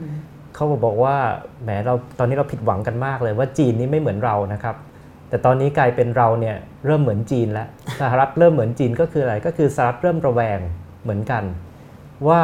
[0.56, 1.16] เขาบอกว่า
[1.64, 4.76] แหมเราตอนนี้เราผิดหวังกันมากเลยว่าจีนนี่ไม่เหมือนเรานะครับ
[5.30, 7.68] แต่ตอนนี้กลายเป็นเราเนี่ยเริ่มเหมือนจีนแล้ว
[8.00, 10.60] สหรัฐเริ่มเหมือนจีนก็คืออะไรก็คือสหรัฐเริ่มระแวง
[11.04, 11.44] เหมือนกัน
[12.28, 12.42] ว่า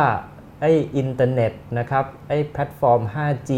[0.62, 3.52] ไอ้อินเทอร์เน็ตนะครับไอ้แพลตฟอร์ม 5G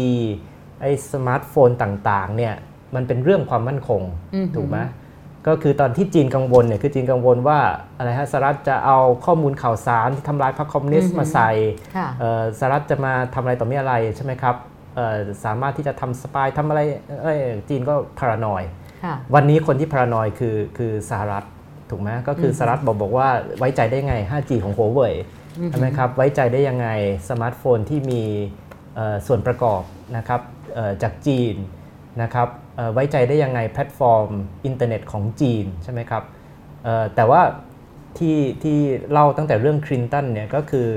[0.80, 2.54] ไอ้สมาร์ทโฟนต่างๆเนี่ย
[2.94, 4.02] มันเป็นเรื่องความมั่นคง
[4.34, 4.78] อือหือถูกไหม
[5.46, 7.58] ก็คือตอนที่จีนกังวลเนี่ยคือจีนกังวลว่า
[7.96, 11.50] อะไรฮะสหรัฐจะเอาข้อมูลข่าวสารที่ทำลายพรรคคอมมิวนิสต์มาใส่
[11.96, 14.56] ค่ะเอ่อสหรัฐจะมาทำอะไรต่อมีอะไรใช่ไหมครับ
[14.96, 16.80] เอ่อสามารถที่จะทำ spy ทำอะไร
[17.22, 18.62] เอ้ยจีนก็ paranoid
[19.04, 21.44] ค่ะวันนี้คนที่ paranoid คือคือสหรัฐ
[21.90, 25.14] ถูกไหมก็คืออมสหรัฐบอกบอกว่าไว้ใจได้ไง 5G ของ Huawei
[25.70, 26.88] ใช่ไหมครับไว้ใจได้ยังไง
[27.28, 28.22] สมาร์ทโฟนที่มี
[28.94, 29.82] เอ่อส่วนประกอบ
[30.16, 30.57] นะครับเอ่อ
[31.02, 31.54] จากจีน
[32.22, 34.28] นะครับเอ่อไว้ใจได้ยังไงแพลตฟอร์ม
[34.66, 36.22] อินเทอร์เน็ตของจีนใช่ไหมครับ
[36.84, 37.42] เอ่อแต่ว่า
[38.18, 38.78] ที่ที่
[39.10, 40.88] เล่าตั้งแต่เรื่องคลินตันเนี่ยก็คือ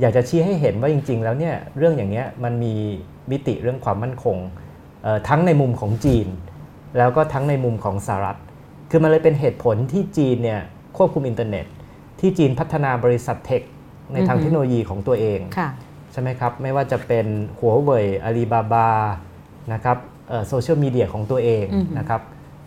[0.00, 2.74] อยากจะชี้ให้เห็นว่าจริง ๆ แล้วเนี่ยเรื่องอย่างเงี้ยมันมี
[3.30, 4.36] มิติเรื่องความมั่นคง
[5.02, 6.26] เอ่อทั้งในมุมของจีน
[6.98, 8.38] แล้วก็ทั้งในมุมของสหรัฐ
[8.90, 10.60] คือมันเลยเป็นเหตุผลที่จีนเนี่ย
[10.96, 11.66] ควบคุมอินเทอร์เน็ต
[12.20, 13.62] ที่จีนพัฒนาบริษัทเทค
[14.12, 15.68] ในทางอือฮึเทคโนโลยีของตัวเองค่ะ
[16.12, 17.26] ใช่ไหมครับ ไม่ว่าจะเป็น
[17.58, 18.88] Huawei Alibaba
[19.72, 19.96] นะครับ
[20.48, 22.20] โซเชียลมีเดียของตัวเองอือฮึนะครับ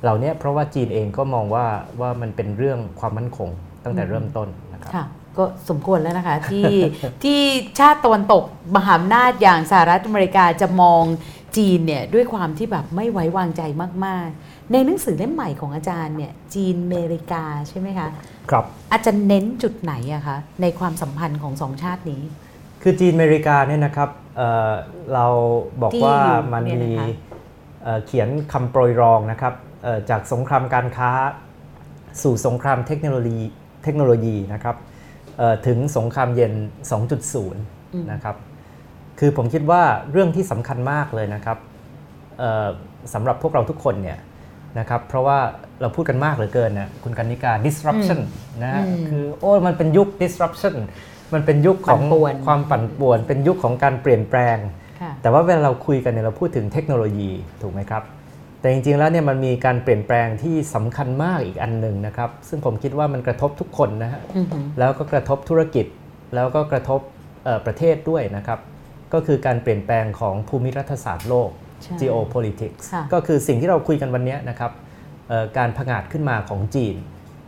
[0.03, 1.65] เหล่านี้เพราะว่าจีนเองก็มองว่า
[1.99, 3.49] ว่ามันเป็นเรื่องความมั่นคง
[3.83, 5.05] ตั้งแต่เริ่มต้นนะครับค่ะ
[5.37, 6.71] ก็สมควรแล้วนะคะที่
[7.23, 7.39] ที่
[7.79, 8.43] ชาติตะวันตก
[8.75, 11.03] มหาอำนาจอย่างสหรัฐอเมริกาจะมอง
[11.57, 13.61] จีนเนี่ยด้วยความที่แบบไม่ไว้วางใจ
[14.05, 18.09] มาก ๆ ในหนังสือเล่มใหม่ของอาจารย์เนี่ยจีนอเมริกาใช่ไหมคะ
[18.51, 22.21] ครับอาจารย์เน้นจุดไหนอะคะในความสัมพันธ์ของสองชาตินี้
[22.87, 24.73] คือจีนอเมริกาเนี่ยนะครับเอ่อ
[25.13, 25.25] เรา
[25.81, 27.07] บอกที่ว่าอยู่มันเนี่ยมีนะคะ
[27.83, 31.09] เอ่อเขียนคำโปรยรองนะครับเอ่อจากสงครามการค้า
[32.23, 33.39] สู่สงครามเทคโนโลยี
[33.83, 34.75] เทคโนโลยีนะครับ
[35.37, 36.53] เอ่อถึงสงครามเย็น
[37.11, 37.53] 2.0
[38.11, 38.35] นะครับ
[39.19, 41.57] คือผมคิดว่าเรื่องที่สำคัญมากเลยนะครับ
[42.39, 42.67] เอ่อ
[43.13, 44.19] สำหรับพวกเราทุกคนเนี่ย
[44.79, 45.39] นะครับเพราะว่า
[45.81, 48.19] เราพูดกันมากเหลือเกินนะคุณกันนิกา disruption
[48.63, 50.75] นะฮะอืมคือโอ้ยมันเป็นยุค disruption
[51.33, 54.57] มันเป็นยุคของปั่นป่วนความปั่นป่วน เป็นยุคของการเปลี่ยนแปลง
[55.01, 58.03] ค่ะแต่ว่าเวลาเราคุยกันเนี่ยเราพูดถึงเทคโนโลยีถูกไหมครับ
[58.59, 65.85] แต่จริงๆแล้วเนี่ยมันมีการเปลี่ยนแปลงที่สำคัญมากอีกอันหนึ่งนะครับ ซึ่งผมคิดว่ามันกระทบทุกคนนะฮะอือหือแล้วก็กระทบธุรกิจ
[66.35, 66.99] แล้วก็กระทบ
[67.43, 68.59] เอ่อประเทศด้วยนะครับ
[69.13, 71.49] ก็คือการเปลี่ยนแปลงของภูมิรัฐศาสตร์โลก
[71.83, 74.71] ใช่ geopolitics ค่ะก็คือสิ่งที่เราคุยกันวันนี้นะครับ
[75.27, 76.95] เอ่อการผงาดขึ้นมาของจีน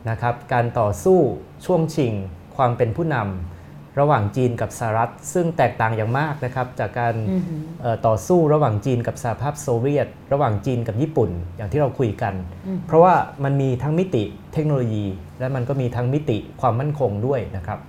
[0.09, 1.19] นะครับ การต่อสู้
[1.65, 2.13] ช่วงชิง
[2.55, 3.56] ความเป็นผู้นำ
[3.99, 12.33] ระหว่างจีนกับสหรัฐ ซึ่งแตกต่างอย่างมากนะครับจากการอือหือเอ่อต่อสู้ระหว่างจีนกับสหภาพโซเวียต ระหว่างจีนกับญี่ปุ่น อย่างที่เราคุยกัน
[12.67, 14.23] อืมเพราะว่ามันมีทั้งมิติ
[14.53, 15.05] เทคโนโลยี
[15.39, 17.79] และมันก็มีทั้งมิติความมั่นคงด้วยนะครับ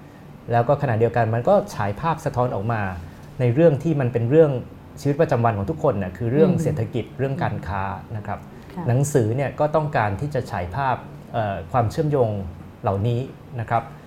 [0.52, 2.82] แล้วก็ขณะเดียวกันมันก็ฉายภาพสะท้อนออกมา
[3.40, 4.50] ในเรื่องที่มันเป็นเรื่อง
[5.00, 7.82] ชีวิตประจำวันของทุกคนนะคือเรื่องอืมเศรษฐกิจเรื่องการค้า
[8.16, 8.38] นะครับ
[8.74, 10.96] ค่ะหนังสือเนี่ยก็ต้องการที่จะฉายภาพ
[11.32, 12.30] เอ่อความเชื่อมโยง
[12.82, 13.20] เหล่านี้
[13.60, 13.97] นะครับเอ่อ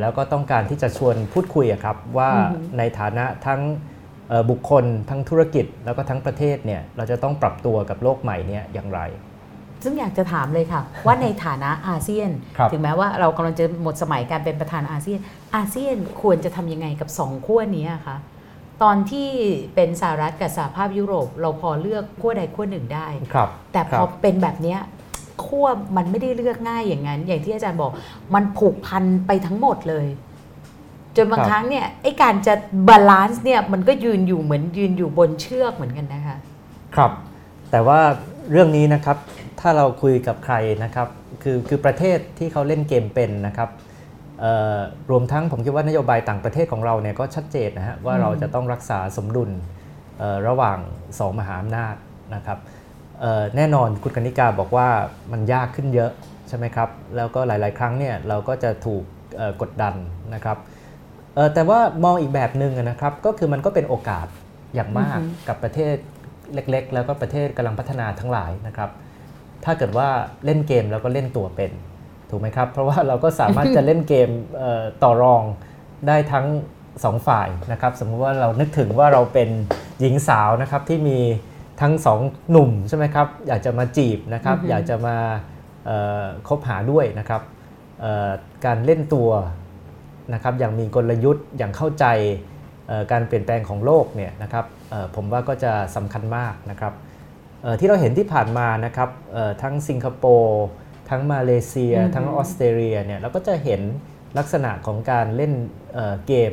[0.00, 3.60] แล้วก็ต้องการที่จะชวนพูดคุยอะครับว่าอือฮึในฐานะทั้ง
[4.28, 9.00] เอ่อบุคคลทั้งธุรกิจแล้วก็ทั้งประเทศเนี่ยเราจะต้องปรับตัวกับโลกใหม่เนี่ยอย่างไร
[9.82, 15.20] ซึ่งอยากจะถามเลยค่ะ ว่าในฐานะอาเซียนครับถึงแม้ว่าเรากำลังจะหมดสมัยการเป็นประธานอาเซียน
[15.56, 18.16] อาเซียนควรจะทำยังไงกับสองขั้วนี้อะคะ
[18.82, 19.28] ตอนที่
[19.74, 24.78] เป็นสหรัฐกับสหภาพยุโรป เราพอเลือกขั้วใดขั้วหนึ่งได้ครับแต่พอครับเป็นแบบเนี้ย
[25.44, 25.66] ขั้ว
[25.96, 27.92] มันไม่ได้เลือกง่ายอย่างนั้น อย่างที่อาจารย์บอก
[28.34, 30.06] มันผูกพันไปทั้งหมดเลย
[31.16, 32.54] จนบางครั้งเนี่ยไอ้การจะ
[32.88, 36.36] balance เนี่ยมันก็ยืนอยู่เหมือนยืนอยู่บนเชือกเหมือนกันนะคะ
[36.96, 37.12] ครับ
[37.70, 38.00] แต่ว่า
[38.50, 39.16] เรื่องนี้นะครับ
[39.60, 41.08] ถ้าเราคุยกับใครนะครับ
[41.42, 43.70] คือคือประเทศที่เขาเล่นเกมเป็นนะครับ
[45.10, 49.50] รวมทั้งผมคิดว่านโยบายต่างประเทศของเราเนี่ยก็ชัดเจนนะฮะว่าเราจะต้องรักษาสมดุล
[50.48, 50.78] ระหว่าง
[51.18, 51.94] สองมหาอำนาจ
[52.34, 52.58] นะครับ
[53.56, 54.88] แน่นอนคุณกนิกาบอกว่า
[55.32, 56.10] มันยากขึ้นเยอะ
[56.48, 59.02] ใช่ไหมครับ แล้วก็หลาย ๆ ครั้งเนี่ยเราก็จะถูก
[59.36, 59.94] เอ่อกดดัน
[60.34, 60.58] นะครับ
[61.34, 64.26] เอ่อแต่ว่ามองอีกแบบหนึ่งอะนะครับ ก็คือมันก็เป็นโอกาส
[64.74, 65.94] อย่างมากอือฮึกับประเทศ
[66.54, 68.90] เล็ก ๆ แล้วก็ประเทศกำลังพัฒนาทั้งหลายนะครับ
[69.64, 70.08] ถ้าเกิดว่า
[70.44, 71.72] เล่นเกมแล้วก็เล่นตัวเป็น
[72.30, 75.42] ถูกไหมครับ เพราะว่าเราก็สามารถจะเล่นเกมเอ่อต่อรอง
[76.06, 76.46] ได้ทั้ง
[77.04, 79.48] สองฝ่ายนะครับ สมมุติว่าเรานึกถึงว่าเราเป็น
[80.00, 81.18] หญิงสาวนะครับที่มี
[81.80, 82.20] ทั้งสอง
[82.50, 85.16] หนุ่มใช่ไหมครับอยากจะมาจีบนะครับอือฮึอยากจะมา
[85.86, 87.42] เอ่อคบหาด้วยนะครับ
[88.00, 88.30] เอ่อ
[88.64, 89.30] การเล่นตัว
[90.34, 92.04] นะครับอย่างมีกลยุทธ์อย่างเข้าใจ
[92.88, 96.92] เอ่อการเปลี่ยนแปลงของโลกเนี่ยนะครับเอ่อผมว่าก็จะสำคัญมากนะครับ
[97.62, 100.64] เอ่อที่เราเห็นที่ผ่านมานะครับเอ่อทั้งสิงคโปร์
[101.10, 103.80] ทั้งมาเลเซียอือฮึทั้งออสเตรเลียเนี่ยเราก็จะเห็น
[104.38, 105.52] ลักษณะของการเล่น
[105.94, 106.52] เอ่อเกม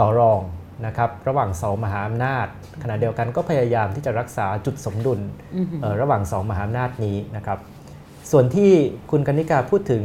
[0.00, 0.40] ต่อรอง
[0.86, 2.46] นะครับระหว่างสองมหาอำนาจ
[2.82, 5.20] ขณะเดียวกันก็พยายามที่จะรักษาจุดสมดุล
[5.56, 7.58] อือหือเอ่อระหว่างสองมหาอำนาจนี้นะครับ
[8.30, 8.70] ส่วนที่
[9.10, 10.02] คุณกนิกาพูดถึง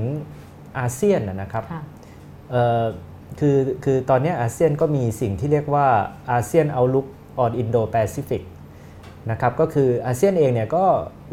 [0.80, 1.82] อาเซียนนะนะครับค่ะ
[2.52, 2.84] เอ่อ
[3.40, 5.88] คือคือตอนนี้อาเซียนก็มีสิ่งที่เรียกว่า
[6.32, 7.06] อาเซียน Outlook
[7.40, 8.44] on Indo-Pacific
[9.32, 10.84] นะครับก็คืออาเซียนเองเนี่ยก็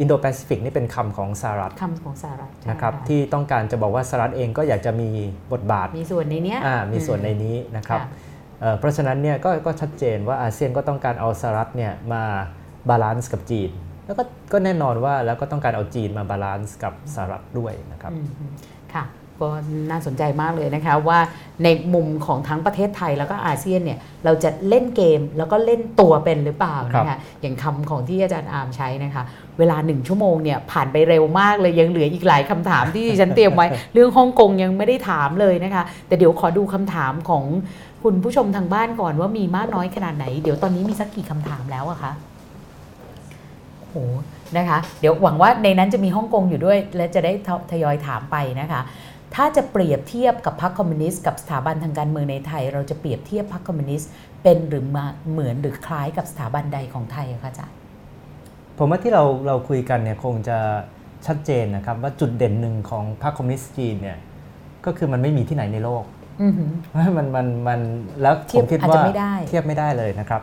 [0.01, 5.09] อินโดแปซิฟิกนี่เป็นคำของสหรัฐคำของสหรัฐนะครับใช่ที่ต้องการจะบอกว่าสหรัฐเองก็อยากจะมี
[5.53, 8.09] บทบาท มีส่วนในเนี้ยอ่ามีส่วนในอืมนี้นะครับค่ะ
[8.61, 12.23] เอ่อเพราะฉะนั้นเนี่ยก็ก็ชัดเจนว่าอาเซียนก็ต้องการเอาสหรัฐเนี่ยมา
[12.89, 13.71] balance กับจีน
[14.07, 18.27] แล้วก็ก็แน่นอนว่าแล้วก็ต้องการเอาจีนมา balance กับสหรัฐด้วยนะครับอืม
[18.95, 19.05] ค่ะ
[19.43, 19.51] ก็
[19.91, 21.19] น่าสนใจมากเลยนะคะว่า
[21.65, 29.23] ในมุมของทั้งประเทศไทยแล้วก็อาเซียนเนี่ยเราจะเล่นเกมแล้วก็เล่นตัวเป็นหรือเปล่าครับนะคะอย่างคำของที่อาจารย์อาร์มใช้นะคะ
[29.59, 37.45] เวลาหนึ่งชั่วโมงเนี่ยผ่านไปเร็วมากเลยยังเหลืออีกหลายคำถามที่ดิฉันเตรียมไว้ เรื่องฮ่องกงยังไม่ได้ถามเลยนะคะ แต่เดี๋ยวขอดูคำถามของ
[38.09, 42.13] คุณผู้ชมทางบ้านก่อนว่ามีมากน้อยขนาดไหน เดี๋ยวตอนนี้มีสักกี่คำถามแล้วอะคะ
[43.79, 43.97] โอ้โห
[44.57, 47.33] นะคะ เดี๋ยวหวังว่าในนั้นจะมีฮ่องกงอยู่ด้วย และจะได้
[47.73, 48.81] ทยอยถามไปนะคะ
[49.35, 54.11] ถ้าจะเปรียบเทียบกับพรรคคอมมิวนิสต์กับสถาบันทางการเมืองในไทย เราจะเปรียบเทียบพรรคคอมมิวนิสต์
[54.43, 57.77] เป็นหรือมาเหมือนหรือคล้ายกับสถาบันใดของไทยคะอาจารย์
[58.79, 60.59] ผมว่าที่เราเราคุยกันเนี่ยคงจะ
[61.27, 64.19] ชัดเจนนะครับว่าจุดเด่นหนึ่งของพรรคคอมมิวนิสต์จีนเนี่ย
[64.85, 66.05] ก็คือมันไม่มีที่ไหนในโลก
[67.17, 67.81] มันมันมัน
[68.23, 70.43] แล้วเทีผยบมคิดอาจว่าจะไม่ได้เทียบไม่ได้เลยนะครับ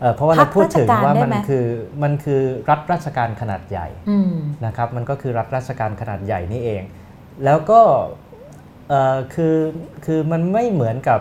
[0.00, 1.66] เอ่อเพราะว่าพรรเราคพูดถึงราชการว่าได้มันไหมคือ
[2.02, 2.40] มันคือ
[2.70, 4.34] รัฐราชการขนาดใหญ่อืม
[4.66, 6.82] นะครับ มันก็คือรัฐราชการขนาดใหญ่นี่เอง
[7.44, 7.80] แล้วก็
[8.88, 9.56] เอ่อคือ
[10.04, 11.20] คือมันไม่เหมือนกับ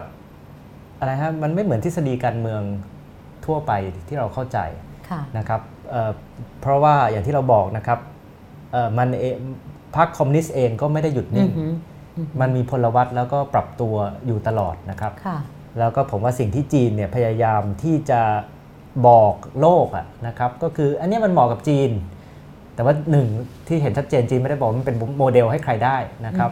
[1.00, 2.62] อะไรฮะมันไม่เหมือนทฤษฎีการเมือง
[3.46, 3.72] ทั่วไป
[4.08, 4.60] ที่เราเข้าใจ
[5.10, 5.62] ค่ะนะครับ
[5.92, 6.12] เอ่อ
[6.62, 8.00] เพราะว่าอย่างที่เราบอกนะครับ
[8.72, 9.36] เอ่อมันเอง
[9.96, 11.74] พรรคคอมมิวนิสต์เองก็ไม่ได้หยุดอืนิ่งอหืออือหือ
[12.42, 13.96] มันมีพลวัตแล้วก็ปรับตัว
[14.26, 15.38] อยู่ตลอดนะครับค่ะ
[15.80, 18.22] แล้วก็ผมว่าสิ่งที่จีนเนี่ยพยายามที่จะ
[19.08, 21.90] บอกโลกอะนะครับ ก็คืออันเนี้ยมันเหมาะกับจีน
[22.76, 23.28] แต่ว่าหนึ่ง
[23.68, 26.52] ที่เห็นชัดเจนจีนไม่ได้บอกว่ามันเป็นโมเดลให้ใครได้นะครับ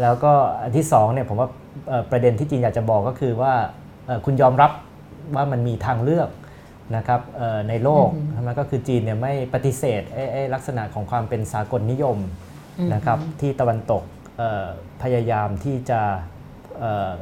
[0.00, 0.32] แล้วก็
[0.62, 1.48] อันที่สองเนี่ยผมว่า
[1.88, 3.52] เอ่อประเด็นที่จีนอยากจะบอกก็คือว่า
[4.06, 4.70] เอ่อคุณยอมรับ
[5.34, 6.28] ว่ามันมีทางเลือก
[6.96, 12.18] นะครับเอ่อในโลกอือฮึใช่ไหมก็คือจีนเนี่ยไม่ปฏิเสธไอ้ไอ้ลักษณะของความเป็นสากลนิยม
[12.78, 14.21] อือฮึนะครับที่ตะวันตกเอ่อ
[15.02, 16.00] พยายามที่จะ
[16.78, 17.12] เอ่อ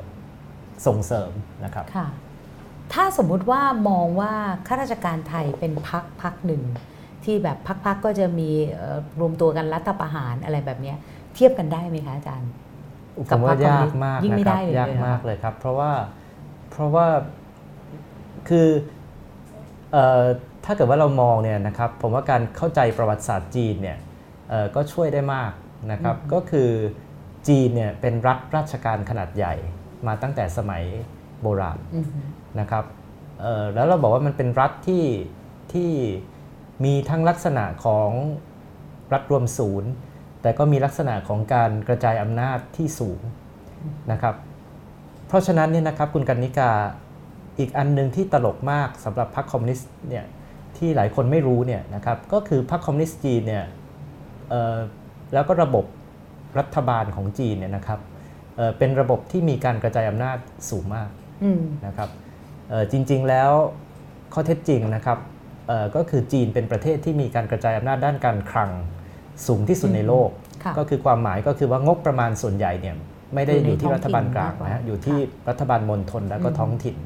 [0.87, 1.33] ส่งเสริม
[1.65, 2.09] นะครับค่ะ
[2.93, 4.33] ถ้าสมมุติว่ามองว่า
[4.67, 6.63] ข้าราชการไทยเป็นพักพักหนึ่ง
[7.25, 10.97] ที่แบบพักๆก็จะมีเอ่อรวมตัวกันรัฐประหารอะไรแบบเนี้ย
[11.35, 12.51] เทียบกันได้ไหมคะอาจารย์
[13.31, 15.93] ผกับมพรรว่าคคอมมิยาวนิกสต์มากยิ่งไม่นะคได้รับเลยยากเลยเหรอมากเลยครับ เพราะว่า
[16.71, 17.07] เพราะว่า
[18.49, 18.69] คือ
[19.93, 20.23] เอ่อ
[20.65, 23.99] ถ้าเกิดว่าเรามองเนี่ยนะครับผมว่าการเข้าใจประวัติศาสตร์จีนเนี่ย
[24.49, 25.53] เอ่อก็ช่วยได้มาก
[25.93, 26.71] นะครับก็คือ
[27.49, 29.55] จีนเนี่ยเป็นรัฐราชการขนาดใหญ่
[30.07, 30.85] มาตั้งแต่สมัย
[31.43, 32.27] โบราณอือหือ
[32.61, 32.85] นะครับ
[33.41, 35.05] เอ่อแล้วเราบอกว่ามันเป็นรัฐที่
[35.73, 35.91] ที่
[36.85, 38.11] มีทั้งลักษณะของ
[39.13, 39.91] รัฐรวมศูนย์
[40.43, 43.21] แต่ก็มีลักษณะของการกระจายอำนาจที่สูง
[44.13, 44.35] นะครับ
[45.29, 46.71] เพราะฉะนั้นเนี่ยนะครับคุณกันนิกา
[47.59, 50.25] อีกอันหนึ่งที่ตลกมากสำหรับพรรคคอมมิวนิสต์เนี่ย
[50.77, 53.65] ที่หลายคนไม่รู้เนี่ยนะครับก็คือพรรคคอมมิวนิสต์จีนเนี่ย
[54.51, 54.77] เอ่อ
[55.33, 55.85] แล้วก็ระบบ
[56.59, 58.01] รัฐบาลของจีนเนี่ยนะครับ
[58.57, 60.39] เอ่อเป็นระบบที่มีการกระจายอำนาจ
[60.71, 61.09] สูงมาก
[61.45, 62.09] อืมนะครับ
[62.69, 63.51] เอ่อจริง ๆแล้ว
[64.35, 65.19] ข้อเท็จจริงนะครับ
[65.69, 68.71] เอ่อก็คือจีนเป็นประเทศที่มีการกระจายอำนาจด้านการคลัง
[69.47, 70.29] สูงที่สุดในโลก
[70.65, 72.97] ค่ะก็คือความหมายก็คือว่างบประมาณส่วนใหญ่เนี่ย
[73.35, 76.97] ไม่ได้อยู่ในอยู่ที่ท้องรัฐบาลกลางถิ่นมากกว่านะฮะอยู่ที่ค่ะรัฐบาลมณฑลแล้วก็อืมท้องถิ่น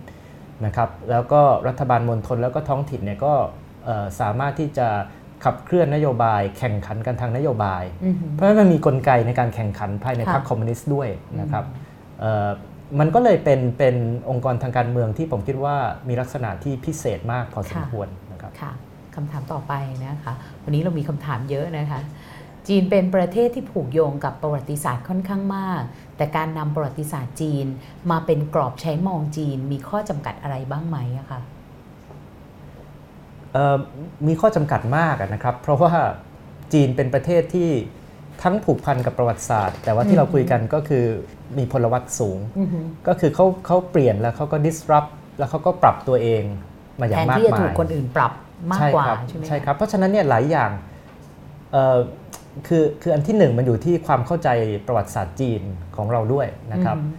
[0.67, 3.35] นะครับ แล้วก็รัฐบาลมณฑลแล้วก็ท้องถิ่นเนี่ยก็
[3.85, 4.89] เอ่อสามารถที่จะ
[5.45, 11.09] ขับเคลื่อนนโยบาย แข่งขันกันทางนโยบายอือหือเพราะฉะนั้นมันมีกลไกในการแข่งขันภายในค่ะพรรคคอมมิวนิสต์ด้วย
[11.41, 11.65] นะครับ
[12.21, 12.49] เอ่อ
[12.99, 13.97] มันก็เลยเป็นเป็น
[14.31, 15.77] องค์กรทางการเมืองที่ผมคิดว่า
[16.09, 18.73] มีลักษณะที่พิเศษมากพอสมควรนะครับค่ะ
[19.15, 19.73] คำถามต่อไป
[20.07, 20.35] นะคะ
[20.65, 22.01] วันนี้เรามีคำถามเยอะนะคะ
[22.69, 25.83] จีนเป็นประเทศที่ผูกโยงกับประวัติศาสตร์ค่อนข้างมาก
[26.17, 27.67] แต่การนำประวัติศาสตร์จีน
[28.11, 31.54] มาเป็นกรอบใช้มองจีนมีข้อจำกัดอะไรบ้างไหมอะคะเอ่อ
[34.27, 35.93] มีข้อจำกัดมากอะนะครับ เพราะว่า
[36.73, 37.71] จีนเป็นประเทศที่
[38.43, 41.05] ทั้งผูกพันกับประวัติศาสตร์ แต่ว่าที่เราคุยกันก็คือ
[41.59, 46.43] มีพลวัตสูงอือหือก็คือเขาเขาเปลี่ยนแล้วเขาก็ disrupt แล้วเขาก็ปรับตัวเอง
[47.01, 48.33] มาอย่าแทงนมากที่จะมาถูกยคนอื่นปรับ
[48.73, 50.71] มากกว่าครับใช่ไหมะใช่ครับ เพราะฉะนั้นเนี่ยหลายอย่าง
[51.73, 51.99] เอ่อ
[52.67, 54.49] คือคืออันที่หนึ่งมันอยู่ที่ความเข้าใจ
[54.87, 55.63] ประวัติศาสตร์จีน
[55.97, 57.15] ของเราด้วยนะครับอือหือ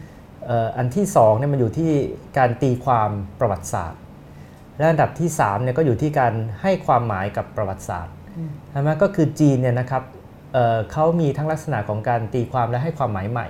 [0.46, 1.92] เอ่ออันที่สองเนี่ยมันอยู่ที่
[2.38, 3.10] การตีความ
[3.40, 4.00] ประวัติศาสตร์
[4.78, 10.03] และอันดับที่สามเนี่ยก็อยู่ที่การให้ความหมายกับประวัติศาสตร์อืมใช่ไหมก็คือจีนเนี่ยนะครับ
[10.53, 13.47] เอ่อเขามีทั้งลักษณะของการตีความและให้ความหมายใหม่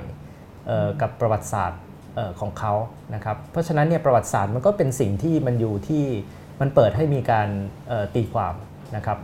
[0.68, 1.80] เอ่อกับประวัติศาสตร์
[2.16, 2.74] เอ่อของเขา
[3.16, 6.04] นะครับ เพราะฉะนั้นเนี่ยประวัติศาสตร์มันก็เป็นสิ่งที่มันอยู่ที่
[6.62, 7.48] มันเปิดให้มีการ
[7.88, 8.54] เอ่อตีความ
[8.96, 9.18] นะครับ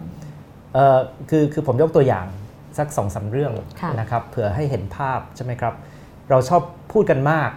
[0.74, 0.98] เอ่อ
[1.30, 2.28] คือคือผมยกตัวอย่าง
[2.78, 5.74] สักสองสามเรื่องค่ะนะครับเผื่อให้เห็นภาพใช่ไหมครับ
[6.30, 7.50] เราชอบพูดกันมาก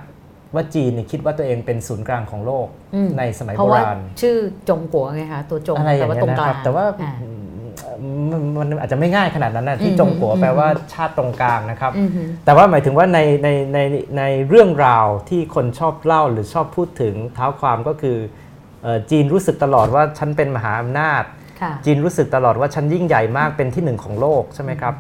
[0.55, 4.37] ว่าจีนเนี่ยคิดว่าตัวเองเป็นศูนย์กลางของโลกอืมในสมัยเพโบราะว่าราณชื่อ
[4.69, 7.11] จงกัวไงคะตัวจงอะไรอแต่ย่างว่าเงี้ตรยงนะกคลารังบแต่ว่าอ่
[8.31, 13.79] มันมันอาจจะไม่ง่ายขนาดนั้นนะที่อืมจงกัวอืมแปลว่าชาติตรงกลางนะครับอือหือแต่ว่าหมายถึงว่าในในใน
[14.19, 18.17] ในเรื่องราวที่คนชอบเล่าหรือชอบพูดถึงเท้าความก็คือ
[18.83, 21.25] เอ่อจีนรู้สึกตลอดว่าฉันเป็นมหาอำนาจ
[21.61, 24.95] ค่ะจีนรู้สึกตลอดว่าฉันยิ่งใหญ่มากเป็นที่หนึ่งของโลกใช่ไหมครับ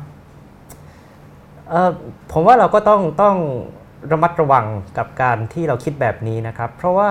[1.70, 1.90] เอ่อ
[2.32, 3.36] ผมว่าเราก็ต้องต้อง
[4.12, 4.66] ระมัดระวัง
[4.98, 7.10] กับการที่เราคิดแบบนี้นะครับ เพราะว่า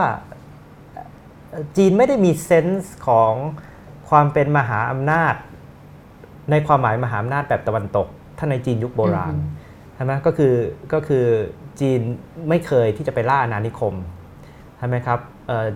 [1.50, 3.34] เอ่อจีนไม่ได้มีเซนส์ของ
[4.10, 5.36] ความเป็นมหาอำนาจ
[6.52, 9.44] ในความหมายมหาอำนาจแบบตะวันตก ถ้าในจีนยุคโบราณอืม
[9.96, 10.54] ใช่ไหมก็คือ
[10.94, 11.26] ก็คือ
[11.80, 12.02] จีน
[12.50, 13.96] ไม่เคยที่จะไปล่าอาณานิคม
[14.78, 15.68] ใช่ไหมครับเอ่อ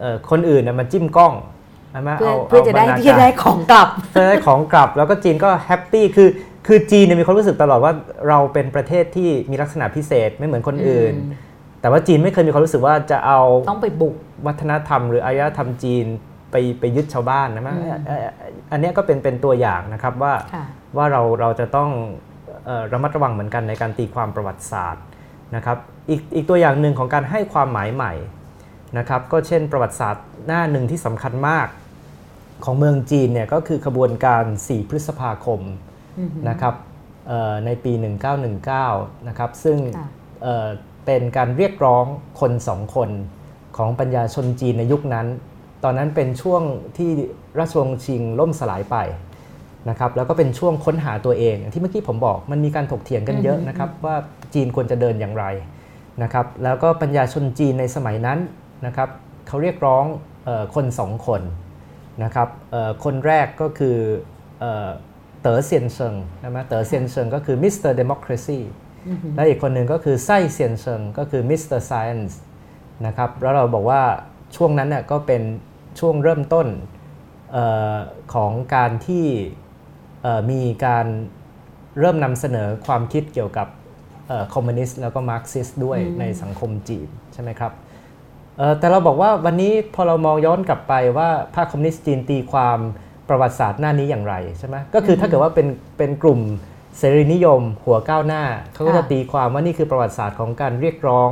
[0.00, 6.28] เอ่อคนอื่นน่ะมาจิ้มกล้องใช่ไหมเพื่อเอาเพื่อจะได้บรรณาที่การได้ของกลับเพื่อได้ของกลับ แล้วก็จีนก็แฮปปี้คือ
[6.66, 7.92] คือจีนเนี่ยมีความรู้สึกตลอดว่า
[8.28, 11.44] เราเป็นประเทศที่มีลักษณะพิเศษไม่เหมือนคนอื่นอืม
[11.80, 13.40] แต่ว่าจีนไม่เคยมีความรู้สึกว่าจะเอา
[13.70, 14.14] ต้องไปบุก
[14.46, 16.04] วัฒนธรรม หรืออารยธรรมจีน
[16.50, 20.64] ไปไปยึดชาวบ้านนะมั้งอืมเอ่อเอ่ออันเนี้ยก็เป็นเป็นตัวอย่างนะครับว่าค่ะ
[20.96, 21.90] ว่าเราเราจะต้อง
[22.66, 25.04] เอ่อระมัดระวังเหมือนกันในการตีความประวัติศาสตร์
[25.56, 25.76] นะครับ
[26.10, 28.12] อีกอีกตัวอย่างหนึ่งของการให้ความหมายใหม่
[28.98, 31.66] นะครับก็เช่นประวัติศาสตร์หน้าหนึ่งที่สำคัญมาก
[32.64, 35.60] ของเมืองจีนเนี่ยก็คือขบวนการ 4 พฤษภาคม
[36.18, 36.74] อือหือนะครับ
[37.28, 37.92] เอ่อในปี
[38.60, 40.08] 1919 นะครับ ซึ่งค่ะ
[40.42, 40.66] เอ่อ
[41.06, 42.04] เป็นการเรียกร้อง
[42.40, 43.10] คนสองคน
[43.76, 45.26] ของปัญญาชนจีนในยุคนั้น
[45.84, 46.62] ตอนนั้นเป็นช่วง
[46.96, 47.10] ที่
[47.58, 48.96] ราชวงศ์ชิงล่มสลายไป
[49.88, 54.16] นะครับ แล้วก็เป็นช่วงค้นหาตัวเอง ที่เมื่อกี้ผมบอกมันมีการถกเถียงกันเยอะนะครับ ว่า
[54.54, 55.44] จีนควรจะเดินอย่างไร
[56.22, 58.38] นะครับ แล้วก็ปัญญาชนจีนในสมัยนั้น
[58.86, 59.08] นะครับ
[59.48, 60.04] เขาเรียกร้อง
[60.48, 61.42] ออคนสองคน
[62.24, 62.48] นะครับ
[63.04, 63.96] คนแรกก็คือ
[65.40, 68.60] 德先生 ใช่ไหม 德先生 ก็คือ Mister Democracy
[69.36, 72.38] และอีกคนหนึ่งก็คือ赛先生 ก็คือ Mister Science
[73.06, 74.02] นะครับแล้วเราบอกว่า
[74.56, 75.42] ช่วงนั้นเนี่ยก็เป็น
[76.00, 76.66] ช่วงเริ่มต้น
[77.56, 77.58] อ
[77.96, 77.98] อ
[78.34, 79.26] ของการที่
[80.50, 81.06] มีการ
[82.00, 83.68] เริ่มนำเสนอความคิดเกี่ยวกับ
[84.54, 87.72] คอมมิวนิสต์แล้วก็มาร์กซิสต์ด้วยในสังคมจีนใช่ไหมครับ
[88.78, 92.78] แต่เราบอกว่าวันนี้พอเรามองย้อนกลับไปว่าพรรคคอมมิวนิสต์จีนตีความ
[93.28, 95.66] ประวัติศาสตร์หน้านี้อย่างไรใช่ไหมก็คือถ้าเกิดว่าเป็น
[95.98, 96.40] เป็นกลุ่ม
[96.98, 98.42] เสรีนิยม หัวก้าวหน้า
[98.72, 101.30] เขาก็จะตีความว่านี่คือประวัติศาสตร์ของการเรียกร้อง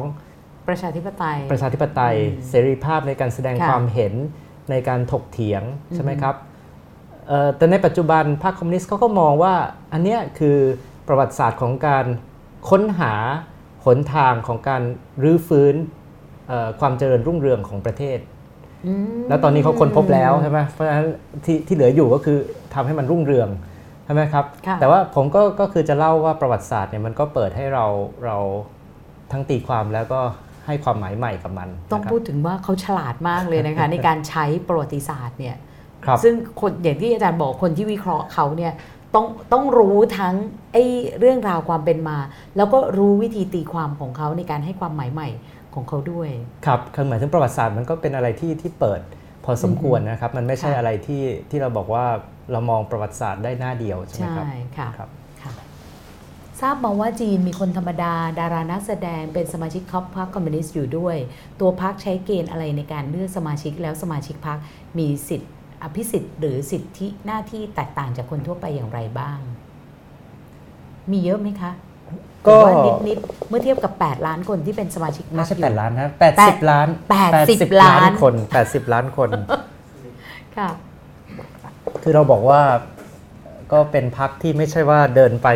[0.68, 2.16] ประชาธิปไตย ประชาธิปไตย
[2.48, 4.14] เสรีภาพในการแสดงความเห็น
[4.70, 5.62] ในการถกเถียง
[5.94, 6.34] ใช่ไหมครับ
[7.56, 9.54] แต่ในปัจจุบันพรรคคอมมิวนิสต์เขาก็มองว่า
[9.92, 10.56] อันนี้คือ
[11.08, 12.06] ประวัติศาสตร์ของการ
[12.70, 13.14] ค้นหา
[13.84, 14.82] หนทางของการ
[15.22, 15.74] รื้อฟื้น
[16.80, 18.18] ความเจริญรุ่งเรืองของประเทศ
[19.28, 21.06] แล้วตอนนี้เขาค้นพบแล้วใช่ไหมเพราะฉะนั้น
[21.44, 22.38] ที่ที่เหลืออยู่ก็คือ
[22.74, 23.48] ทำให้มันรุ่งเรือง
[24.04, 24.44] ใช่ไหมครับ
[24.80, 27.86] แต่ว่าผมก็ก็คือจะเล่าว่าประวัติศาสตร์เนี่ยมันก็เปิดให้เรา
[28.24, 28.36] เรา
[29.32, 30.20] ทั้งตีความแล้วก็
[30.66, 35.56] ให้ความหมายใหม่กับมัน ต้องพูดถึงว่าเขาฉลาดมากเลยนะคะในการใช้ประวัติศาสตร์เนี่ย
[36.04, 38.72] ครับซึ่งคนอย่างที่อาจารย์บอกคนที่วิเคราะห์เขาเนี่ย
[39.14, 40.34] ต้องต้องรู้ทั้ง
[40.72, 40.84] ไอ้
[41.18, 42.18] เรื่องราวความเป็นมา
[42.56, 45.28] แล้วก็รู้วิธีตีความของเขาในการให้ความหมายใหม่
[45.74, 46.28] ของเขาด้วย
[46.66, 49.00] ครับคือหมายถึงประวัติศาสตร์มันก็เป็นอะไรที่ที่เปิด
[49.44, 52.04] พอสมควรนะครับ มันไม่ใช่อะไรที่ที่เราบอกว่า
[52.52, 55.10] เรามองประวัติศาสตร์ได้หน้าเดียวใช่ไหมครับใช่ค่ะครับ
[55.42, 55.52] ค่ะ
[56.60, 61.16] ทราบมาว่าจีนมีคนธรรมดา ดารานักแสดงเป็นสมาชิกคอปพรรคคอมมิวนิสต์อยู่ด้วย
[61.60, 64.58] ตัวพรรคใช้เกณฑ์อะไรในการเลือกสมาชิกแล้วสมาชิกพรรค
[64.98, 65.52] มีสิทธิ์
[65.82, 69.38] อภิสิทธิ์ หรือสิทธิหน้าที่แตกต่างจากคนทั่วไปอย่างไรบ้าง
[71.10, 71.70] มีเยอะไหมคะ
[72.48, 76.88] ก็นิดนิดๆเมื่อเทียบกับ 8 ล้านคนที่เป็นสมาชิกพรไม่รคใช่อยู่แปดล้านนะแปดสิบล้าน
[77.34, 79.30] 80 ล้านคนแปดสิบล้านคน
[80.56, 80.70] ค่ะ
[82.02, 82.62] คือเราบอกว่า
[83.72, 85.48] ก็เป็นพักที่ไม่ใช่ว่าเดินไป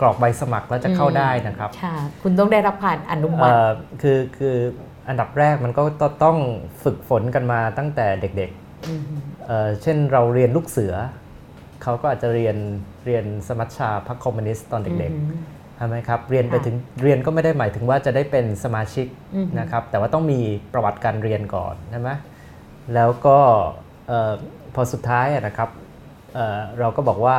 [0.00, 3.68] กรอกใบสมัครแล้วจะเข้าได้นะครับค่ะคุณต้องได้รับผ่านอนุมัเอ่ติอ
[4.02, 4.56] คือคือ
[5.08, 5.82] อันดับแรกมันก็
[6.24, 6.36] ต้อง
[6.84, 8.50] ฝึกฝนกันมาตั้งแต่เด็ก
[8.88, 10.94] อืมๆเอ่อเช่นเราเรียนลูกเสือ
[11.82, 12.56] เขาก็อาจจะเรียน
[13.06, 20.40] เรียนสมัชชาพรรคคอมมิวนิสต์ตอนเด็กอืมๆใช่ไหมครับเรียนไปค่ะถึงเรียนก็ไม่ได้หมายถึงว่าจะได้เป็นสมาชิกอืมนะครับแต่ว่าต้องมี
[20.72, 22.10] ประวัติการเรียนก่อนใช่ไหม
[22.94, 23.38] แล้วก็
[24.08, 24.32] เอ่อ
[24.74, 25.70] พอสุดท้ายอะนะครับ
[26.34, 27.38] เอ่อเราก็บอกว่า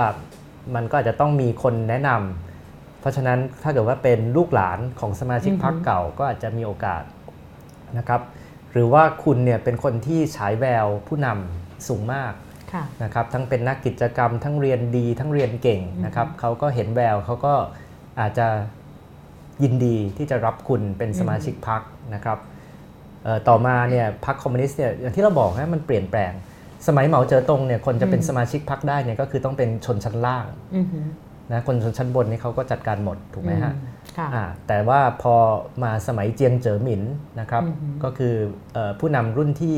[0.75, 7.03] มันก็อาจจะต้องมีคนแนะนำเพราะฉะนั้นถ้าเกิดว่าเป็นลูกหลานของสมาชิกอือฮึพรรคเก่าก็อาจจะมีโอกาส
[7.97, 8.21] นะครับ
[8.71, 12.33] หรือว่าคุณเนี่ยเป็นคนที่ฉายแววผู้นำสูงมาก
[12.73, 17.53] ค่ะนะครับทั้งเป็นนักกิจกรรมทั้งเรียนดีทั้งเรียนเก่งนะครับเขาก็เห็นแววเขาก็
[18.19, 18.47] อาจจะ
[19.63, 21.81] ยินดีที่จะรับคุณเป็นสมาชิกพรรค
[22.13, 22.39] นะครับ
[23.23, 26.31] เอ่อต่อมาเนี่ยพรรคคอมมิวนิสต์เนี่ยอย่างที่เราบอกนะมันเปลี่ยนแปลง
[26.87, 30.45] สมัยเหมาเจ๋อตงเนี่ยคนจะเป็นอืมสมาชิกพรรคได้เนี่ยก็คือต้องเป็นชนชั้นล่าง
[30.75, 31.05] อือหือ
[31.51, 33.79] นะคนชนชั้นบนนี่เขาก็จัดการหมดถูกไหมฮะอื
[34.17, 35.35] ค่ะอ่าแต่ว่าพอ
[35.83, 37.03] มาสมัยเจียงเจ๋อหมิน
[37.39, 38.33] นะครับอือฮึก็คือ
[38.73, 39.77] เอ่อผู้นำรุ่นที่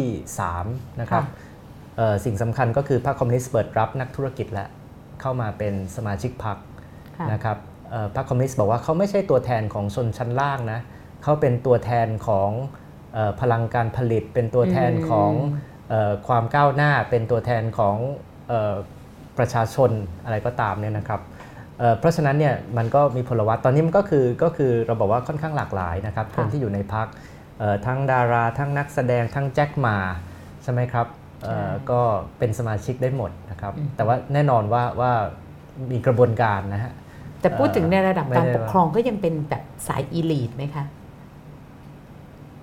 [0.49, 1.33] 3 นะครับค่ะ
[1.97, 4.67] เอ่อสิ่งสำคัญก็คือพรรคคอมมิวนิสต์เปิดรับนักธุรกิจและ
[5.21, 6.57] เข้ามาเป็นสมาชิกพรรค
[7.17, 7.74] ค่ะนะครับเอ่อ
[8.15, 10.79] พรรคคอมมิวนิสต์บอกว่าเขาไม่ใช่ตัวแทนของชนชั้นล่างนะ
[11.23, 12.49] เขาเป็นตัวแทนของ
[13.13, 15.31] เออพลังการผลิต เป็นตัวแทนของ
[15.89, 17.95] เออความก้าวหน้า เป็นตัวแทนของ
[18.49, 18.73] เออ
[19.37, 19.91] ประชาชน
[20.25, 21.21] อะไรก็ตามเนี่ยนะครับ
[21.79, 27.07] เอ่อเพราะฉะนั้นเนี่ยมันก็มีพลวัตตอนนี้มันก็คือก็คือเราบอกว่าค่อนข้างหลากหลายนะครับคนที่อยู่ในพัก
[27.85, 29.97] ทั้งดาราทั้งนักแสดงทั้งแจ็คหมา
[30.63, 31.07] ใช่ไหมครับ
[31.43, 32.01] เอ่อใช่ก็
[32.37, 35.11] เป็นสมาชิกได้หมดนะครับอืมแต่ว่าแน่นอนว่าว่า
[35.91, 36.93] มีกระบวนการนะฮะ
[37.45, 40.85] แต่พูดถึงในระดับไม่การได้ปกครองก็ยังเป็นแบบสายอีลีทไหมคะ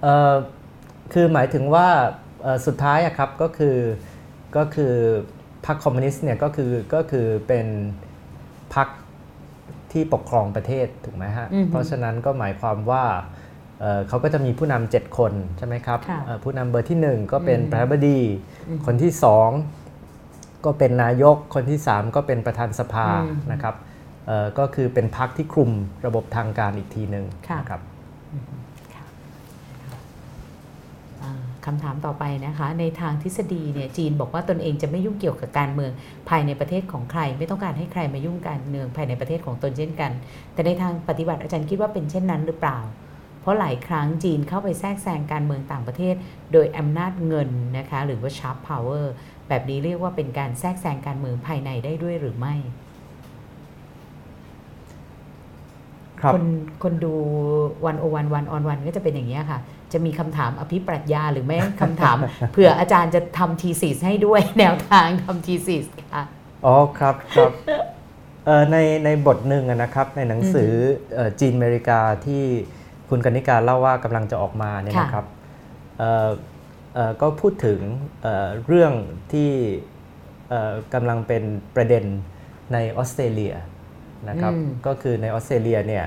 [0.03, 0.35] เอ่อ
[1.13, 1.89] คือหมายถึงว่า
[2.43, 3.77] เอ่อสุดท้ายอะครับก็คือ
[4.57, 4.95] ก็คือ
[5.67, 7.67] พรรคคอมมิวนิสต์เนี่ยก็คือก็คือเป็น
[8.75, 8.89] พรรค
[9.93, 13.05] ที่ปกครองประเทศถูกไหมฮะอือฮึเพราะฉะนั้นก็หมายความว่า
[13.81, 18.21] เอ่อเขาก็จะมีผู้นำเจ็ดคนใช่ไหมครับค่ะเอ่อผู้นำเบอร์ที่หนึ่งก็เป็นอืมประธานาธิบดี
[18.69, 19.51] อืมคนที่สอง
[20.65, 23.92] ก็เป็นนายก คนที่สามก็เป็นประธานสภาอืมนะครับเอ่อ
[24.59, 25.71] ก็คือเป็นพรรคที่คลุม
[26.07, 27.81] ระบบทางการอีกทีหนึ่งค่ะนะครับ
[28.95, 29.05] ค่ะ
[31.23, 35.93] อ่าคำถามต่อไปนะคะ ในทางทฤษฎีเนี่ยจีนบอกว่าตนเองจะไม่ยุ่งเกี่ยวกับการเมือง
[36.29, 40.13] ภายในประเทศของใคร ไม่ต้องการให้ใครมายุ่งการเมืองภายในประเทศของตนเช่นกัน
[40.53, 42.79] แต่ในทางปฏิบัติอาจารย์คิดว่าเป็นเช่นนั้นหรือเปล่า
[43.41, 46.15] เพราะหลายครั้งจีนเข้าไปแทรกแซงการเมืองต่างประเทศ
[46.53, 49.05] โดยอำนาจเงินนะคะหรือว่า sharp power
[49.49, 52.55] แบบนี้เรียกว่าเป็นการแทรกแซงการเมืองภายในได้ด้วยหรือไม่
[56.23, 56.45] ครับคน
[56.83, 57.15] คนดู
[57.87, 59.59] วันโอวันวันออนวันก็จะเป็นอย่างนี้ยค่ะ
[59.93, 62.17] จะมีคำถามอภิปรัชญาหรือไม่คำถาม
[62.53, 66.23] เผื่ออาจารย์จะทำทีสิสให้ด้วยแนวทางทำทีสิสค่ะ
[66.65, 67.53] อ๋อครับครับ
[68.47, 70.73] เอ่อในในบทหนึ่งอะนะครับในหนังสือ
[71.15, 72.45] เอ่อจีนอเมริกาที่
[73.09, 75.27] คุณกนิการเล่าว่ากำลังจะออกมาเนี่ยค่ะนะครับ
[75.99, 76.31] เอ่อ
[76.95, 77.81] เอ่อก็พูดถึง
[78.23, 78.93] เอ่อเรื่อง
[79.33, 79.51] ที่
[80.49, 81.43] เอ่อกำลังเป็น
[81.77, 82.05] ประเด็น
[82.73, 83.55] ในออสเตรเลีย
[84.29, 86.07] นะครับอืมก็คือในออสเตรเลียเนี่ย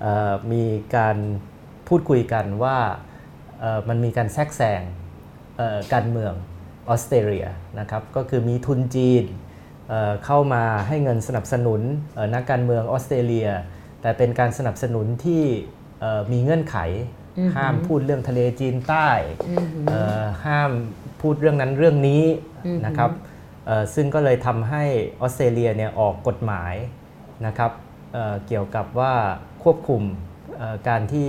[0.00, 0.64] เอ่อมี
[0.96, 1.16] การ
[1.88, 2.78] พูดคุยกันว่า
[3.60, 4.82] เอ่อมันมีการแทรกแซง
[5.56, 6.32] เอ่อการเมือง
[6.88, 7.46] ออสเตรเลีย
[7.78, 9.24] นะครับก็คือมีทุนจีน
[9.88, 11.80] เอ่อเข้ามาให้เงินสนับสนุน
[12.14, 13.48] เอ่อนักการเมืองออสเตรเลีย
[14.00, 15.44] แต่เป็นการสนับสนุนที่
[16.00, 16.76] เอ่อมีเงื่อนไข
[17.38, 19.08] อือหือห้ามพูดเรื่องทะเลจีนใต้
[19.50, 20.70] อืมหือเอ่อห้าม
[21.20, 22.24] พูดเรื่องนั้นเรื่องนี้
[22.66, 23.10] อือหือนะครับ
[23.66, 24.84] เอ่อซึ่งก็เลยทำให้
[25.20, 26.74] ออสเตรเลียเนี่ยออกกฎหมาย
[27.46, 27.72] นะครับ
[28.12, 29.12] เอ่อเกี่ยวกับว่า
[29.62, 30.02] ควบคุม
[30.56, 31.28] เอ่อการที่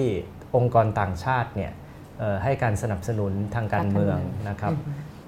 [0.56, 1.72] องค์กรต่างชาติเนี่ย
[2.20, 4.18] เอ่อให้การสนับสนุนทางการเมือง
[4.50, 4.74] นะครับ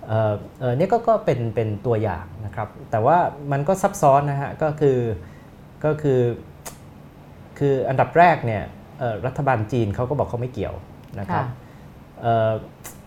[0.07, 3.17] เอ่อเอ่อเนี่ยก็ก็เป็นเป็นตัวอย่างนะครับ แต่ว่า
[3.51, 4.97] มันก็ซับซ้อนนะฮะก็คือ
[5.85, 6.21] ก็คือ
[7.59, 8.63] คืออันดับแรกเนี่ย
[8.99, 10.75] เอ่อรัฐบาลจีนเขาก็บอกเขาไม่เกี่ยว
[11.19, 11.55] นะครับค่ะ
[12.21, 12.51] เอ่อ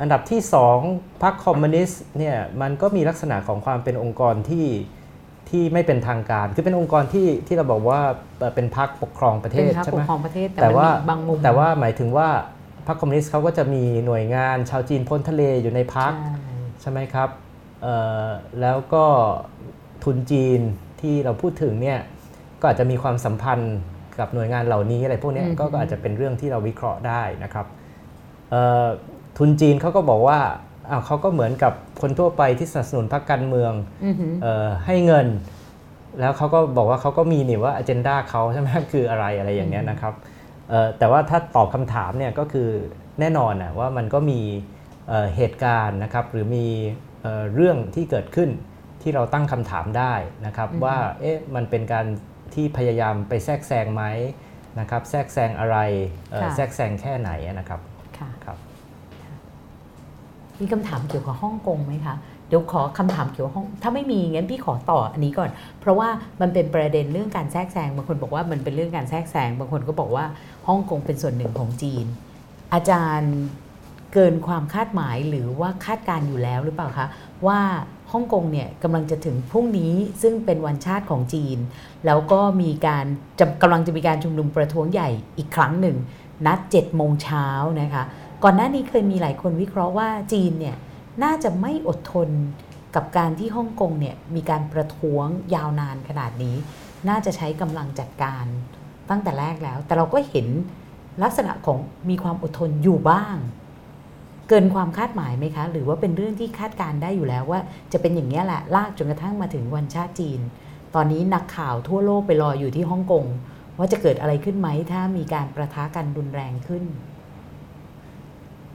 [0.01, 0.79] อันดับที่สอง
[1.23, 4.67] พรรคคอมมิวนิสต์เนี่ยมันก็มีลักษณะของความเป็นองค์กรที่
[5.53, 8.01] ที่ไม่เป็นทางการ คือเป็นองค์กรที่ที่เราบอกว่า
[8.39, 12.29] เอ่อเป็นพรรคปกครองประเทเป็นศพรรคใช่ปไหมกครองประเทศแต่แต่มันว่ามีบางมุมแต่ว่าหมายถึงว่า
[12.87, 16.33] พรรคคอมมิวนิสต์เขาก็จะมีหน่วยงานชาวจีนพ้นทะเลอยู่ในพรรคใช่
[16.81, 17.29] ใช่ไหมครับ
[17.83, 17.95] เอ่
[18.27, 18.29] อ
[18.61, 19.05] แล้วก็
[20.05, 20.61] ทุนจีน
[21.01, 21.99] ที่เราพูดถึงเนี่ย
[22.61, 23.77] ก็อาจจะมีความสัมพันธ์
[24.19, 27.67] กับหน่วยงานเหล่านี้อะไรพวกเนี้ยก็ก็อาจจะเป็นเรื่องที่เราวิเคราะห์ได้นะครับ
[28.51, 28.87] เอ่อ
[29.39, 30.39] ทุนจีนเขาก็บอกว่า
[30.93, 33.73] อ้าวเขาก็เหมือนกับคนทั่วไปที่สนับสนุนพรรคการเมือง
[34.05, 35.27] อือหือเอ่อให้เงิน
[36.21, 40.15] แล้วเขาก็บอกว่าเขาก็มีนี่ว่าอ g e n d a เขาใช่ไหมคืออะไรอะไรอย่างเงี้ยนะครับ
[40.69, 42.69] เอ่อแต่ว่าถ้าตอบคำถามเนี่ยก็คือ
[43.21, 44.41] แน่นอนนะว่ามันก็มี
[45.09, 46.67] เอ่อเหตุการณ์นะครับหรือมี
[47.23, 48.51] เอ่อเรื่องที่เกิดขึ้น
[49.03, 50.15] ที่เราตั้งคำถามได้
[50.47, 52.07] นะครับอืมว่าเอ๊ะมันเป็นการ
[52.55, 54.05] ที่พยายามไปแทรกแซงไหม
[54.81, 55.79] นะครับแทรกแซงอะไร
[56.31, 57.92] เอ่อแทรกแซงแค่ไหนนะครับค่ะครับ
[60.63, 62.15] มีคำถามเกี่ยวกับฮ่องกงไหมคะ
[62.49, 66.09] เดี๋ยวขอคำถามเกี่ยวกับฮ่องถ้าไม่มีงั้นพี่ขอต่ออันนี้ก่อน เพราะว่า
[66.41, 70.25] มันเป็นประเด็นเรื่องการแทรกแซงบางคนบอกว่ามันเป็นเรื่องการแทรกแซงบางคนก็บอกว่า
[70.69, 72.05] ฮ่องกงเป็นส่วนหนึ่งของจีน
[72.75, 73.35] อาจารย์
[74.13, 77.07] เกินความคาดหมายหรือว่าคาดการอยู่แล้วหรือเปล่าคะ
[77.47, 77.61] ว่า
[78.13, 81.59] ฮ่องกงเนี่ยกำลังจะถึงพรุ่งนี้ซึ่งเป็นวันชาติของจีน
[82.07, 83.07] แล้วก็มีการ
[83.63, 85.97] กำลังจะมีการชุมนุมประท้วงใหญ่อีกครั้งหนึ่ง
[86.47, 87.49] นัด7โมงเช้า
[87.81, 88.05] นะคะ
[88.45, 90.77] ก่อนหน้านี้เคยมีหลายคนวิเคราะห์ว่าจีนเนี่ย
[91.23, 92.29] น่าจะไม่อดทน
[92.95, 96.57] กับการที่ฮ่องกงเนี่ยมีการประท้วงยาวนานขนาดนี้
[97.09, 98.45] น่าจะใช้กำลังจัดการ
[99.11, 100.47] ตั้งแต่แรกแล้ว แต่เราก็เห็น
[101.23, 101.79] ลักษณะของ
[102.11, 103.37] มีความอดทนอยู่บ้าง
[104.49, 107.61] เกินความคาดหมายไหมคะ หรือว่าเป็นเรื่องที่คาดการได้อยู่แล้วว่า
[107.93, 110.41] จะเป็นอย่างนี้แหละลากจนกระทั่งมาถึงวันชาติจีน
[110.95, 113.25] ตอนนี้นักข่าวทั่วโลกไปรออยู่ที่ฮ่องกง
[113.79, 116.85] ว่าจะเกิดอะไรขึ้นไหมถ้ามีการประทะกันรุนแรงขึ้น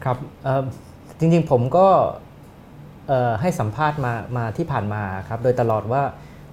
[0.07, 0.63] ครับเอ่อ
[1.19, 1.88] จริงๆผมก็
[3.07, 6.03] เอ่อให้สัมภาษณ์มามาที่ผ่านมาครับโดยตลอดว่า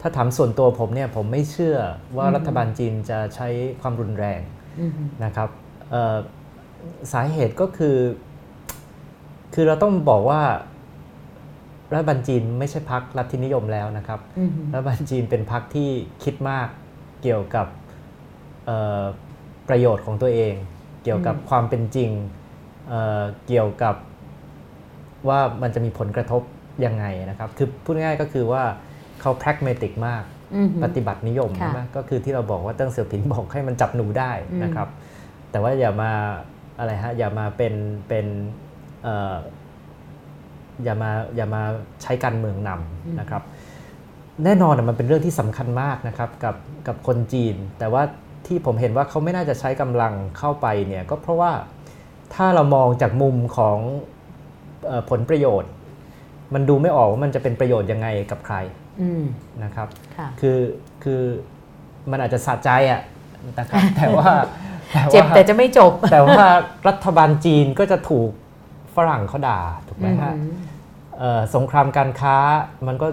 [0.01, 1.76] ถ้าถามส่วนตัวผมเนี่ยผมไม่เชื่อ
[2.16, 3.48] ว่าอืมรัฐบาลจีนจะใช้
[3.81, 4.40] ความรุนแรง
[4.81, 5.48] อือฮึนะครับ
[5.90, 6.16] เอ่อ
[7.12, 7.97] สาเหตุก็คือ
[9.55, 10.43] คือเราต้องบอกว่า
[11.93, 15.90] รัฐบาลจีนไม่ใช่พักลัทธินิยมแล้วนะครับอือฮึรัฐบาลจีนเป็นพรรคที่
[16.24, 16.68] คิดมาก
[17.22, 17.66] เกี่ยวกับ
[18.66, 19.02] เอ่อ
[19.68, 20.55] ประโยชน์ของตัวเอง
[21.05, 22.10] เกี่ยวกับความเป็นจริง
[22.89, 23.94] เอ่อเกี่ยวกับ
[25.28, 26.43] ว่ามันจะมีผลกระทบ
[26.85, 28.62] ยังไงนะครับ คือพูดง่ายๆก็คือว่า
[29.20, 30.24] เขา pragmatic มาก
[30.55, 34.89] อือฮึปฏิบัตินิยมค่ะใช่ไหมก็คือที่เราบอกว่าเติ้งเสี่ยวผิงบอกให้มันจับหนูได้อืมนะครับ
[35.51, 36.12] แต่ว่าอย่ามา
[36.78, 37.74] อะไรฮะ อย่ามาเป็น
[38.09, 38.27] เป็น
[39.02, 39.36] เอ่อ
[40.85, 41.62] อย่ามาอย่ามา
[42.02, 43.43] ใช้การเมืองนำนะครับ
[44.44, 46.56] แน่นอนอะมันเป็นเรื่องที่สำคัญมากนะครับกับ
[46.86, 48.02] กับคนจีน แต่ว่า
[48.47, 51.52] ที่ผมเห็นว่าเขาไม่น่าจะใช้กำลังเข้าไปเนี่ยก็เพราะว่า
[52.34, 53.78] ถ้าเรามองจากมุมของ
[54.86, 55.70] เอ่อผลประโยชน์
[56.55, 58.56] มันดูไม่ออกว่ามันจะเป็นประโยชน์ยังไงกับใคร
[59.01, 59.24] อืม
[59.64, 60.59] นะครับค่ะคือ
[61.05, 61.22] คือ
[62.10, 63.01] มันอาจจะสะใจอะ
[63.59, 64.26] นะครับแต่ว่า
[64.92, 66.46] แต่ว่าเจ็บแต่จะไม่จบ แต่ว่า
[66.88, 68.30] รัฐบาลจีนก็จะถูก
[68.96, 70.51] ฝรั่งเขาด่าถูกไหมฮะอือฮึ
[71.18, 72.36] เอ่อสงครามการค้า
[72.86, 73.06] มันก็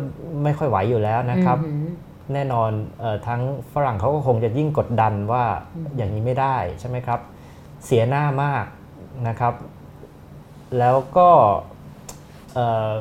[0.44, 1.88] ไม่ค่อยไหวอยู่แล้วนะครับอือฮึ
[2.34, 3.42] แน่นอนเออทั้ง
[3.74, 5.44] ฝรั่งเขาก็คงจะยิ่งกดดันว่า
[5.76, 7.20] อืมอย่างนี้ไม่ได้ใช่ไหมครับ
[7.86, 8.66] เสียหน้ามาก
[9.28, 9.54] นะครับ
[10.80, 11.30] แล้วก็
[12.54, 12.92] เอ่อ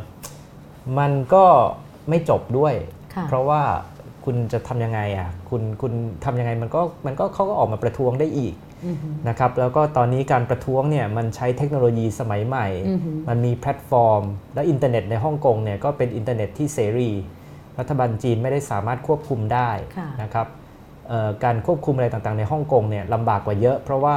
[0.98, 1.44] มันก็
[2.08, 2.74] ไม่จบด้วย
[3.14, 3.62] ค่ะเพราะว่า
[4.24, 5.92] คุณจะทำยังไงอะคุณคุณ
[6.24, 8.54] ทำยังไงมันก็มันก็เขาก็ออกมาประท้วงได้อีก
[8.86, 14.22] อือหือนะครับแล้วก็ตอนนี้การประท้วงเนี่ยมันใช้เทคโนโลยีสมัยใหม่อือหือมันมีแพลตฟอร์ม
[14.54, 17.10] และอินเทอร์เน็ตในฮ่องกงเนี่ยก็เป็นอินเทอร์เน็ตที่เสรี
[17.78, 20.46] รัฐบาลจีนไม่ได้สามารถควบคุมได้ค่ะนะครับ
[21.08, 24.16] เอ่อการควบคุมอะไรต่างๆในฮ่องกงเนี่ยลำบากกว่าเยอะ เพราะว่า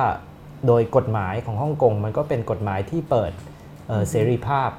[0.68, 3.32] โดยกฎหมายของฮ่องกงมันก็เป็นกฎหมายที่เปิด
[3.88, 4.70] เอ่อเสรีภาพ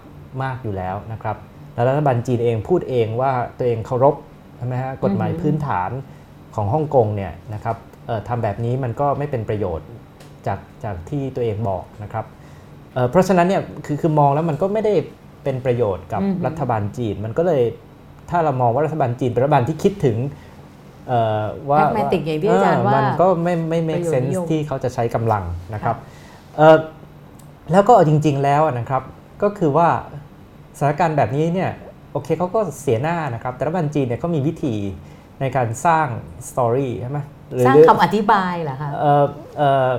[0.43, 1.36] มากอยู่แล้วนะครับ
[1.74, 4.15] แล้วรัฐบาลจีนเองพูดเองว่าตัวเองเคารพ
[4.56, 5.90] ใช่ไหมฮะกฎหมายอือหือพื้นฐาน
[6.55, 9.89] ของฮ่องกงเนี่ยนะครับเอ่อทำแบบนี้มันก็ไม่เป็นประโยชน์
[10.47, 12.24] จากจากที่ตัวเองบอกนะครับ
[12.94, 14.94] เอ่อเพราะฉะนั้นเนี่ยคือคือมองแล้วมันก็ไม่ได้
[15.44, 17.62] เป็นประโยชน์กับอือหือรัฐบาลจีน มันก็เลย
[18.31, 20.16] ถ้าเรามองว่ารัฐบาลจีนเป็นรัฐบาลที่คิดถึง
[21.09, 25.44] เอ่อว่า pragmatic อย่างที่อาจารย์ว่ามันก็ไม่ไม่ make ประโยชน์ sense นิยมที่เขาจะใช้กำลัง
[25.74, 26.76] นะครับค่ะเอ่อ
[27.72, 29.02] แล้วก็เอาจริง ๆ แล้วนะครับ
[29.43, 29.89] ก็คือว่า
[30.78, 31.70] สถานการณ์แบบนี้เนี่ย
[32.12, 34.74] โอเคเขาก็เสียหน้านะครับ แต่รัฐบาลจีนเนี่ยเขามีวิธี
[35.40, 36.06] ในการสร้าง
[36.48, 37.18] สตอรี่ใช่ไหม
[37.51, 39.24] หสร้างคำอธิบายเหรอคะเอ่อ
[39.59, 39.90] เอ่อ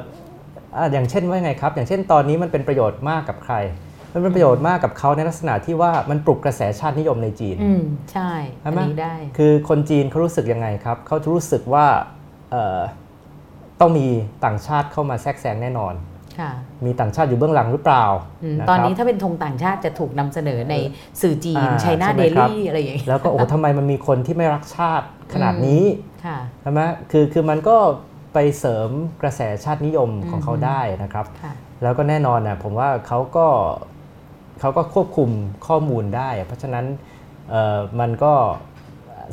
[0.78, 3.56] อะอย่างเช่นว่าไงครับ อย่างเช่นตอนนี้มันเป็นประโยชน์มากกับใคร
[4.16, 8.32] มันเป็นประโยชน์มากกับเขาในลักษณะที่ว่ามันปลุกกระแสชาตินิยมในจีน อืมใช่
[8.62, 11.86] ใช่อันไหมนี้ได้ คือคนจีนเขารู้สึกยังไงครับ เขาจะรู้สึกว่า
[12.52, 12.80] เอ่อ
[13.80, 14.08] ต้องมี
[14.46, 15.94] ต่างชาติเข้ามาแทรกแซงแน่นอน
[16.40, 16.52] ค่ะ
[16.86, 18.06] มีต่างชาติอยู่เบื้องหลังหรือเปล่า
[18.44, 20.76] อืมะตอนครับนี้ถ้าเป็นธงต่างชาติจะถูกนำเสนอใน
[21.22, 25.84] สื่อจีนอ่าไชน่าใช่ไหเดมครับลี่อะไรอย่างเงี้ยแล้วก็โอ้ทำไมมันมีคนที่ไม่รักชาติขนาดนี้
[26.26, 26.82] ค่ะใช่ไหม
[27.12, 27.78] คือคือมันก็
[28.34, 28.90] ไปเสริม
[29.22, 33.48] กระแสชาตินิยมของเขาอืมได้นะครับค่ะแล้วก็แน่นอนนะผมว่าเขาก็
[34.60, 35.30] เขาก็ควบคุม
[35.68, 36.86] ข้อมูลได้ เพราะฉะนั้น
[37.50, 38.34] เอ่อมันก็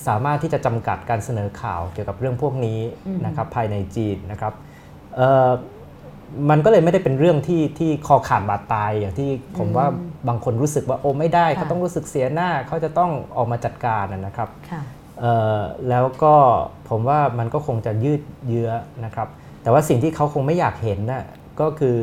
[0.07, 4.53] สามารถที่จะจำกัดการเสนอข่าวเกี่ยวกับเรื่องพวกนี้อืมนะครับภายในจีนนะครับ
[5.17, 5.51] เอ่อ
[6.51, 9.87] มันก็เลยไม่ได้เป็นเรื่องที่ที่คอขาดบาดตายอย่างที่ผมว่า
[10.29, 14.83] บางคนรู้สึกว่าโอ้ไม่ได้เขาต้องรู้สึกเสียหน้าเขาจะต้องออกมาจัดการนะนะครับค่ะ
[15.21, 16.35] เอ่อแล้วก็
[16.89, 18.71] ผมว่ามันก็คงจะยืดเยื้อ
[19.05, 19.29] นะครับ
[19.63, 21.25] แต่ว่าสิ่งที่เขาคงไม่อยากเห็นน่ะ
[21.61, 21.99] ก็คือ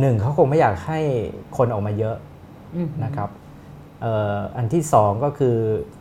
[0.00, 1.00] หนึ่งเขาคงไม่อยากให้
[1.56, 2.16] คนออกมาเยอะ
[2.76, 3.30] อืมนะครับ
[4.02, 5.56] เอ่ออันที่สองก็คือ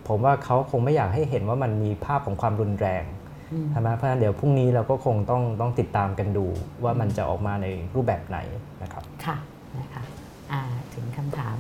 [0.08, 3.04] ผมว่าเขาคงไม่อยากให้เห็นว่ามันมีภาพของความรุนแรง
[3.54, 6.46] อืมใช่ไหมเพราะฉะนั้นเดี๋ยวพรุ่งนี้เราก็คงต้องต้องติดตามกันดู
[6.84, 8.38] ว่ามันจะออกมาในรูปแบบไหน
[8.84, 9.38] นะครับค่ะ
[9.80, 10.04] นะคะ
[10.52, 10.62] อ่า
[10.94, 11.56] ถึงคำถาม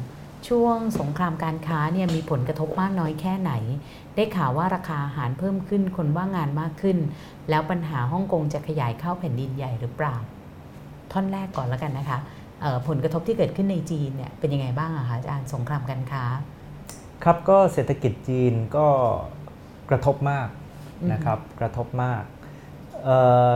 [0.47, 3.51] ช่วงสงครามการค้าเนี่ยมีผลกระทบมากน้อยแค่ไหน
[4.15, 6.97] ได้ข่าวว่าราคาอาหารเพิ่มขึ้นคนว่างงานมากขึ้น
[7.49, 10.15] แล้วปัญหาฮ่องกงจะขยายเข้าแผ่นดินใหญ่หรือเปล่า
[11.13, 12.19] ท่อนแรกก่อนแล้วกันนะคะ
[12.61, 16.23] เอ่อผลกระทบที่เกิดขึ้นในจีนเนี่ยเป็นยังไงบ้างอะคะอาจารย์สงครามการค้า
[17.23, 18.87] ครับก็เศรษฐกิจจีนก็
[19.89, 20.47] กระทบมาก
[21.01, 22.23] อืมนะครับกระทบมาก
[23.03, 23.17] เอ่
[23.49, 23.51] อ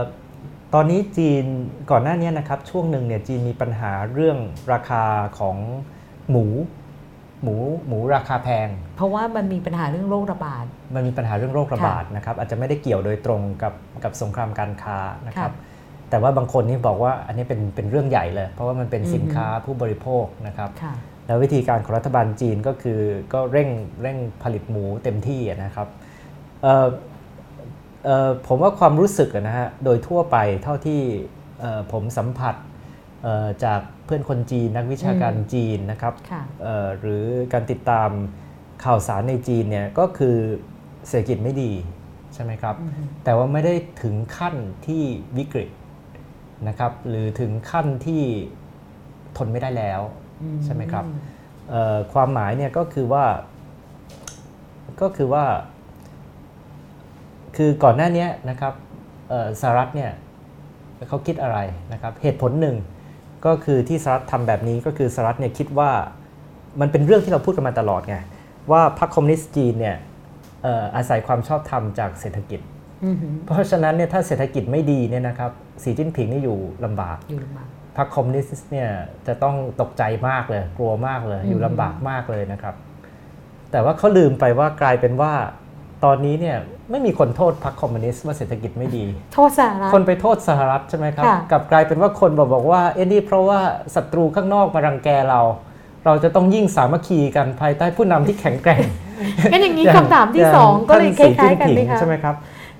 [0.74, 1.44] ตอนนี้จีน
[1.90, 4.38] ก่อนหน้านี้นะครับช่วงหนึ่งเนี่ยจีนมีปัญหาเรื่อง
[4.72, 5.04] ราคา
[5.38, 5.56] ของ
[6.30, 6.46] หมู
[7.42, 7.56] หมู
[7.86, 10.64] หมูราคาแพง เพราะว่ามันมีปัญหาเรื่องโรคระบาด
[10.94, 13.74] มันมีปัญหาเรื่องโรคระบาดนะครับอาจจะไม่ได้เกี่ยวโดยตรงกับ
[14.04, 15.67] กับสงครามการค้านะครับค่ะ
[16.10, 20.94] แต่ว่าบางคนนี่บอกว่าอันนี้เป็นเป็นเรื่องใหญ่เลย เพราะว่ามันเป็นอือฮึสินค้าผู้บริโภคนะครับค่ะ
[21.26, 23.00] แล้ววิธีการของรัฐบาลจีนก็คือ
[23.32, 23.68] ก็เร่ง
[24.02, 25.88] เร่งผลิตหมูเต็มที่อะนะครับ
[26.62, 26.86] เอ่อ
[28.04, 31.00] เอ่อผมว่าความรู้สึกอะนะฮะโดยทั่วไปเท่าที่
[31.60, 32.54] เอ่อผมสัมผัส
[33.22, 38.10] เอ่อจากเพื่อนคนจีนนักวิชาการอืมจีนนะครับค่ะเอ่อหรือการติดตาม
[38.84, 40.36] ข่าวสารในจีนเนี่ยก็คือ
[41.08, 41.72] เศรษฐกิจไม่ดี
[42.34, 44.54] ใช่ไหมครับอือฮึแต่ว่าไม่ได้ถึงขั้น
[44.86, 45.02] ที่
[45.38, 45.68] วิกฤต
[46.68, 48.22] นะครับหรือถึงขั้นที่
[49.36, 50.00] ทนไม่ได้แล้ว
[50.42, 51.04] อืใช่ไหมครับ
[51.70, 53.24] เอ่อความหมายเนี่ยก็คือว่า
[55.00, 55.44] ก็คือว่า
[57.56, 58.74] คือก่อนหน้านี้นะครับ
[59.28, 60.10] เอ่อสหรัฐเนี่ย
[61.08, 61.58] เขาคิดอะไร
[61.92, 62.76] นะครับ เหตุผลหนึ่ง
[63.46, 65.90] ก็คือที่สหรัฐทำแบบนี้ก็คือสหรัฐเนี่ยคิดว่า
[66.80, 68.16] มันเป็นเรื่องที่เราพูดกันมาตลอดไง
[68.70, 69.96] ว่าพรรคคอมมิวนิสต์จีนเนี่ย
[70.62, 72.77] เอ่ออาศัยความชอบธรรมจากเศรษฐกิจอือฮึ
[73.46, 75.50] เพราะฉะนั้นเนี่ยถ้าเศรษฐกิจไม่ดีเนี่ยนะครับ
[75.82, 78.90] สีจิ้นผิงนี่อยู่ลำบากอยู่ลำบากพรรคคอมมิวนิสต์เนี่ย
[79.26, 82.74] จะต้องตกใจมากเลย กลัวมากเลยอืมอยู่ลำบากมากเลยนะครับ
[83.72, 85.32] แต่ว่าเขาลืมไปว่ากลายเป็นว่า
[86.04, 86.56] ตอนนี้เนี่ย
[86.90, 89.04] ไม่มีคนโทษพรรคคอมมิวนิสต์ว่าเศรษฐกิจไม่ดี
[89.34, 93.60] โทษสหรัฐคนไปโทษสหรัฐใช่ไหมครับค่ะกลับกลายเป็นว่าคนบอกบอกว่าเอ็นี่เพราะว่า
[93.94, 95.40] ศัตรูข้างนอกมารังแกเรา
[96.04, 98.82] เราจะต้องยิ่งสามัคคีกันภายใต้ผู้นำที่แข็งแกร่ง
[99.52, 102.34] งั้นอย่างนี้ย่คำถามที่ย่สองก็เลยคท่สีล้ายๆกันจิ้ไหมผิงคะใช่ไหมครับ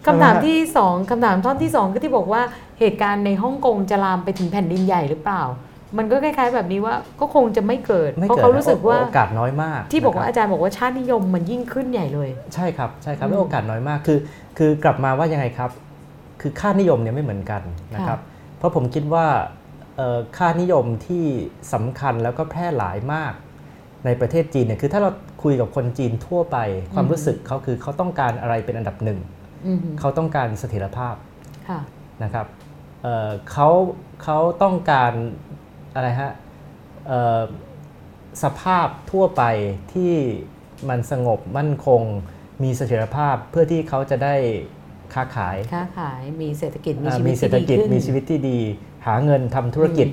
[0.08, 2.42] คำถามใช่ไหฮะที่สองคำถามท่อนที่สองก็ที่บอกว่า
[2.80, 5.42] เหตุการณ์ในฮ่องกงจะลามไปถึงแผ่นดินใหญ่หรือเปล่า
[5.98, 14.18] มันก็คล้ายๆ แบบนี้ว่าก็คงจะไม่เกิดไม่เพราะเกิดเขารู้สึกว่าโอกาสน้อยมาก ที่บอกนะคว่ารัอาจารย์บอกว่าชาตินิยมมันยิ่งขึ้นใหญ่เลย ใช่ครับใช่ครับอืมแล้วโอกาสน้อยมากคือ
[14.58, 15.70] คือกลับมาว่ายังไงครับ
[16.40, 17.62] คือค่านิยมเนี่ยไม่เหมือนกัน
[17.94, 18.18] นะครับ
[18.58, 19.26] เพราะผมคิดว่า
[19.96, 21.24] เอ่อค่านิยมที่
[21.72, 23.32] สำคัญแล้วก็แพร่หลายมาก
[24.04, 25.10] ในประเทศจีนเนี่ยคือถ้าเรา
[25.42, 26.58] คุยกับคนจีนทั่วไป
[26.94, 29.37] ความรู้สึกเขาคือเขาต้องการอะไรเป็นอันดับหนึ่งอืม
[30.00, 31.14] เขาต้องการเสถียรภาพ
[31.68, 31.80] ค่ะ
[32.22, 32.46] นะครับ
[33.02, 33.68] เอ่อเขา
[34.22, 35.12] เขาต้องการ
[35.94, 36.32] อะไรฮะ
[37.06, 37.42] เอ่อ
[38.42, 39.42] สภาพทั่วไป
[39.92, 40.14] ที่
[40.88, 42.02] มันสงบมั่นคง
[42.62, 44.34] มีเสถียรภาพเพื่อที่เขาจะได้
[45.14, 48.58] ค้าขายค้าขายมีเศรษฐกิจมีอ่าชีวิมีตเศรที่ษฐดีกิจขึ้นมีชีวิตที่ดี
[49.06, 50.08] หาเงินทำธุรกิจ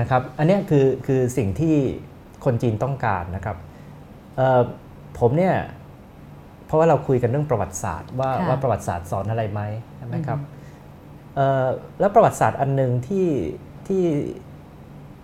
[0.00, 1.76] นะครับ อันเนี้ยคือคือสิ่งที่
[2.44, 3.56] คนจีนต้องการนะครับ
[4.36, 4.60] เอ่อ
[5.18, 5.54] ผมเนี่ย
[6.70, 9.60] เพราะว่าเราคุยกันเรื่องประวัติศาสตร์ ว่าค่ะว่าประวัติศาสตร์สอนอะไรไหม
[9.96, 11.66] ใช่ไหมครับอือฮึเอ่อ
[12.00, 13.28] แล้วประวัติศาสตร์อันหนึ่งที่
[13.88, 14.02] ที่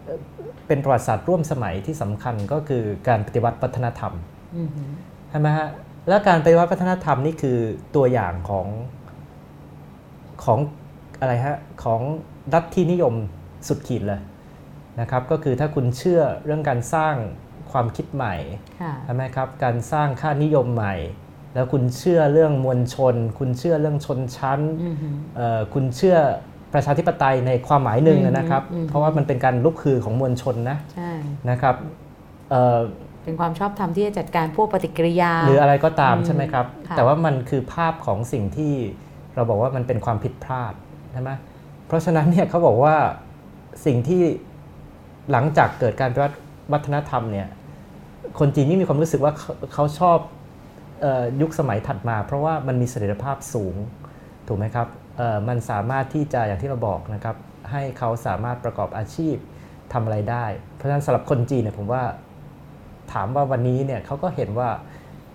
[0.05, 0.18] เอ่อ
[0.66, 4.12] เป็นประวัติศาสตร์ร่วมสมัยที่สำคัญก็คือการปฏิวัติวัฒนธรรม
[4.56, 4.68] อืม
[5.31, 5.68] ใช่ไหมฮะ
[6.09, 7.59] แล้วการปฏิวัติวัฒนธรรมนี่คือ
[7.97, 8.66] ตัวอย่างของ
[10.44, 10.59] ของ
[11.20, 12.01] อะไรฮะของ
[12.55, 13.14] รัฐที่นิยม
[13.68, 14.20] สุดขีดเลย
[15.01, 17.14] นะครับ ก็คือถ้าคุณเชื่อเรื่องการสร้าง
[17.73, 18.35] ความคิดใหม่
[18.81, 20.94] ค่ะใช่ไหมครับ การสร้างค่านิยมใหม่
[21.56, 24.96] แล้วคุณเชื่อเรื่องมวลชน คุณเชื่อเรื่องชนชั้นอืม
[25.36, 26.16] เอ่อคุณเชื่อ
[26.74, 31.10] ประชาธิปไตยในความหมายหนึ่งอืมนะครับอืมเพราะว่ามันเป็นการลุกคือของมวลชนนะใช่
[31.50, 31.74] นะครับ
[32.50, 32.78] เอ่อ
[33.24, 38.72] เป็นความชอบธรรมที่จะจัดการพวกปฏิกิริยา หรืออะไรก็ตามอืมใช่ไหมครับค่ะแต่ว่ามันคือภาพของสิ่งที่
[39.34, 40.74] เราบอกว่ามันเป็นความผิดพลาด
[41.12, 41.30] ใช่ไหม
[41.86, 42.96] เพราะฉะนั้นเนี่ยเขาบอกว่า
[43.86, 44.22] สิ่งที่
[45.32, 46.36] หลังจากเกิดการปฏิวัติ
[46.72, 47.48] วัฒนธรรมเนี่ย
[48.38, 50.35] คนจีนนี่มีความรู้สึกว่าเขาเขาชอบเออ
[51.40, 53.74] ยุคสมัยถัดมา เพราะว่ามันมีเสถียรภาพสูง
[54.48, 57.36] ถูกไหมครับเอ่อมันสามารถที่จะอย่างที่เราบอกนะครับ
[57.70, 59.36] ให้เขาสามารถประกอบอาชีพ
[59.93, 60.44] ทำอะไรได้
[60.74, 62.02] เพราะฉะนั้นสำหรับคนจีนเนี่ยผมว่า
[63.12, 64.68] ถามว่าวันนี้เนี่ยเขาก็เห็นว่า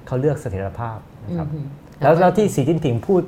[0.08, 1.66] เขาเลือกเสถียรภาพนะครับอืม
[2.00, 3.24] แล้วแล้วที่สีจิ้นผิงพูด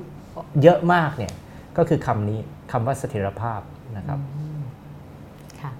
[0.62, 1.34] เยอะมากเนี่ย
[1.78, 2.40] ก็คือคำนี้
[2.72, 3.62] คำว่าเสถียรภาพ
[3.98, 4.20] นะครับ
[5.62, 5.72] ค่ะ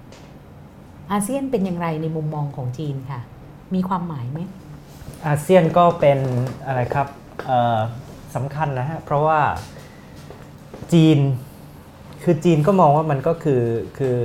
[1.10, 3.20] อาเซียนเป็นอย่างไรในมุมมองของจีนค่ะ
[3.74, 4.40] มีความหมายไหม
[5.26, 6.18] อาเซียนก็เป็น
[6.66, 7.08] อะไรครับ
[7.46, 7.80] เอ่อ
[8.34, 9.40] สำคัญนะฮะ เพราะว่า
[10.92, 11.18] จีน
[12.22, 13.62] คือจีนก็มองว่ามันก็คือ
[13.98, 14.18] คือ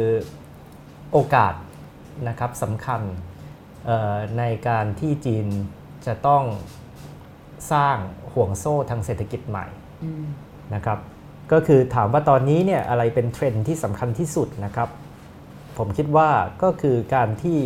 [1.11, 1.53] โอกาส
[2.27, 3.01] นะครับสำคัญ
[3.85, 5.45] เอ่อในการที่จีน
[6.05, 6.43] จะต้อง
[7.71, 7.97] สร้าง
[8.31, 9.65] ห่วงโซ่ทางเศรษฐกิจใหม่
[10.03, 10.25] อืม
[10.73, 10.99] นะครับ
[11.51, 14.89] ก็คือถามว่าตอนนี้เนี่ยอะไรเป็นเทรนด์ที่สำคัญที่สุดนะครับ
[15.77, 16.29] ผมคิดว่า
[16.63, 17.59] ก็คือการที่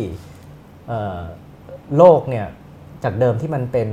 [0.88, 1.20] เอ่อ
[1.96, 2.46] โลกเนี่ย
[3.04, 3.88] จากเดิมที่มันเป็น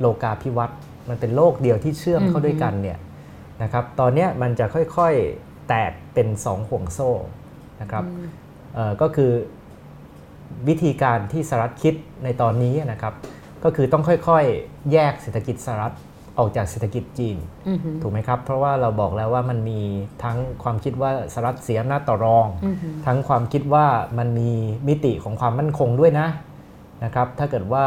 [0.00, 2.98] โลกาภิวัตน์มันเป็นโลกเดียวที่เชื่อมเข้าด้วยกันเนี่ย
[3.62, 7.10] นะครับตอนเนี้ยมันจะค่อยๆแตกเป็นสองห่วงโซ่
[7.80, 8.04] นะครับ
[8.74, 9.32] เอ่อก็คือ
[10.68, 13.14] วิธีการที่สหรัฐคิดในตอนนี้นะครับ
[13.64, 15.94] ก็คือต้องค่อยๆ แยกเศรษฐกิจสหรัฐ
[16.38, 19.80] ออกจากเศรษฐกิจจีนอืมอืมถูกไหมครับ เพราะว่าเราบอกแล้วว่ามันมี
[20.24, 22.76] ทั้งความคิดว่าสหรัฐเสียอำนาจต่อรองอืม
[23.06, 23.86] ทั้งความคิดว่า
[24.18, 24.50] มันมี
[24.88, 26.28] มิติของความมั่นคงด้วยนะ
[27.04, 27.86] นะครับถ้าเกิดว่า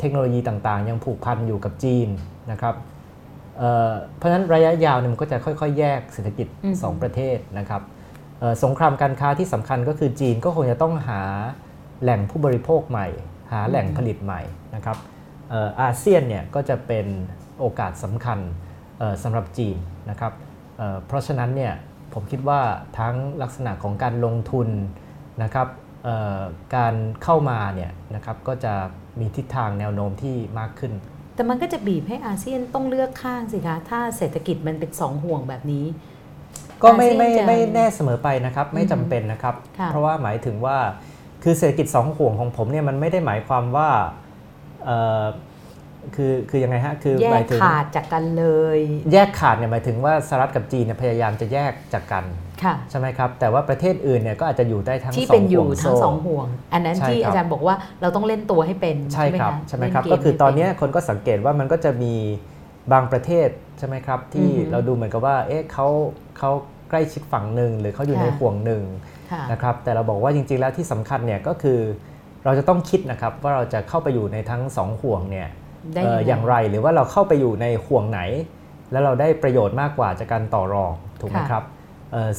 [0.00, 2.08] เทคโนโลยีต่างๆ ยังผูกพันอยู่กับจีน
[2.50, 2.74] นะครับ
[3.58, 6.46] เอ่อเพราะฉะนั้นระยะยาวเนี่ยมันก็จะค่อย ๆ แยกเศรษฐกิจ
[6.76, 7.82] 2 ประเทศนะครับ
[8.38, 11.20] เอ่อสงครามการค้าที่สำคัญก็คือจีนก็คงจะต้องหา
[12.02, 13.06] แหล่งผู้บริโภคใหม่
[13.52, 14.40] หาแหล่งผลิตใหม่
[14.74, 14.96] นะครับ
[15.50, 17.06] เอ่ออาเซียนเนี่ยก็จะเป็น
[17.58, 18.38] โอกาสสำคัญ
[18.98, 19.76] เอ่อสำหรับจีน
[20.10, 20.32] นะครับ
[20.76, 21.72] เอ่อเพราะฉะนั้นเนี่ย
[22.12, 22.60] ผมคิดว่า
[22.98, 24.68] ทั้งลักษณะของการลงทุน
[25.42, 25.68] นะครับ
[26.04, 26.40] เอ่อ
[26.76, 28.74] การเข้ามาเนี่ยนะครับก็จะ
[29.20, 30.92] มีทิศทางแนวโน้มที่มากขึ้น
[31.34, 35.84] แต่มันก็จะบีบให้อาเซียนต้องเลือกข้างสิคะถ้าเศรษฐกิจมันเป็นสองห่วงแบบนี้
[36.82, 40.78] ก็ไม่อาเซียนไม่จะไม่แน่เสมอไปนะครับ ไม่จำเป็นนะครับค่ะเพราะว่าหมายถึงว่า
[41.42, 43.88] คือเศรษฐกิจสองห่วงของผมเนี่ยมันไม่ได้หมายความว่า
[44.84, 45.24] เอ่อ
[46.14, 48.78] คือคือยังไงฮะคือแยหมากยถึงขาดจากกันเลย
[49.12, 52.45] แยกขาดเนี่ยหมายถึงว่าสหรัฐกับจีนเนี่ยพยายามจะแยกจากกันค่ะ
[52.90, 62.14] ใช่ไหมครับ แต่ว่าประเทศอื่นเนี่ยก็อาจจะอยู่ได้ทั้งที่สอเป็นงอยู่ห่วงทั้งโซ่สองห่วง อันนั้นใช่ที่ครับอาจารย์บอกว่าเราต้องเล่นตัวให้เป็นใช่ครับะใช่ไหมครับเล่ก็คือตอนให้เนี้เป็ยคนก็สังเกตว่ามันก็จะมี
[62.92, 63.48] บางประเทศ
[63.78, 65.86] ใช่ไหมครับ ที่อือฮึเราดูเหมือนกับว่าเอ๊ะเขา
[66.38, 66.50] เขา
[66.90, 68.82] ใกล้ชิดฝั่งหนึ่งหรือเขาอยู่ในค่ะห่วงหนึ่ง
[69.32, 71.80] ค่ะนะครับแต่เราบอกว่าจริง ๆ แล้วที่สำคัญเนี่ยก็คือ
[72.44, 75.48] เราจะต้องคิดนะครับว่าเราจะเข้าไปอยู่ในทั้งสองห่วงเนี่ย
[75.94, 78.20] ได้เอ่ออย่างไรหรือว่าเราเข้าไปอยู่ในห่วงไหน
[78.92, 81.75] แล้วเราได้ประโยชน์มากกว่าจากการต่อรองถูกไหมครับเอ่อ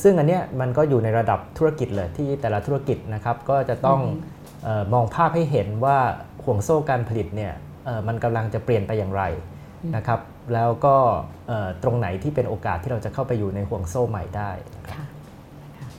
[0.01, 3.99] ซึ่งอันเนี้ยมันก็อยู่ในระดับธุรกิจเลยที่แต่ละธุรกิจนะครับก็จะต้อง
[4.63, 5.97] เออมองภาพให้เห็นว่า
[6.43, 7.53] ห่วงโซ่การผลิตเนี่ย
[7.85, 9.23] เอ่อมันกำลังจะเปลี่ยนไปอย่างไร
[9.95, 10.19] นะครับ
[10.53, 10.95] แล้วก็
[11.47, 15.05] เอ่อตรงไหนที่เป็นโอกาสที่เราจะเข้าไปอยู่ในห่วงโซ่ใหม่ได้นะครับค่ะ
[15.77, 15.89] ค่ะ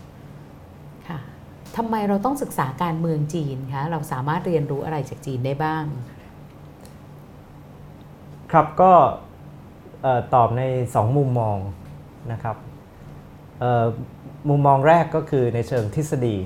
[1.09, 1.19] ค่ะ
[1.77, 5.85] ทำไมเราต้องศึกษาการเมืองจีนคะเราสามารถเรียนรู้อะไรจากจีนได้บ้าง
[8.53, 8.93] ครับก็
[10.03, 11.59] เอ่อตอบใน 2 มุมมอง
[12.33, 12.68] นะครับเอ่อ
[14.49, 16.37] มุมมองแรกก็คือในเชิงทฤษฎี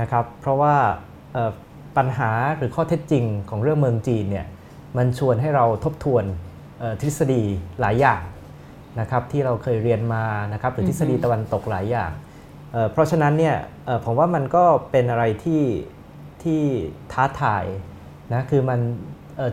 [0.00, 0.74] นะครับ เพราะว่า
[1.96, 4.46] ปัญหาหรือข้อเท็จจริงของเรื่องเมืองจีนเนี่ย
[4.96, 6.24] มันชวนให้เราทบทวน
[7.02, 7.42] ทฤษฎี
[7.80, 8.22] หลายอย่าง
[9.00, 12.10] นะครับที่เราเคยเรียนมานะครับหรือทฤษฎีตะวันตกหลายอย่าง
[12.72, 13.56] เเพราะฉะนั้นเนี่ย
[14.04, 15.62] ผมว่ามันก็เป็นอะไรที่
[16.42, 16.62] ที่
[17.12, 17.64] ท้าทาย
[18.32, 18.80] นะคือมัน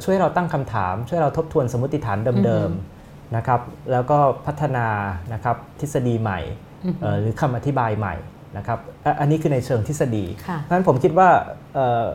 [0.03, 2.92] ช่วยเราตั้งคำถาม ช่วยเราทบทวนสมมติฐานเดิมๆ
[3.35, 3.61] นะครับ
[3.91, 4.87] แล้วก็พัฒนา
[5.33, 6.39] นะครับทฤษฎีใหม่
[6.85, 8.15] อือฮึเอ่อหรือคำอธิบายใหม่
[8.57, 11.29] นะครับอะอันนี้คือในเชิงทฤษฎีค่ะเพราะฉะนั้นผมคิดว่า
[11.73, 12.05] เอ่อ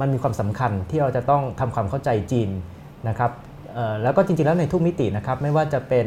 [0.00, 2.50] มันมีความสำคัญที่เราจะต้องทำความเข้าใจจีน
[3.08, 3.30] นะครับ
[3.74, 6.06] เอ่อแล้วก็จริงๆแล้วในทุกมิตินะครับไม่ว่าจะเป็น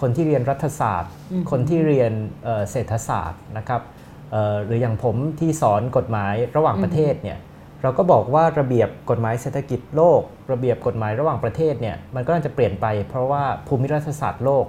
[0.00, 2.12] คนที่เรียนรัฐศาสตร์อืมคนที่เรียน
[2.44, 3.82] เอ่อเศรษฐศาสตร์นะครับ
[4.30, 7.38] เอ่อหรืออย่างผมที่สอนกฎหมายระหว่างประเทศเนี่ย
[7.82, 10.20] เราก็บอกว่าระเบียบกฎหมายเศรษฐกิจโลก
[10.52, 14.64] ระเบียบกฎหมายระหว่างประเทศเนี่ยมันก็จะเปลี่ยนไป เพราะว่าภูมิรัฐศาสตร์โลก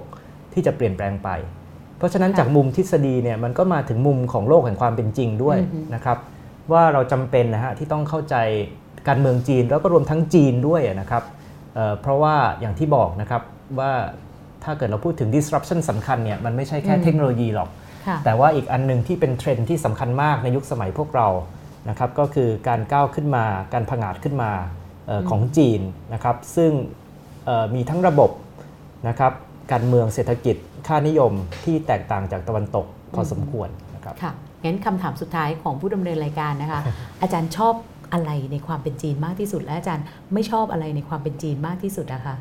[0.52, 1.28] ที่จะเปลี่ยนแปลงไป
[1.98, 6.18] เพราะฉะนั้นค่ะจากมุมทฤษฎีเนี่ยมันก็มาถึงมุมของโลกแห่งความเป็นจริงด้วยอือฮึนะครับ
[6.72, 8.36] ว่าเราจำเป็นนะฮะที่ต้องเข้าใจ
[9.08, 11.24] การเมืองจีนแล้วก็รวมทั้งจีนด้วยนะครับ
[11.74, 13.42] เอ่อเพราะว่าอย่างที่บอกนะครับ
[13.78, 13.92] ว่า
[14.64, 17.68] ถ้าเกิดเราพูดถึง disruption สำคัญเนี่ยมันไม่ใช่แค่อืมเทคโนโลยีหรอก
[18.06, 21.28] ค่ะแต่ว่าอีกอันหนึงที่เป็นเทรนด์ที่สำคัญมากในยุคสมัยพวกเรา
[21.88, 24.50] นะครับก็คือการก้าวขึ้นมา การผงาดขึ้นมา
[25.06, 25.80] เอออืมของจีน
[26.14, 26.72] นะครับ ซึ่ง
[27.44, 28.30] เอ่อมีทั้งระบบ
[29.08, 29.32] นะครับ
[29.72, 31.32] การเมืองเศรษฐกิจค่านิยม
[31.64, 34.32] ที่แตกต่างจากตะวันตกพอสมควรนะครับค่ะ
[34.64, 36.80] งั้นคำถามสุดท้ายของผู้ดำเนินรายการนะคะ
[37.22, 37.74] อาจารย์ชอบ
[38.12, 40.04] อะไรในความเป็นจีนมากที่สุด และอาจารย์
[40.34, 42.36] ไม่ชอบอะไรในความเป็นจีนมากที่สุดอะคะ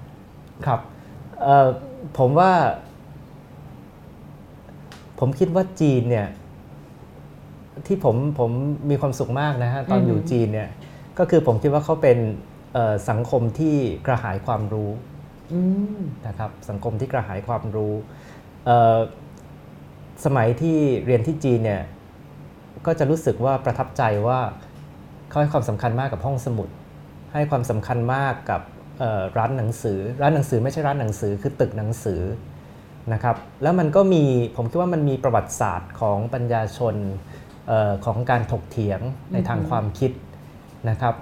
[0.65, 0.79] ครับ
[1.41, 1.67] เอ่อ
[2.17, 2.51] ผมว่า
[5.19, 6.27] ผมคิดว่าจีนเนี่ย
[7.87, 8.51] ที่ผมผม
[8.89, 10.69] มีความสุขมากนะฮะตอนอือฮึอยู่จีนเนี่ย
[11.19, 12.17] ก็คือผมคิดว่าเขาเป็น
[12.73, 13.75] เอ่อสังคมที่
[14.07, 14.91] กระหายความรู้
[15.51, 15.59] อื
[15.97, 17.93] มนะครับสังคมที่กระหายความรู้
[18.65, 18.97] เอ่อ
[20.25, 21.81] สมัยที่เรียนที่จีนเนี่ย
[22.85, 24.39] ก็จะรู้สึกว่าประทับใจว่า
[25.29, 26.69] เขาให้ความสำคัญมากกับห้องสมุด
[27.33, 28.61] ให้ความสำคัญมากกับ
[28.99, 32.21] เอ่อร้านหนังสือ ร้านหนังสือไม่ใช่ร้านหนังสือคือตึกหนังสือ
[33.13, 34.23] นะครับแล้วมันก็มี
[34.55, 37.48] ผมคิดว่ามันมีประวัติศาสตร์ของปัญญาชนเออ
[38.05, 39.01] ของการถกเถียง
[39.33, 40.11] ในทางอือฮึความคิด
[40.89, 41.15] นะครับ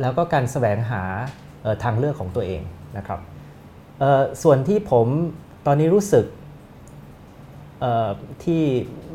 [0.00, 1.02] แล้วก็การแสวงหา
[1.62, 2.62] เอ่อทางเลือกของตัวเอง
[2.96, 3.20] นะครับ
[4.00, 5.06] เอ่อส่วนที่ผม
[5.66, 6.26] ตอนนี้รู้สึก
[7.80, 8.08] เอ่อ
[8.44, 8.62] ที่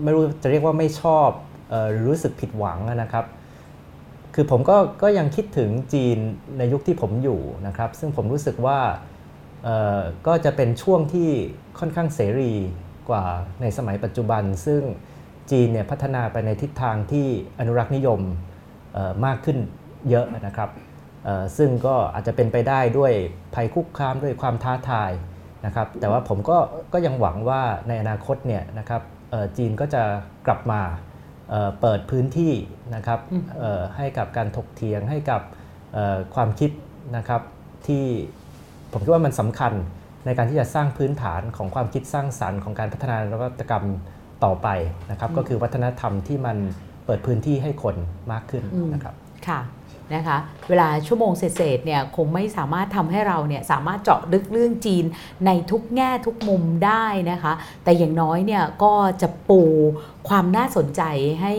[0.03, 1.29] ไม่รู้จะเรียกว่าไม่ชอบ
[1.69, 3.25] เออหรือรู้สึกผิดหวังอะนะครับ
[4.35, 6.17] คือผมก็ก็ยังคิดถึงจีน
[6.57, 8.79] ในยุคที่ผมอยู่นะครับ ซึ่งผมรู้สึกว่า
[9.63, 11.29] เอ่อก็จะเป็นช่วงที่
[11.79, 12.53] ค่อนข้างเสรี
[13.09, 13.23] กว่า
[13.61, 14.81] ในสมัยปัจจุบัน ซึ่ง
[15.51, 17.27] จีนเนี่ยพัฒนาไปในทิศทางที่
[17.59, 18.21] อนุรักษ์นิยม
[18.93, 19.57] เอ่อมากขึ้น
[20.09, 20.69] เยอะนะครับ
[21.25, 23.13] เอ่อซึ่งก็อาจจะเป็นไปได้ด้วย
[23.55, 25.11] ภัยคุกคามด้วยความท้าทาย
[25.65, 26.57] นะครับแต่ว่าผมก็
[26.93, 29.01] ก็ยังหวังว่าในอนาคตเนี่ยนะครับ
[29.31, 30.03] เอ่อจีนก็จะ
[30.47, 30.81] กลับมา
[31.49, 32.53] เอ่อเปิดพื้นที่
[32.95, 35.41] นะครับอืมเอ่อให้กับการถกเถียงให้กับ
[35.93, 36.71] เอ่อความคิด
[37.17, 37.41] นะครับ
[37.87, 38.05] ที่
[38.91, 39.73] ผมคิดว่ามันสำคัญ
[40.25, 43.85] ในการที่จะสร้างพื้นฐานของความคิดสร้างสรรค์ของการพัฒนานวัตกรรม
[44.43, 44.67] ต่อไป
[45.11, 46.57] นะครับก็คือวัฒนธรรมที่มัน
[47.05, 47.95] เปิดพื้นที่ให้คน
[48.31, 49.13] มากขึ้นอืมนะครับ
[49.47, 49.61] ค่ะ
[50.15, 50.37] นะคะ
[50.69, 55.05] เวลาชั่วโมงเศษๆเนี่ยคงไม่สามารถทำให้เราเนี่ยสามารถเจาะลึกเรื่องจีน
[55.45, 57.53] ในทุกแง่ทุกมุมได้นะคะ
[57.83, 59.61] แต่อย่างน้อยเนี่ยก็จะปู
[60.29, 61.01] ความน่าสนใจ
[61.41, 61.53] ให้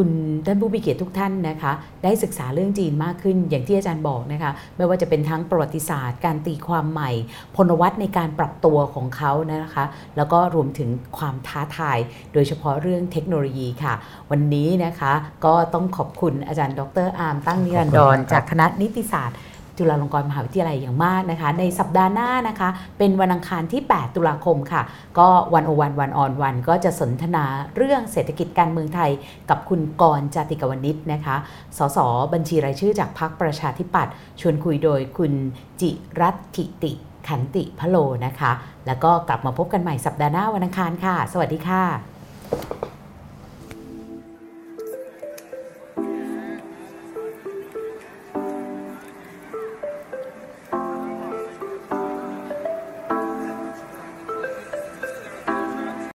[0.00, 0.14] คุณ
[0.46, 1.72] ท่านผู้มีเกียรติทุกท่านนะคะ
[2.04, 7.10] ได้ศึกษาเรื่องจีนมากขึ้นอย่างที่อาจารย์บอกนะคะ ไม่ว่าจะเป็นทั้งประวัติศาสตร์ การตีความใหม่
[7.56, 9.84] พลวัตในการปรับตัวของเขานะคะ
[10.16, 10.88] แล้วก็รวมถึง
[11.18, 11.98] ความท้าทาย
[12.32, 13.94] โดยเฉพาะเรื่องเทคโนโลยีค่ะ
[14.30, 15.12] วันนี้นะคะ
[15.44, 19.36] ก็ต้องขอบคุณอาจารย์ ดรอาร์มตั้งนิรันดรขอบคุณมากครับจากคณะนิติศาสตร์
[19.78, 22.68] จุฬาลงกรณ์มหาวิทยาลัยอย่างมากนะคะ ในสัปดาห์หน้านะคะ
[22.98, 24.82] เป็นวันอังคารที่ 8 ตุลาคมค่ะ
[25.18, 27.44] ก็วันโอวันวันออนวันก็จะสนทนา
[27.76, 29.10] เรื่องเศรษฐกิจการเมืองไทย
[29.50, 31.36] กับคุณกรจติกวนิชนะคะ
[31.78, 31.98] สส
[32.32, 35.32] บัญชีรายชื่อจากพรรคประชาธิปัตย์ชวนคุยโดยคุณ
[35.80, 35.90] จิ
[36.20, 36.92] รัตถิติ
[37.28, 37.96] ขันติพะโล
[38.26, 38.52] นะคะ
[38.86, 42.97] แล้วก็กลับมาพบกันใหม่สัปดาห์หน้าวันอังคารค่ะ สวัสดีค่ะ